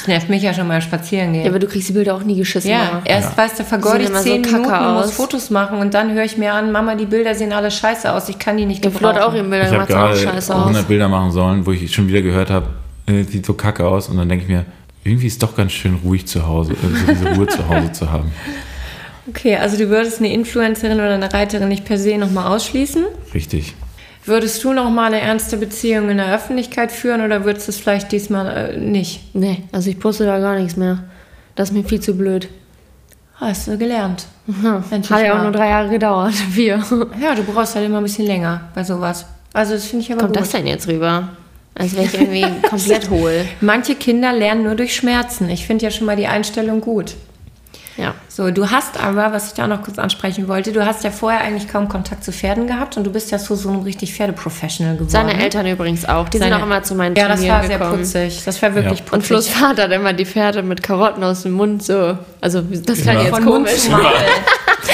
Das 0.00 0.08
nervt 0.08 0.30
mich 0.30 0.42
ja 0.42 0.54
schon 0.54 0.66
mal 0.66 0.80
spazieren 0.80 1.34
gehen. 1.34 1.42
Ja, 1.42 1.50
aber 1.50 1.58
du 1.58 1.66
kriegst 1.66 1.90
die 1.90 1.92
Bilder 1.92 2.14
auch 2.14 2.22
nie 2.22 2.36
geschissen. 2.36 2.70
Ja, 2.70 2.84
Mama. 2.84 3.02
erst 3.04 3.36
weißt 3.36 3.58
du, 3.60 3.64
vergeude 3.64 4.04
Sehen 4.06 4.12
ich 4.12 4.18
so 4.18 4.24
zehn 4.24 4.42
kacke 4.42 4.56
Minuten 4.62 4.86
und 4.86 4.94
muss 4.94 5.04
aus. 5.06 5.12
Fotos 5.12 5.50
machen 5.50 5.78
und 5.78 5.92
dann 5.92 6.12
höre 6.14 6.24
ich 6.24 6.38
mir 6.38 6.54
an, 6.54 6.72
Mama, 6.72 6.94
die 6.94 7.04
Bilder 7.04 7.34
sehen 7.34 7.52
alle 7.52 7.70
scheiße 7.70 8.10
aus, 8.10 8.28
ich 8.30 8.38
kann 8.38 8.56
die 8.56 8.64
nicht 8.64 8.82
Der 8.82 8.92
Flo 8.92 9.08
hat 9.08 9.16
auch 9.16 9.32
gebrauchen. 9.32 9.36
eben 9.38 9.50
Bilder 9.50 9.66
Ich 9.66 9.72
habe 9.74 9.86
gemacht, 9.86 10.02
auch 10.02 10.14
gerade 10.14 10.18
scheiße 10.18 10.54
aus. 10.54 10.60
100 10.62 10.88
Bilder 10.88 11.08
machen 11.08 11.30
sollen, 11.32 11.66
wo 11.66 11.72
ich 11.72 11.94
schon 11.94 12.08
wieder 12.08 12.22
gehört 12.22 12.48
habe, 12.50 12.68
äh, 13.06 13.22
sieht 13.24 13.44
so 13.44 13.52
kacke 13.52 13.86
aus. 13.86 14.08
Und 14.08 14.16
dann 14.16 14.28
denke 14.28 14.44
ich 14.44 14.48
mir, 14.48 14.64
irgendwie 15.04 15.26
ist 15.26 15.42
doch 15.42 15.54
ganz 15.54 15.72
schön 15.72 15.98
ruhig 16.02 16.26
zu 16.26 16.46
Hause, 16.46 16.72
äh, 16.72 16.76
so 16.76 17.12
diese 17.12 17.34
Ruhe 17.34 17.46
zu 17.46 17.68
Hause 17.68 17.92
zu 17.92 18.10
haben. 18.10 18.30
Okay, 19.28 19.54
also 19.56 19.76
du 19.76 19.88
würdest 19.90 20.18
eine 20.18 20.32
Influencerin 20.32 20.98
oder 20.98 21.14
eine 21.14 21.32
Reiterin 21.32 21.68
nicht 21.68 21.84
per 21.84 21.98
se 21.98 22.16
nochmal 22.18 22.48
ausschließen. 22.48 23.04
Richtig. 23.32 23.74
Würdest 24.24 24.62
du 24.62 24.72
noch 24.72 24.90
mal 24.90 25.06
eine 25.06 25.20
ernste 25.20 25.56
Beziehung 25.56 26.10
in 26.10 26.18
der 26.18 26.34
Öffentlichkeit 26.34 26.92
führen 26.92 27.22
oder 27.22 27.44
würdest 27.44 27.68
du 27.68 27.70
es 27.72 27.78
vielleicht 27.78 28.12
diesmal 28.12 28.74
äh, 28.74 28.76
nicht? 28.76 29.34
Nee, 29.34 29.62
also 29.72 29.88
ich 29.90 29.98
poste 29.98 30.26
da 30.26 30.38
gar 30.38 30.56
nichts 30.58 30.76
mehr. 30.76 31.04
Das 31.54 31.70
ist 31.70 31.74
mir 31.74 31.84
viel 31.84 32.00
zu 32.00 32.16
blöd. 32.16 32.48
Hast 33.36 33.68
du 33.68 33.78
gelernt. 33.78 34.26
Endlich 34.90 35.10
Hat 35.10 35.24
ja 35.24 35.38
auch 35.38 35.42
nur 35.42 35.52
drei 35.52 35.70
Jahre 35.70 35.88
gedauert. 35.88 36.34
Vier. 36.52 36.82
Ja, 37.20 37.34
du 37.34 37.42
brauchst 37.42 37.74
halt 37.74 37.86
immer 37.86 37.98
ein 37.98 38.02
bisschen 38.02 38.26
länger 38.26 38.68
bei 38.74 38.84
sowas. 38.84 39.24
Also 39.52 39.74
das 39.74 39.86
finde 39.86 40.04
ich 40.04 40.12
aber 40.12 40.20
Kommt 40.22 40.34
gut. 40.36 40.42
das 40.42 40.50
denn 40.50 40.66
jetzt 40.66 40.86
rüber? 40.86 41.30
Als 41.74 41.94
wäre 41.94 42.04
ich 42.04 42.14
irgendwie 42.14 42.46
komplett 42.68 43.08
hohl. 43.08 43.46
Manche 43.60 43.94
Kinder 43.94 44.32
lernen 44.32 44.64
nur 44.64 44.74
durch 44.74 44.94
Schmerzen. 44.94 45.48
Ich 45.48 45.66
finde 45.66 45.86
ja 45.86 45.90
schon 45.90 46.06
mal 46.06 46.16
die 46.16 46.26
Einstellung 46.26 46.80
gut. 46.82 47.14
Ja. 47.96 48.14
So, 48.28 48.50
du 48.50 48.70
hast 48.70 48.98
aber, 49.02 49.32
was 49.32 49.48
ich 49.48 49.54
da 49.54 49.66
noch 49.66 49.82
kurz 49.82 49.98
ansprechen 49.98 50.48
wollte, 50.48 50.72
du 50.72 50.86
hast 50.86 51.04
ja 51.04 51.10
vorher 51.10 51.40
eigentlich 51.42 51.68
kaum 51.68 51.88
Kontakt 51.88 52.24
zu 52.24 52.32
Pferden 52.32 52.66
gehabt 52.66 52.96
und 52.96 53.04
du 53.04 53.10
bist 53.10 53.30
ja 53.30 53.38
so, 53.38 53.54
so 53.54 53.68
ein 53.70 53.82
richtig 53.82 54.14
Pferdeprofessional 54.14 54.94
geworden. 54.94 55.10
Seine 55.10 55.38
Eltern 55.42 55.66
übrigens 55.66 56.04
auch. 56.08 56.28
Die 56.28 56.38
Seine- 56.38 56.52
sind 56.54 56.60
auch 56.62 56.66
immer 56.66 56.82
zu 56.82 56.94
meinen 56.94 57.14
Ja, 57.16 57.28
das 57.28 57.46
war 57.46 57.62
sehr 57.64 57.78
gekommen. 57.78 57.98
putzig. 57.98 58.42
Das 58.44 58.62
war 58.62 58.74
wirklich 58.74 59.00
Ja. 59.00 59.04
putzig. 59.04 59.12
Und 59.12 59.22
Flo's 59.26 59.48
Vater 59.48 59.82
hat 59.84 59.92
immer 59.92 60.12
die 60.12 60.24
Pferde 60.24 60.62
mit 60.62 60.82
Karotten 60.82 61.22
aus 61.24 61.42
dem 61.42 61.52
Mund 61.52 61.82
so. 61.82 62.16
Also, 62.40 62.62
das 62.62 63.02
klang 63.02 63.16
Ja. 63.16 63.22
jetzt 63.24 63.34
Von 63.34 63.44
Mund 63.44 63.66
komisch. 63.66 63.80
zu 63.82 63.90
Maul. 63.90 64.02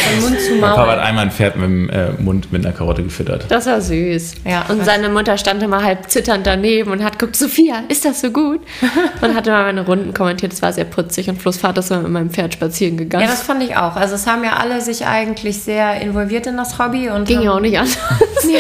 Von 0.07 0.21
Mund 0.31 0.41
zu 0.41 0.51
Mein 0.53 0.61
Papa 0.71 0.81
hat 0.93 0.97
Maul. 0.99 1.07
einmal 1.07 1.25
ein 1.25 1.31
Pferd 1.31 1.57
mit 1.57 1.65
dem 1.65 1.91
äh, 1.91 2.11
Mund 2.19 2.53
mit 2.53 2.65
einer 2.65 2.75
Karotte 2.75 3.03
gefüttert. 3.03 3.47
Das 3.49 3.67
war 3.67 3.81
süß. 3.81 4.35
Ja, 4.45 4.65
und 4.69 4.79
was- 4.81 4.87
seine 4.87 5.09
Mutter 5.09 5.37
stand 5.39 5.63
immer 5.63 5.83
halb 5.83 6.09
zitternd 6.11 6.47
daneben 6.47 6.91
und 6.91 7.03
hat 7.05 7.19
geguckt, 7.19 7.37
Sophia, 7.37 7.83
ist 7.89 8.05
das 8.05 8.21
so 8.21 8.31
gut? 8.31 8.61
und 9.21 9.35
hat 9.35 9.47
immer 9.47 9.63
meine 9.63 9.85
Runden 9.85 10.15
kommentiert, 10.15 10.53
das 10.53 10.63
war 10.63 10.73
sehr 10.73 10.85
putzig. 10.85 11.29
Und 11.29 11.41
Flo's 11.41 11.57
Vater 11.59 11.81
ist 11.81 11.91
immer 11.91 12.03
mit 12.03 12.13
meinem 12.13 12.31
Pferd 12.31 12.55
spazieren 12.55 12.97
gegangen. 12.97 13.25
Ja, 13.25 13.31
das 13.31 13.43
fand 13.43 13.63
ich 13.63 13.77
auch. 13.77 13.97
Also 13.97 14.15
es 14.15 14.27
haben 14.27 14.45
ja 14.45 14.55
alle 14.57 14.81
sich 14.81 15.07
eigentlich 15.07 15.63
sehr 15.63 16.01
involviert 16.01 16.47
in 16.47 16.57
das 16.57 16.79
Hobby 16.79 17.09
und 17.11 17.27
ging 17.27 17.43
ja 17.43 17.53
auch 17.53 17.61
nicht 17.61 17.79
anders. 17.79 17.99
Haben- 18.11 18.51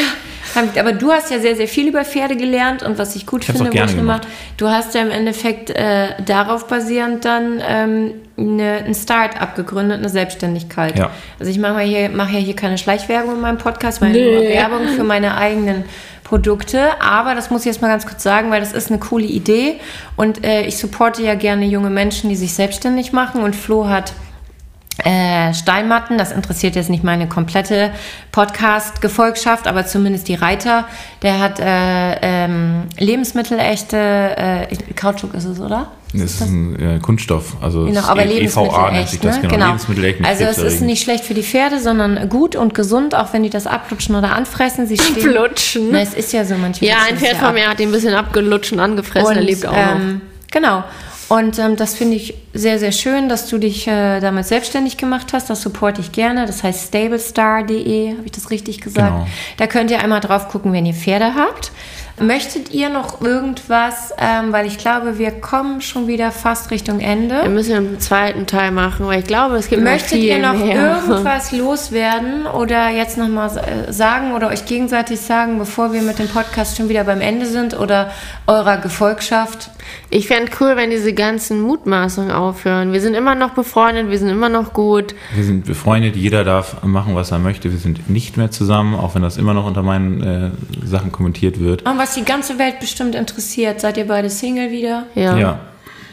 Aber 0.79 0.92
du 0.92 1.12
hast 1.12 1.31
ja 1.31 1.38
sehr, 1.38 1.57
sehr 1.57 1.69
viel 1.69 1.88
über 1.88 2.05
Pferde 2.05 2.37
gelernt 2.37 2.83
und 2.83 2.99
was 2.99 3.14
ich 3.16 3.27
gut 3.27 3.42
Ich 3.45 3.51
finde, 3.55 3.71
gerne 3.71 3.88
wo 3.88 3.92
ich 3.95 3.99
immer, 3.99 4.14
gemacht. 4.14 4.29
du 4.57 4.69
hast 4.69 4.95
ja 4.95 5.03
im 5.03 5.11
Endeffekt 5.11 5.71
äh, 5.71 6.09
darauf 6.25 6.66
basierend 6.66 7.25
dann 7.25 7.62
ähm, 7.66 8.12
eine, 8.38 8.85
ein 8.87 8.95
Start-up 8.95 9.55
gegründet, 9.57 9.99
eine 9.99 10.09
Selbstständigkeit. 10.09 10.99
Ja. 10.99 11.11
Also 11.38 11.51
ich 11.51 11.59
mache 11.59 11.81
hier, 11.81 12.09
mache 12.11 12.33
ja 12.33 12.38
hier 12.38 12.57
keine 12.57 12.79
Schleichwerbung 12.79 13.35
in 13.35 13.40
meinem 13.40 13.59
Podcast, 13.59 14.01
weil 14.01 14.12
Nee. 14.12 14.33
nur 14.35 14.42
Werbung 14.42 14.88
für 14.88 15.05
meine 15.05 15.37
eigenen 15.37 15.85
Produkte. 16.25 17.01
Aber 17.01 17.35
das 17.35 17.51
muss 17.51 17.61
ich 17.62 17.66
jetzt 17.66 17.83
mal 17.83 17.88
ganz 17.88 18.07
kurz 18.07 18.23
sagen, 18.23 18.51
weil 18.51 18.61
das 18.61 18.73
ist 18.73 18.90
eine 18.90 18.99
coole 18.99 19.27
Idee 19.27 19.77
und 20.16 20.45
äh, 20.45 20.62
ich 20.62 20.77
supporte 20.77 21.23
ja 21.23 21.35
gerne 21.35 21.66
junge 21.66 21.90
Menschen, 21.90 22.29
die 22.31 22.37
sich 22.37 22.53
selbstständig 22.55 23.12
machen 23.12 23.42
und 23.42 23.55
Flo 23.55 23.88
hat 23.88 24.12
äh, 25.04 25.52
Steinmatten, 25.52 26.16
das 26.18 26.32
interessiert 26.32 26.74
jetzt 26.76 26.88
nicht 26.90 27.04
meine 27.04 27.28
komplette 27.28 27.90
Podcast-Gefolgschaft, 28.32 29.66
aber 29.66 29.87
zumindest 29.87 30.28
die 30.28 30.35
Reiter. 30.35 30.85
Der 31.22 31.38
hat 31.38 31.61
äh, 31.61 32.16
ähm, 32.22 32.85
lebensmittelechte, 32.98 33.96
äh, 33.96 34.66
Kautschuk 34.94 35.35
ist 35.35 35.44
es, 35.44 35.61
oder? 35.61 35.88
Das 36.12 36.22
ist 36.22 36.40
ein 36.42 36.80
äh, 36.80 36.98
Kunststoff, 37.00 37.56
also 37.61 37.85
Genau, 37.85 38.00
es 38.00 38.09
aber 38.09 38.24
ist 38.24 38.32
E- 38.32 38.44
EVA 38.44 38.90
nennt 38.90 39.09
sich 39.09 39.20
das, 39.20 39.37
ne? 39.42 39.48
genau. 39.48 39.76
genau. 39.88 40.28
Also 40.28 40.44
es 40.44 40.59
ist 40.59 40.80
nicht 40.80 41.02
schlecht 41.02 41.24
für 41.24 41.35
die 41.35 41.42
Pferde, 41.42 41.78
sondern 41.80 42.28
gut 42.28 42.56
und 42.56 42.74
gesund, 42.74 43.14
auch 43.14 43.32
wenn 43.32 43.42
die 43.42 43.50
das 43.50 43.66
ablutschen 43.66 44.14
oder 44.14 44.35
anfressen. 44.35 44.87
Sie 44.87 44.96
stehen, 44.96 45.30
Flutschen. 45.30 45.88
Na, 45.90 46.00
es 46.00 46.14
ist 46.14 46.32
ja 46.32 46.44
so, 46.44 46.54
manche 46.56 46.87
Ja, 46.87 46.96
ein 47.09 47.18
Pferd 47.18 47.35
ja 47.35 47.38
von 47.38 47.54
mir 47.54 47.68
hat 47.68 47.80
ihn 47.80 47.88
ein 47.90 47.92
bisschen 47.92 48.14
abgelutscht 48.14 48.72
und 48.72 48.80
angefressen. 48.80 49.37
er 49.37 49.42
lebt 49.42 49.66
auch 49.66 49.72
noch. 49.72 49.96
ähm, 49.96 50.20
Genau. 50.52 50.85
Und 51.28 51.58
ähm, 51.58 51.76
das 51.76 51.94
finde 51.94 52.16
ich 52.16 52.34
sehr, 52.54 52.78
sehr 52.78 52.92
schön, 52.92 53.28
dass 53.28 53.48
du 53.48 53.58
dich 53.58 53.88
äh, 53.88 54.20
damit 54.20 54.46
selbstständig 54.46 54.96
gemacht 54.96 55.32
hast. 55.32 55.50
Das 55.50 55.60
supporte 55.60 56.00
ich 56.00 56.12
gerne. 56.12 56.46
Das 56.46 56.62
heißt 56.62 56.88
stablestar.de, 56.88 58.12
habe 58.12 58.24
ich 58.24 58.32
das 58.32 58.50
richtig 58.50 58.80
gesagt? 58.80 59.12
Genau. 59.12 59.26
Da 59.56 59.66
könnt 59.66 59.90
ihr 59.90 60.00
einmal 60.00 60.20
drauf 60.20 60.48
gucken, 60.48 60.72
wenn 60.72 60.86
ihr 60.86 60.94
Pferde 60.94 61.34
habt. 61.34 61.72
Möchtet 62.18 62.70
ihr 62.72 62.88
noch 62.88 63.20
irgendwas, 63.20 64.14
ähm, 64.16 64.50
weil 64.50 64.66
ich 64.66 64.78
glaube, 64.78 65.18
wir 65.18 65.32
kommen 65.32 65.82
schon 65.82 66.06
wieder 66.06 66.30
fast 66.30 66.70
Richtung 66.70 67.00
Wir 67.00 67.08
Ende. 67.08 67.46
müssen 67.50 67.74
einen 67.76 68.00
zweiten 68.00 68.46
Teil 68.46 68.70
machen, 68.70 69.06
weil 69.06 69.18
ich 69.20 69.26
glaube, 69.26 69.56
es 69.56 69.68
gibt 69.68 69.82
Möchtet 69.82 70.12
noch 70.12 70.16
viel 70.18 70.24
ihr 70.24 70.38
noch 70.38 70.54
mehr. 70.54 70.96
irgendwas 71.02 71.52
loswerden 71.52 72.46
oder 72.46 72.88
jetzt 72.88 73.18
nochmal 73.18 73.50
äh, 73.58 73.92
sagen 73.92 74.32
oder 74.32 74.48
euch 74.48 74.64
gegenseitig 74.64 75.20
sagen, 75.20 75.58
bevor 75.58 75.92
wir 75.92 76.00
mit 76.00 76.18
dem 76.18 76.28
Podcast 76.28 76.78
schon 76.78 76.88
wieder 76.88 77.04
beim 77.04 77.20
Ende 77.20 77.44
sind 77.44 77.78
oder 77.78 78.10
eurer 78.46 78.78
Gefolgschaft? 78.78 79.68
Ich 80.11 80.29
fände 80.29 80.53
cool, 80.61 80.77
wenn 80.77 80.90
diese 80.90 81.12
ganzen 81.12 81.61
Mutmaßungen 81.62 82.31
aufhören. 82.31 82.92
Wir 82.92 83.01
sind 83.01 83.14
immer 83.14 83.35
noch 83.35 83.51
befreundet, 83.51 84.11
wir 84.11 84.18
sind 84.18 84.29
immer 84.29 84.49
noch 84.49 84.72
gut. 84.72 85.14
Wir 85.35 85.44
sind 85.44 85.66
befreundet, 85.66 86.16
jeder 86.16 86.44
darf 86.44 86.83
machen, 86.83 87.14
was 87.14 87.31
er 87.31 87.38
möchte. 87.38 87.70
Wir 87.70 87.79
sind 87.79 88.09
nicht 88.09 88.37
mehr 88.37 88.51
zusammen, 88.51 88.94
auch 88.94 89.14
wenn 89.14 89.22
das 89.22 89.37
immer 89.37 89.55
noch 89.55 89.66
unter 89.66 89.83
meinen 89.83 90.22
äh, 90.22 90.51
Sachen 90.87 91.12
kommentiert 91.12 91.61
wird. 91.61 91.83
Und 91.88 91.99
was 91.99 92.14
die 92.14 92.25
ganze 92.25 92.59
Welt 92.59 92.81
bestimmt 92.81 93.15
interessiert, 93.15 93.81
seid 93.81 93.96
ihr 93.96 94.06
beide 94.06 94.31
Single 94.31 94.71
wieder? 94.71 95.06
Ja. 95.15 95.37
Ja. 95.37 95.60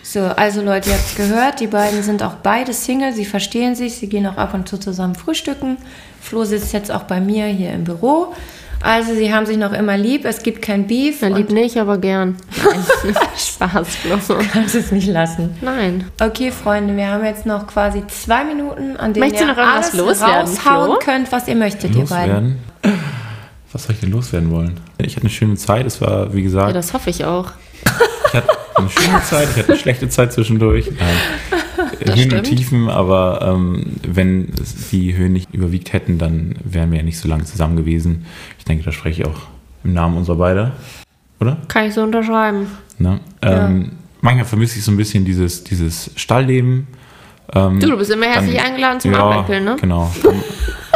So, 0.05 0.19
also 0.19 0.61
Leute, 0.61 0.89
ihr 0.89 0.95
habt 0.95 1.05
es 1.05 1.15
gehört, 1.15 1.59
die 1.61 1.67
beiden 1.67 2.03
sind 2.03 2.23
auch 2.23 2.35
beide 2.43 2.73
Single, 2.73 3.13
sie 3.13 3.23
verstehen 3.23 3.73
sich, 3.73 3.95
sie 3.95 4.09
gehen 4.09 4.27
auch 4.27 4.35
ab 4.35 4.53
und 4.53 4.67
zu 4.67 4.77
zusammen 4.77 5.15
frühstücken. 5.15 5.77
Flo 6.19 6.43
sitzt 6.43 6.73
jetzt 6.73 6.91
auch 6.91 7.03
bei 7.03 7.21
mir 7.21 7.45
hier 7.45 7.71
im 7.71 7.85
Büro. 7.85 8.33
Also 8.83 9.15
sie 9.15 9.33
haben 9.33 9.45
sich 9.45 9.55
noch 9.57 9.71
immer 9.71 9.95
lieb, 9.97 10.25
es 10.25 10.43
gibt 10.43 10.61
kein 10.61 10.87
Beef. 10.87 11.21
Und 11.23 11.35
liebt 11.37 11.51
nicht, 11.51 11.77
aber 11.77 11.97
gern. 11.97 12.35
Nein. 12.63 13.15
Spaß, 13.37 13.87
Flo. 13.95 14.37
kannst 14.51 14.75
es 14.75 14.91
nicht 14.91 15.07
lassen. 15.07 15.55
Nein. 15.61 16.09
Okay, 16.21 16.51
Freunde, 16.51 16.93
wir 16.97 17.07
haben 17.07 17.23
jetzt 17.23 17.45
noch 17.45 17.65
quasi 17.65 18.05
zwei 18.07 18.43
Minuten, 18.43 18.97
an 18.97 19.13
denen 19.13 19.21
Möchtest 19.29 19.43
ihr 19.43 19.47
noch 19.55 19.57
alles 19.57 19.93
loswerden, 19.93 20.49
raushauen 20.49 20.85
Flo? 20.91 20.99
könnt, 20.99 21.31
was 21.31 21.47
ihr 21.47 21.55
möchtet, 21.55 21.95
ihr 21.95 22.03
beiden. 22.05 22.59
Loswerden? 22.83 22.99
Was 23.71 23.83
soll 23.85 23.95
ich 23.95 24.01
denn 24.01 24.11
loswerden 24.11 24.51
wollen? 24.51 24.77
Ich 24.97 25.15
hatte 25.15 25.21
eine 25.21 25.29
schöne 25.29 25.55
Zeit. 25.55 25.85
Es 25.85 26.01
war, 26.01 26.33
wie 26.33 26.39
Ja, 26.39 26.43
gesagt, 26.43 26.75
das 26.75 26.93
hoffe 26.93 27.09
ich 27.09 27.23
auch. 27.23 27.51
ich 28.27 28.33
hatte, 28.33 28.47
eine 28.83 28.91
schöne 28.91 29.23
Zeit, 29.23 29.49
ich 29.51 29.57
hatte 29.57 29.73
eine 29.73 29.79
schlechte 29.79 30.09
Zeit 30.09 30.33
zwischendurch. 30.33 30.91
Nein. 30.99 32.15
Höhen 32.15 32.33
und 32.33 32.43
Tiefen, 32.43 32.89
aber 32.89 33.41
ähm, 33.41 33.97
wenn 34.05 34.51
die 34.91 35.15
Höhen 35.15 35.33
nicht 35.33 35.53
überwiegt 35.53 35.93
hätten, 35.93 36.17
dann 36.17 36.55
wären 36.63 36.91
wir 36.91 36.99
ja 36.99 37.03
nicht 37.03 37.17
so 37.17 37.27
lange 37.27 37.45
zusammen 37.45 37.75
gewesen. 37.75 38.25
Ich 38.59 38.65
denke, 38.65 38.83
da 38.83 38.91
spreche 38.91 39.21
ich 39.21 39.27
auch 39.27 39.41
im 39.83 39.93
Namen 39.93 40.17
unserer 40.17 40.35
beide, 40.35 40.71
oder? 41.39 41.57
Kann 41.67 41.87
ich 41.87 41.93
so 41.93 42.03
unterschreiben. 42.03 42.67
Ne? 42.99 43.19
Ja. 43.43 43.67
Ähm, 43.67 43.93
manchmal 44.21 44.45
vermisse 44.45 44.79
ich 44.79 44.85
so 44.85 44.91
ein 44.91 44.97
bisschen 44.97 45.25
dieses, 45.25 45.63
dieses 45.63 46.11
Stallleben. 46.15 46.87
Ähm, 47.53 47.79
Du, 47.79 47.87
du 47.87 47.97
bist 47.97 48.11
immer 48.11 48.25
herzlich 48.25 48.61
eingeladen 48.61 48.99
zum 48.99 49.13
ja, 49.13 49.19
Abäppeln, 49.19 49.63
ne? 49.63 49.75
Genau. 49.79 50.11
Dann, 50.23 50.43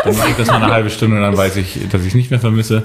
dann 0.03 0.17
mache 0.17 0.29
ich 0.29 0.35
das 0.37 0.47
mal 0.47 0.63
eine 0.63 0.71
halbe 0.71 0.89
Stunde 0.89 1.17
und 1.17 1.21
dann 1.21 1.37
weiß 1.37 1.57
ich, 1.57 1.79
dass 1.89 2.01
ich 2.01 2.09
es 2.09 2.15
nicht 2.15 2.31
mehr 2.31 2.39
vermisse. 2.39 2.83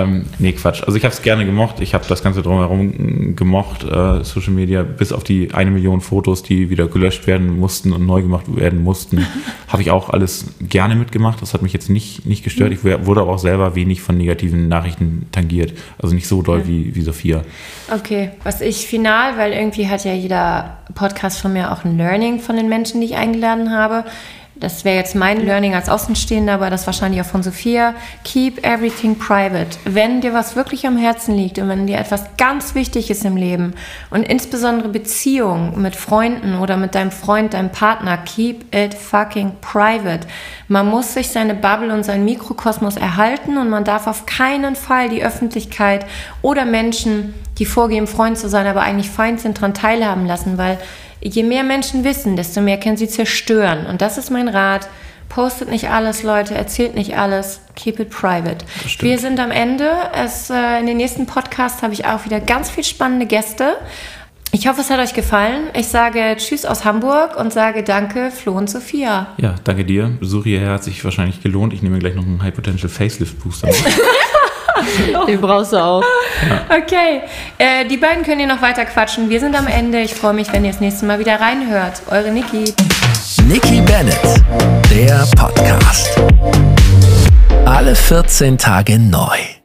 Ähm, 0.00 0.26
nee, 0.38 0.52
Quatsch. 0.52 0.82
Also 0.82 0.96
ich 0.96 1.04
habe 1.04 1.14
es 1.14 1.22
gerne 1.22 1.44
gemocht. 1.44 1.80
Ich 1.80 1.94
habe 1.94 2.04
das 2.08 2.22
Ganze 2.22 2.42
drumherum 2.42 3.36
gemocht. 3.36 3.84
Äh, 3.84 4.24
Social 4.24 4.52
Media, 4.52 4.82
bis 4.82 5.12
auf 5.12 5.24
die 5.24 5.52
eine 5.52 5.70
Million 5.70 6.00
Fotos, 6.00 6.42
die 6.42 6.70
wieder 6.70 6.86
gelöscht 6.86 7.26
werden 7.26 7.58
mussten 7.58 7.92
und 7.92 8.06
neu 8.06 8.22
gemacht 8.22 8.54
werden 8.54 8.82
mussten, 8.82 9.26
habe 9.68 9.82
ich 9.82 9.90
auch 9.90 10.10
alles 10.10 10.46
gerne 10.60 10.96
mitgemacht. 10.96 11.42
Das 11.42 11.54
hat 11.54 11.62
mich 11.62 11.72
jetzt 11.72 11.90
nicht, 11.90 12.26
nicht 12.26 12.44
gestört. 12.44 12.72
Ich 12.72 12.84
wurde 12.84 13.20
aber 13.20 13.32
auch 13.32 13.38
selber 13.38 13.74
wenig 13.74 14.02
von 14.02 14.16
negativen 14.16 14.68
Nachrichten 14.68 15.26
tangiert. 15.32 15.72
Also 16.00 16.14
nicht 16.14 16.28
so 16.28 16.42
doll 16.42 16.66
wie, 16.66 16.94
wie 16.94 17.02
Sophia. 17.02 17.42
Okay, 17.92 18.30
was 18.42 18.60
ich 18.60 18.86
final, 18.86 19.36
weil 19.38 19.52
irgendwie 19.52 19.88
hat 19.88 20.04
ja 20.04 20.14
jeder 20.14 20.78
Podcast 20.94 21.40
von 21.40 21.52
mir 21.52 21.72
auch 21.72 21.84
ein 21.84 21.96
Learning 21.96 22.40
von 22.40 22.56
den 22.56 22.68
Menschen, 22.68 23.00
die 23.00 23.06
ich 23.06 23.16
eingeladen 23.16 23.70
habe. 23.70 24.04
Das 24.62 24.84
wäre 24.84 24.96
jetzt 24.96 25.16
mein 25.16 25.44
Learning 25.44 25.74
als 25.74 25.88
Außenstehender, 25.88 26.52
aber 26.52 26.70
das 26.70 26.86
wahrscheinlich 26.86 27.20
auch 27.20 27.26
von 27.26 27.42
Sophia. 27.42 27.96
Keep 28.22 28.64
everything 28.64 29.18
private. 29.18 29.76
Wenn 29.84 30.20
dir 30.20 30.34
was 30.34 30.54
wirklich 30.54 30.86
am 30.86 30.96
Herzen 30.96 31.34
liegt 31.34 31.58
und 31.58 31.68
wenn 31.68 31.88
dir 31.88 31.98
etwas 31.98 32.36
ganz 32.36 32.76
wichtig 32.76 33.10
ist 33.10 33.24
im 33.24 33.36
Leben 33.36 33.74
und 34.10 34.22
insbesondere 34.22 34.88
Beziehungen 34.88 35.82
mit 35.82 35.96
Freunden 35.96 36.60
oder 36.60 36.76
mit 36.76 36.94
deinem 36.94 37.10
Freund, 37.10 37.54
deinem 37.54 37.70
Partner, 37.70 38.16
keep 38.18 38.72
it 38.72 38.94
fucking 38.94 39.50
private. 39.60 40.28
Man 40.68 40.88
muss 40.88 41.14
sich 41.14 41.30
seine 41.30 41.56
Bubble 41.56 41.92
und 41.92 42.04
seinen 42.04 42.24
Mikrokosmos 42.24 42.96
erhalten 42.96 43.56
und 43.56 43.68
man 43.68 43.82
darf 43.82 44.06
auf 44.06 44.26
keinen 44.26 44.76
Fall 44.76 45.08
die 45.08 45.24
Öffentlichkeit 45.24 46.06
oder 46.40 46.66
Menschen, 46.66 47.34
die 47.58 47.66
vorgeben, 47.66 48.06
Freund 48.06 48.38
zu 48.38 48.48
sein, 48.48 48.68
aber 48.68 48.82
eigentlich 48.82 49.10
Feind 49.10 49.40
sind, 49.40 49.58
daran 49.58 49.74
teilhaben 49.74 50.24
lassen, 50.24 50.56
weil 50.56 50.78
je 51.22 51.42
mehr 51.42 51.64
Menschen 51.64 52.04
wissen, 52.04 52.36
desto 52.36 52.60
mehr 52.60 52.78
können 52.78 52.96
sie 52.96 53.08
zerstören. 53.08 53.86
Und 53.86 54.02
das 54.02 54.18
ist 54.18 54.30
mein 54.30 54.48
Rat. 54.48 54.88
Postet 55.28 55.70
nicht 55.70 55.88
alles, 55.88 56.22
Leute, 56.22 56.54
erzählt 56.54 56.94
nicht 56.94 57.16
alles, 57.16 57.60
keep 57.74 57.98
it 57.98 58.10
private. 58.10 58.58
Wir 58.98 59.18
sind 59.18 59.40
am 59.40 59.50
Ende. 59.50 59.90
Es, 60.14 60.50
äh, 60.50 60.78
in 60.78 60.86
den 60.86 60.98
nächsten 60.98 61.24
Podcasts 61.24 61.82
habe 61.82 61.94
ich 61.94 62.04
auch 62.04 62.26
wieder 62.26 62.38
ganz 62.38 62.68
viel 62.70 62.84
spannende 62.84 63.24
Gäste. 63.24 63.76
Ich 64.54 64.68
hoffe, 64.68 64.82
es 64.82 64.90
hat 64.90 64.98
euch 65.00 65.14
gefallen. 65.14 65.70
Ich 65.74 65.88
sage 65.88 66.36
Tschüss 66.36 66.66
aus 66.66 66.84
Hamburg 66.84 67.38
und 67.38 67.50
sage 67.50 67.82
Danke, 67.82 68.30
Flo 68.30 68.52
und 68.52 68.68
Sophia. 68.68 69.28
Ja, 69.38 69.54
danke 69.64 69.86
dir. 69.86 70.10
Besuch 70.20 70.44
hierher 70.44 70.72
hat 70.72 70.84
sich 70.84 71.02
wahrscheinlich 71.02 71.42
gelohnt. 71.42 71.72
Ich 71.72 71.80
nehme 71.82 71.98
gleich 71.98 72.14
noch 72.14 72.26
einen 72.26 72.42
High 72.42 72.52
Potential 72.54 72.90
Facelift 72.90 73.42
Booster. 73.42 73.68
mit. 73.68 73.76
Den 75.26 75.40
brauchst 75.40 75.72
du 75.72 75.76
auch. 75.76 76.02
Okay, 76.68 77.22
äh, 77.58 77.84
die 77.86 77.96
beiden 77.96 78.24
können 78.24 78.38
hier 78.38 78.48
noch 78.48 78.62
weiter 78.62 78.84
quatschen. 78.84 79.28
Wir 79.30 79.40
sind 79.40 79.56
am 79.56 79.66
Ende. 79.66 80.00
Ich 80.00 80.14
freue 80.14 80.34
mich, 80.34 80.52
wenn 80.52 80.64
ihr 80.64 80.72
das 80.72 80.80
nächste 80.80 81.06
Mal 81.06 81.18
wieder 81.18 81.40
reinhört. 81.40 82.02
Eure 82.10 82.30
Niki. 82.30 82.74
Nikki 83.46 83.80
Bennett, 83.80 84.18
der 84.90 85.26
Podcast. 85.36 86.20
Alle 87.64 87.94
14 87.94 88.58
Tage 88.58 88.98
neu. 88.98 89.61